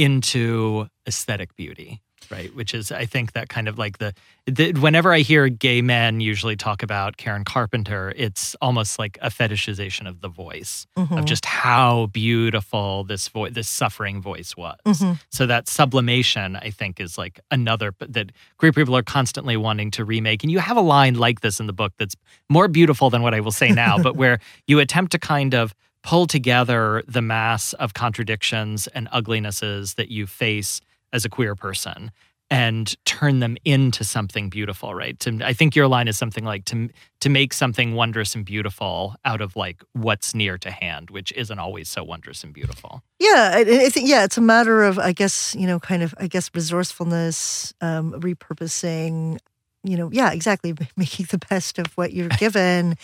into 0.04 0.88
aesthetic 1.06 1.54
beauty. 1.56 2.00
Right, 2.30 2.54
which 2.54 2.74
is, 2.74 2.92
I 2.92 3.06
think, 3.06 3.32
that 3.32 3.48
kind 3.48 3.66
of 3.66 3.76
like 3.76 3.98
the, 3.98 4.12
the. 4.46 4.72
Whenever 4.74 5.12
I 5.12 5.20
hear 5.20 5.48
gay 5.48 5.82
men 5.82 6.20
usually 6.20 6.54
talk 6.54 6.82
about 6.84 7.16
Karen 7.16 7.44
Carpenter, 7.44 8.12
it's 8.14 8.54
almost 8.60 9.00
like 9.00 9.18
a 9.20 9.30
fetishization 9.30 10.06
of 10.06 10.20
the 10.20 10.28
voice 10.28 10.86
Mhm. 10.96 11.18
of 11.18 11.24
just 11.24 11.44
how 11.44 12.06
beautiful 12.12 13.02
this 13.04 13.26
voice, 13.28 13.52
this 13.54 13.68
suffering 13.68 14.20
voice 14.22 14.54
was. 14.56 14.78
Mhm. 14.86 15.18
So 15.32 15.46
that 15.46 15.66
sublimation, 15.66 16.54
I 16.56 16.70
think, 16.70 17.00
is 17.00 17.18
like 17.18 17.40
another 17.50 17.94
that 17.98 18.30
queer 18.58 18.70
people 18.72 18.94
are 18.96 19.02
constantly 19.02 19.56
wanting 19.56 19.90
to 19.92 20.04
remake. 20.04 20.44
And 20.44 20.52
you 20.52 20.60
have 20.60 20.76
a 20.76 20.82
line 20.82 21.14
like 21.14 21.40
this 21.40 21.58
in 21.58 21.66
the 21.66 21.72
book 21.72 21.94
that's 21.98 22.14
more 22.48 22.68
beautiful 22.68 23.10
than 23.10 23.22
what 23.22 23.34
I 23.34 23.40
will 23.40 23.50
say 23.50 23.70
now, 23.70 23.98
but 24.02 24.14
where 24.14 24.38
you 24.68 24.78
attempt 24.78 25.10
to 25.12 25.18
kind 25.18 25.52
of 25.54 25.74
pull 26.02 26.26
together 26.26 27.02
the 27.06 27.22
mass 27.22 27.72
of 27.74 27.94
contradictions 27.94 28.86
and 28.88 29.08
uglinesses 29.12 29.94
that 29.94 30.10
you 30.10 30.26
face 30.26 30.80
as 31.12 31.24
a 31.24 31.28
queer 31.28 31.54
person 31.54 32.10
and 32.52 32.96
turn 33.04 33.38
them 33.38 33.56
into 33.64 34.02
something 34.02 34.48
beautiful 34.48 34.94
right 34.94 35.18
to, 35.20 35.38
i 35.44 35.52
think 35.52 35.76
your 35.76 35.86
line 35.86 36.08
is 36.08 36.16
something 36.16 36.44
like 36.44 36.64
to 36.64 36.88
to 37.20 37.28
make 37.28 37.52
something 37.52 37.94
wondrous 37.94 38.34
and 38.34 38.44
beautiful 38.44 39.14
out 39.24 39.40
of 39.40 39.54
like 39.54 39.82
what's 39.92 40.34
near 40.34 40.58
to 40.58 40.70
hand 40.70 41.10
which 41.10 41.32
isn't 41.32 41.58
always 41.60 41.88
so 41.88 42.02
wondrous 42.02 42.42
and 42.42 42.52
beautiful 42.52 43.02
Yeah, 43.20 43.52
I, 43.54 43.60
I 43.60 43.88
think 43.90 44.08
yeah, 44.08 44.24
it's 44.24 44.38
a 44.38 44.40
matter 44.40 44.82
of 44.82 44.98
I 44.98 45.12
guess 45.12 45.54
you 45.54 45.66
know, 45.66 45.78
kind 45.78 46.02
of 46.02 46.14
I 46.18 46.26
guess 46.26 46.50
resourcefulness, 46.54 47.74
um, 47.82 48.14
repurposing. 48.14 49.38
You 49.82 49.96
know, 49.96 50.10
yeah, 50.12 50.30
exactly, 50.32 50.74
making 50.96 51.26
the 51.30 51.38
best 51.38 51.78
of 51.78 51.86
what 51.96 52.12
you're 52.12 52.28
given, 52.28 52.96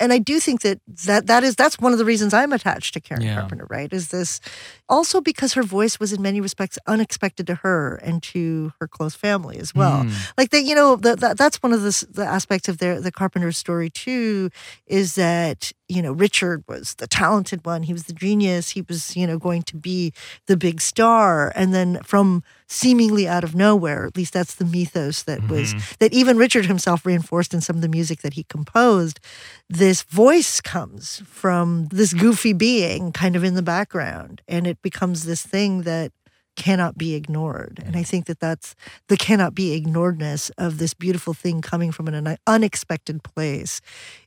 and 0.00 0.12
I 0.12 0.18
do 0.18 0.40
think 0.40 0.62
that 0.62 0.80
that 1.06 1.28
that 1.28 1.44
is 1.44 1.54
that's 1.54 1.78
one 1.78 1.92
of 1.92 1.98
the 1.98 2.04
reasons 2.04 2.34
I'm 2.34 2.52
attached 2.52 2.94
to 2.94 3.00
Karen 3.00 3.22
Yeah. 3.22 3.38
Carpenter. 3.38 3.66
Right? 3.70 3.92
Is 3.92 4.08
this 4.08 4.40
also 4.88 5.20
because 5.20 5.52
her 5.54 5.62
voice 5.62 6.00
was 6.00 6.12
in 6.12 6.20
many 6.22 6.40
respects 6.40 6.76
unexpected 6.88 7.46
to 7.46 7.54
her 7.56 7.96
and 8.02 8.20
to 8.24 8.72
her 8.80 8.88
close 8.88 9.14
family 9.14 9.58
as 9.58 9.74
well 9.74 10.02
Mm. 10.04 10.32
like 10.36 10.50
that 10.50 10.62
you 10.64 10.74
know 10.74 10.96
the, 10.96 11.14
that 11.16 11.38
that's 11.38 11.62
one 11.62 11.72
of 11.72 11.82
the, 11.82 12.06
the 12.10 12.24
aspects 12.24 12.68
of 12.68 12.78
their 12.78 13.00
the 13.00 13.12
carpenter 13.12 13.52
story 13.52 13.88
too 13.88 14.50
is 14.86 15.14
that 15.14 15.70
you 15.88 16.00
know, 16.00 16.12
Richard 16.12 16.64
was 16.66 16.94
the 16.94 17.06
talented 17.06 17.64
one. 17.66 17.82
He 17.82 17.92
was 17.92 18.04
the 18.04 18.14
genius. 18.14 18.70
He 18.70 18.82
was, 18.82 19.16
you 19.16 19.26
know, 19.26 19.38
going 19.38 19.62
to 19.64 19.76
be 19.76 20.12
the 20.46 20.56
big 20.56 20.80
star. 20.80 21.52
And 21.54 21.74
then 21.74 22.00
from 22.02 22.42
seemingly 22.66 23.28
out 23.28 23.44
of 23.44 23.54
nowhere, 23.54 24.06
at 24.06 24.16
least 24.16 24.32
that's 24.32 24.54
the 24.54 24.64
mythos 24.64 25.22
that 25.24 25.46
was, 25.48 25.74
mm-hmm. 25.74 25.94
that 25.98 26.12
even 26.12 26.38
Richard 26.38 26.66
himself 26.66 27.04
reinforced 27.04 27.52
in 27.52 27.60
some 27.60 27.76
of 27.76 27.82
the 27.82 27.88
music 27.88 28.22
that 28.22 28.34
he 28.34 28.44
composed. 28.44 29.20
This 29.68 30.02
voice 30.02 30.60
comes 30.60 31.22
from 31.26 31.88
this 31.90 32.14
goofy 32.14 32.54
being 32.54 33.12
kind 33.12 33.36
of 33.36 33.44
in 33.44 33.54
the 33.54 33.62
background. 33.62 34.40
And 34.48 34.66
it 34.66 34.80
becomes 34.80 35.24
this 35.24 35.42
thing 35.42 35.82
that 35.82 36.12
cannot 36.56 36.96
be 36.96 37.14
ignored. 37.14 37.82
And 37.84 37.96
I 37.96 38.02
mm. 38.02 38.06
think 38.06 38.26
that 38.26 38.40
that's 38.40 38.74
the 39.08 39.16
cannot 39.16 39.54
be 39.54 39.80
ignoredness 39.80 40.50
of 40.58 40.78
this 40.78 40.94
beautiful 40.94 41.34
thing 41.34 41.60
coming 41.60 41.92
from 41.92 42.08
an 42.08 42.36
unexpected 42.46 43.22
place 43.22 43.80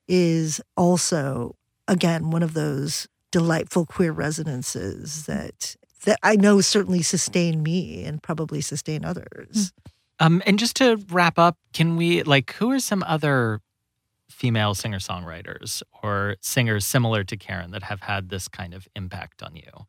is 0.08 0.62
also 0.76 1.56
again 1.88 2.32
one 2.32 2.44
of 2.44 2.54
those 2.54 3.08
delightful 3.32 3.86
queer 3.86 4.12
resonances 4.12 5.24
mm. 5.24 5.26
that 5.26 5.76
that 6.06 6.20
I 6.24 6.36
know 6.36 6.62
certainly 6.62 7.02
sustain 7.02 7.64
me 7.64 8.04
and 8.04 8.22
probably 8.22 8.62
sustain 8.62 9.04
others. 9.04 9.72
Mm. 9.72 9.92
Um, 10.20 10.44
and 10.46 10.58
just 10.58 10.76
to 10.78 10.98
wrap 11.12 11.38
up, 11.38 11.58
can 11.74 11.96
we 11.96 12.24
like 12.24 12.54
who 12.54 12.72
are 12.72 12.80
some 12.80 13.04
other 13.04 13.62
female 14.30 14.74
singer 14.74 15.00
songwriters 15.00 15.82
or 16.04 16.38
singers 16.42 16.86
similar 16.86 17.24
to 17.24 17.38
Karen 17.38 17.72
that 17.72 17.84
have 17.84 18.02
had 18.02 18.30
this 18.30 18.48
kind 18.48 18.74
of 18.74 18.88
impact 18.96 19.44
on 19.44 19.56
you? 19.56 19.88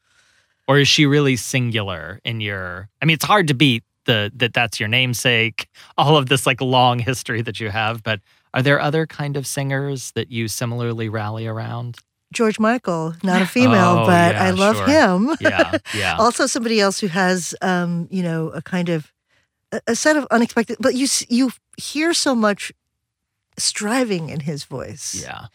Or 0.69 0.79
is 0.79 0.87
she 0.87 1.07
really 1.07 1.35
singular 1.37 2.21
in 2.25 2.41
your 2.41 2.89
I 3.03 3.07
mean 3.07 3.15
it's 3.15 3.25
hard 3.25 3.49
to 3.49 3.55
beat 3.55 3.83
the 4.05 4.31
that 4.37 4.53
that's 4.55 4.79
your 4.79 4.89
namesake, 4.89 5.67
all 5.97 6.17
of 6.17 6.27
this 6.29 6.47
like 6.47 6.61
long 6.61 6.99
history 7.01 7.43
that 7.43 7.59
you 7.59 7.71
have, 7.71 8.03
but 8.03 8.21
are 8.55 8.63
there 8.63 8.81
other 8.81 9.07
kind 9.07 9.37
of 9.37 9.47
singers 9.47 10.13
that 10.13 10.31
you 10.31 10.47
similarly 10.49 11.09
rally 11.09 11.47
around? 11.47 11.99
George 12.33 12.59
Michael, 12.61 13.15
not 13.23 13.41
a 13.43 13.47
female, 13.57 14.01
Oh, 14.01 14.07
but 14.07 14.35
yeah, 14.35 14.45
I 14.45 14.51
love 14.51 14.77
sure. 14.77 14.87
him. 14.87 15.37
Yeah, 15.41 15.79
yeah. 15.95 16.17
also 16.19 16.47
somebody 16.47 16.81
else 16.81 16.99
who 17.01 17.07
has 17.09 17.55
um, 17.63 18.07
you 18.11 18.23
know, 18.23 18.49
a 18.51 18.61
kind 18.63 18.89
of 18.91 19.13
a, 19.73 19.81
a 19.89 19.95
set 19.97 20.17
of 20.17 20.27
unexpected 20.31 20.77
but 20.81 20.95
you 20.95 21.07
you 21.29 21.51
hear 21.79 22.13
so 22.15 22.35
much 22.35 22.73
striving 23.59 24.29
in 24.29 24.41
his 24.41 24.65
voice. 24.65 25.21
yeah. 25.23 25.47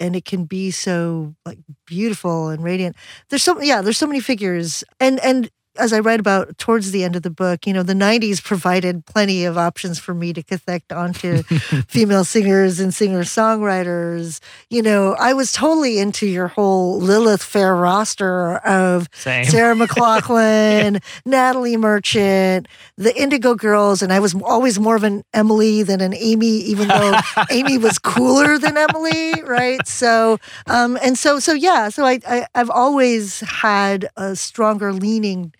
And 0.00 0.16
it 0.16 0.24
can 0.24 0.44
be 0.44 0.70
so 0.70 1.34
like 1.46 1.58
beautiful 1.86 2.48
and 2.48 2.64
radiant. 2.64 2.96
There's 3.28 3.42
so 3.42 3.60
yeah, 3.60 3.82
there's 3.82 3.98
so 3.98 4.06
many 4.06 4.20
figures, 4.20 4.84
and 4.98 5.20
and 5.20 5.50
as 5.78 5.92
I 5.92 6.00
write 6.00 6.20
about 6.20 6.58
towards 6.58 6.90
the 6.90 7.04
end 7.04 7.16
of 7.16 7.22
the 7.22 7.30
book, 7.30 7.66
you 7.66 7.72
know, 7.72 7.82
the 7.82 7.94
'90s 7.94 8.42
provided 8.42 9.06
plenty 9.06 9.44
of 9.44 9.56
options 9.56 9.98
for 9.98 10.14
me 10.14 10.32
to 10.32 10.42
connect 10.42 10.92
onto 10.92 11.42
female 11.88 12.24
singers 12.24 12.80
and 12.80 12.92
singer 12.92 13.22
songwriters. 13.22 14.40
You 14.68 14.82
know, 14.82 15.14
I 15.18 15.32
was 15.32 15.52
totally 15.52 15.98
into 15.98 16.26
your 16.26 16.48
whole 16.48 16.98
Lilith 16.98 17.42
Fair 17.42 17.74
roster 17.76 18.56
of 18.58 19.08
Same. 19.12 19.44
Sarah 19.44 19.74
McLachlan, 19.74 21.02
Natalie 21.24 21.76
Merchant, 21.76 22.66
the 22.96 23.16
Indigo 23.20 23.54
Girls, 23.54 24.02
and 24.02 24.12
I 24.12 24.20
was 24.20 24.34
always 24.34 24.78
more 24.78 24.96
of 24.96 25.04
an 25.04 25.24
Emily 25.32 25.82
than 25.82 26.00
an 26.00 26.14
Amy, 26.14 26.46
even 26.46 26.88
though 26.88 27.18
Amy 27.50 27.78
was 27.78 27.98
cooler 27.98 28.58
than 28.58 28.76
Emily, 28.76 29.42
right? 29.42 29.86
So, 29.86 30.38
um, 30.66 30.98
and 31.02 31.16
so, 31.16 31.38
so 31.38 31.52
yeah, 31.52 31.88
so 31.88 32.04
I, 32.04 32.20
I, 32.26 32.46
I've 32.54 32.70
always 32.70 33.40
had 33.40 34.08
a 34.16 34.36
stronger 34.36 34.92
leaning 34.92 35.54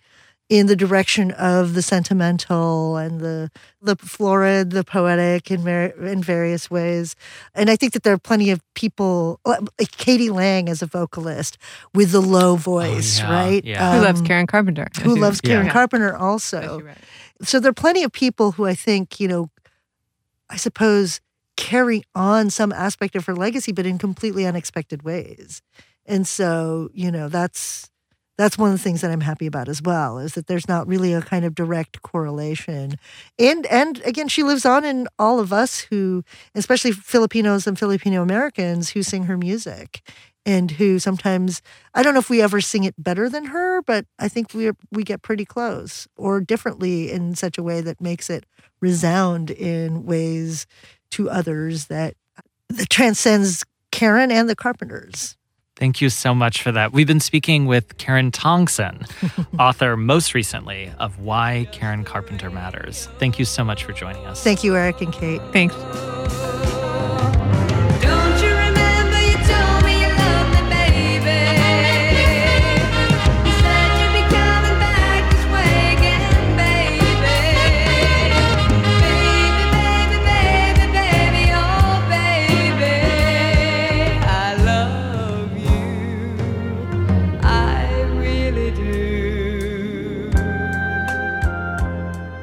in 0.51 0.67
the 0.67 0.75
direction 0.75 1.31
of 1.31 1.75
the 1.75 1.81
sentimental 1.81 2.97
and 2.97 3.21
the 3.21 3.49
the 3.81 3.95
florid, 3.95 4.71
the 4.71 4.83
poetic 4.83 5.49
in 5.49 5.61
ver- 5.63 5.93
in 6.05 6.21
various 6.21 6.69
ways. 6.69 7.15
And 7.55 7.69
I 7.69 7.77
think 7.77 7.93
that 7.93 8.03
there 8.03 8.11
are 8.13 8.17
plenty 8.17 8.51
of 8.51 8.59
people, 8.73 9.39
like 9.45 9.91
k.d. 9.97 10.29
lang 10.29 10.67
as 10.67 10.81
a 10.81 10.85
vocalist 10.85 11.57
with 11.93 12.11
the 12.11 12.21
low 12.21 12.57
voice, 12.57 13.19
Oh, 13.21 13.23
yeah, 13.23 13.31
right? 13.45 13.65
yeah. 13.65 13.95
Who 13.97 14.03
loves 14.03 14.19
Um, 14.19 14.27
Karen 14.27 14.45
Carpenter? 14.47 14.87
Who 15.03 15.15
loves. 15.15 15.39
Karen 15.39 15.67
Yeah. 15.67 15.71
Carpenter 15.71 16.17
also 16.17 16.81
read. 16.81 16.97
so 17.43 17.59
there 17.61 17.69
are 17.69 17.73
plenty 17.73 18.03
of 18.03 18.11
people 18.11 18.51
who 18.51 18.65
I 18.65 18.75
think, 18.75 19.19
you 19.21 19.29
know, 19.29 19.49
I 20.49 20.57
suppose 20.57 21.21
carry 21.55 22.03
on 22.13 22.49
some 22.49 22.73
aspect 22.73 23.15
of 23.15 23.25
her 23.25 23.35
legacy, 23.35 23.71
but 23.71 23.85
in 23.85 23.97
completely 23.97 24.45
unexpected 24.45 25.03
ways. 25.03 25.61
And 26.05 26.27
so, 26.27 26.89
you 26.93 27.09
know, 27.11 27.29
that's 27.29 27.90
that's 28.41 28.57
one 28.57 28.71
of 28.71 28.77
the 28.77 28.83
things 28.83 29.01
that 29.01 29.11
I'm 29.11 29.21
happy 29.21 29.45
about 29.47 29.69
as 29.69 29.81
well, 29.81 30.17
is 30.17 30.33
that 30.33 30.47
there's 30.47 30.67
not 30.67 30.87
really 30.87 31.13
a 31.13 31.21
kind 31.21 31.45
of 31.45 31.55
direct 31.55 32.01
correlation. 32.01 32.95
And 33.39 33.65
and 33.67 34.01
again, 34.05 34.27
she 34.27 34.43
lives 34.43 34.65
on 34.65 34.83
in 34.83 35.07
all 35.19 35.39
of 35.39 35.53
us 35.53 35.79
who, 35.79 36.23
especially 36.55 36.91
Filipinos 36.91 37.67
and 37.67 37.77
Filipino 37.79 38.21
Americans 38.21 38.89
who 38.91 39.03
sing 39.03 39.23
her 39.23 39.37
music. 39.37 40.01
And 40.43 40.71
who 40.71 40.97
sometimes 40.97 41.61
I 41.93 42.01
don't 42.01 42.15
know 42.15 42.19
if 42.19 42.31
we 42.31 42.41
ever 42.41 42.61
sing 42.61 42.83
it 42.83 42.95
better 42.97 43.29
than 43.29 43.45
her, 43.45 43.83
but 43.83 44.07
I 44.17 44.27
think 44.27 44.55
we 44.55 44.71
we 44.91 45.03
get 45.03 45.21
pretty 45.21 45.45
close 45.45 46.07
or 46.17 46.41
differently 46.41 47.11
in 47.11 47.35
such 47.35 47.59
a 47.59 47.63
way 47.63 47.79
that 47.81 48.01
makes 48.01 48.27
it 48.27 48.47
resound 48.81 49.51
in 49.51 50.03
ways 50.03 50.65
to 51.11 51.29
others 51.29 51.85
that 51.87 52.15
that 52.69 52.89
transcends 52.89 53.63
Karen 53.91 54.31
and 54.31 54.49
the 54.49 54.55
Carpenters. 54.55 55.37
Thank 55.81 55.99
you 55.99 56.11
so 56.11 56.35
much 56.35 56.61
for 56.61 56.71
that. 56.73 56.93
We've 56.93 57.07
been 57.07 57.19
speaking 57.19 57.65
with 57.65 57.97
Karen 57.97 58.29
Tongson, 58.29 59.09
author 59.59 59.97
most 59.97 60.35
recently 60.35 60.93
of 60.99 61.17
Why 61.17 61.67
Karen 61.71 62.03
Carpenter 62.03 62.51
Matters. 62.51 63.07
Thank 63.17 63.39
you 63.39 63.45
so 63.45 63.63
much 63.63 63.83
for 63.83 63.91
joining 63.91 64.23
us. 64.27 64.43
Thank 64.43 64.63
you, 64.63 64.75
Eric 64.75 65.01
and 65.01 65.11
Kate. 65.11 65.41
Thanks. 65.51 65.73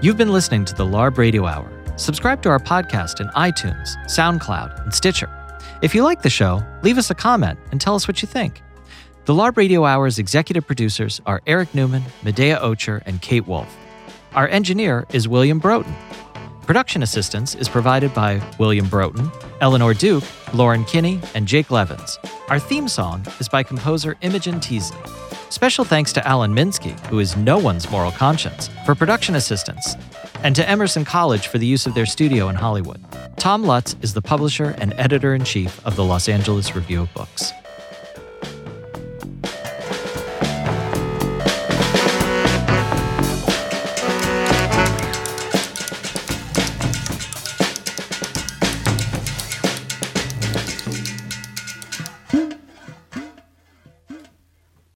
You've 0.09 0.17
been 0.17 0.33
listening 0.33 0.65
to 0.65 0.75
the 0.75 0.87
LARB 0.87 1.19
Radio 1.19 1.45
Hour. 1.45 1.71
Subscribe 1.97 2.41
to 2.41 2.49
our 2.49 2.59
podcast 2.59 3.21
in 3.21 3.27
iTunes, 3.37 3.95
SoundCloud, 4.07 4.83
and 4.83 4.95
Stitcher. 4.95 5.29
If 5.83 5.95
you 5.95 6.03
like 6.03 6.23
the 6.23 6.31
show, 6.31 6.63
leave 6.83 6.97
us 6.97 7.11
a 7.11 7.15
comment 7.15 7.59
and 7.73 7.79
tell 7.79 7.95
us 7.95 8.09
what 8.09 8.23
you 8.23 8.27
think. 8.27 8.63
The 9.27 9.35
LARB 9.35 9.59
Radio 9.59 9.85
Hour's 9.85 10.19
executive 10.19 10.67
producers 10.67 11.21
are 11.27 11.43
Eric 11.47 11.75
Newman, 11.75 12.05
Medaya 12.23 12.59
Ocher, 12.63 13.03
and 13.05 13.21
Kate 13.21 13.47
Wolf. 13.47 13.77
Our 14.33 14.49
engineer 14.49 15.05
is 15.13 15.29
William 15.29 15.59
Broughton. 15.59 15.95
Production 16.69 17.03
assistance 17.03 17.55
is 17.55 17.67
provided 17.67 18.13
by 18.13 18.43
William 18.59 18.87
Broughton, 18.91 19.31
Eleanor 19.63 19.95
Duke, 19.95 20.23
Lauren 20.53 20.85
Kinney, 20.85 21.19
and 21.35 21.49
Jake 21.49 21.71
Levins. 21.71 22.19
Our 22.51 22.59
theme 22.59 22.89
song 22.89 23.25
is 23.41 23.49
by 23.49 23.63
composer 23.63 24.19
Imogen 24.21 24.61
Teasley. 24.61 25.01
Special 25.49 25.83
thanks 25.87 26.13
to 26.13 26.29
Alan 26.29 26.55
Minsky, 26.55 26.93
who 27.07 27.21
is 27.21 27.39
no 27.39 27.59
one's 27.59 27.91
moral 27.91 28.13
conscience, 28.13 28.69
for 28.85 28.95
production 28.95 29.35
assistance, 29.37 29.95
and 30.43 30.55
to 30.55 30.69
Emerson 30.69 31.07
College 31.07 31.47
for 31.47 31.57
the 31.57 31.65
use 31.65 31.87
of 31.87 31.95
their 31.95 32.05
studio 32.05 32.51
in 32.51 32.55
Hollywood. 32.55 33.03
Tom 33.39 33.65
Lutz 33.65 33.97
is 34.03 34.13
the 34.13 34.21
publisher 34.21 34.75
and 34.77 34.93
editor 34.99 35.35
in 35.35 35.45
chief 35.45 35.83
of 35.87 35.97
the 35.97 36.05
Los 36.05 36.29
Angeles 36.29 36.77
Review 36.77 37.01
of 37.01 37.15
Books. 37.15 37.51